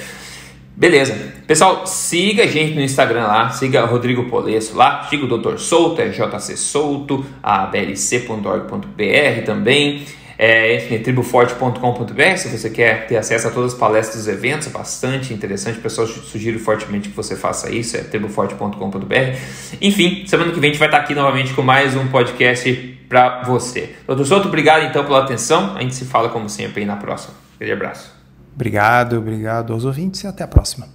Beleza. 0.79 1.13
Pessoal, 1.45 1.85
siga 1.85 2.43
a 2.43 2.47
gente 2.47 2.73
no 2.73 2.81
Instagram 2.81 3.27
lá, 3.27 3.49
siga 3.49 3.83
Rodrigo 3.83 4.29
Polesso 4.29 4.77
lá, 4.77 5.05
siga 5.09 5.25
o 5.25 5.37
Dr. 5.37 5.57
Souto, 5.57 6.01
é 6.01 6.07
JC 6.07 6.55
Souto, 6.55 7.25
a 7.43 7.65
blc.org.br 7.65 9.45
também, 9.45 10.05
é, 10.37 10.77
enfim, 10.77 10.99
triboforte.com.br 10.99 12.37
se 12.37 12.47
você 12.47 12.69
quer 12.69 13.07
ter 13.07 13.17
acesso 13.17 13.49
a 13.49 13.51
todas 13.51 13.73
as 13.73 13.77
palestras 13.77 14.23
dos 14.23 14.33
eventos, 14.33 14.67
é 14.67 14.69
bastante 14.69 15.33
interessante, 15.33 15.79
pessoal 15.79 16.07
sugiro 16.07 16.57
fortemente 16.59 17.09
que 17.09 17.15
você 17.15 17.35
faça 17.35 17.69
isso, 17.69 17.97
é 17.97 17.99
triboforte.com.br. 17.99 19.37
Enfim, 19.81 20.23
semana 20.27 20.53
que 20.53 20.61
vem 20.61 20.69
a 20.69 20.71
gente 20.71 20.79
vai 20.79 20.87
estar 20.87 20.99
aqui 20.99 21.13
novamente 21.13 21.53
com 21.53 21.61
mais 21.61 21.93
um 21.93 22.07
podcast 22.07 22.97
para 23.09 23.43
você. 23.43 23.95
Dr. 24.07 24.23
Souto, 24.23 24.47
obrigado 24.47 24.85
então 24.85 25.03
pela 25.03 25.19
atenção, 25.19 25.75
a 25.75 25.81
gente 25.81 25.93
se 25.93 26.05
fala 26.05 26.29
como 26.29 26.47
sempre 26.47 26.79
aí 26.79 26.87
na 26.87 26.95
próxima. 26.95 27.33
Aquele 27.57 27.73
abraço. 27.73 28.18
Obrigado, 28.59 29.17
obrigado 29.17 29.71
aos 29.71 29.85
ouvintes 29.85 30.21
e 30.21 30.27
até 30.27 30.43
a 30.43 30.47
próxima. 30.47 30.85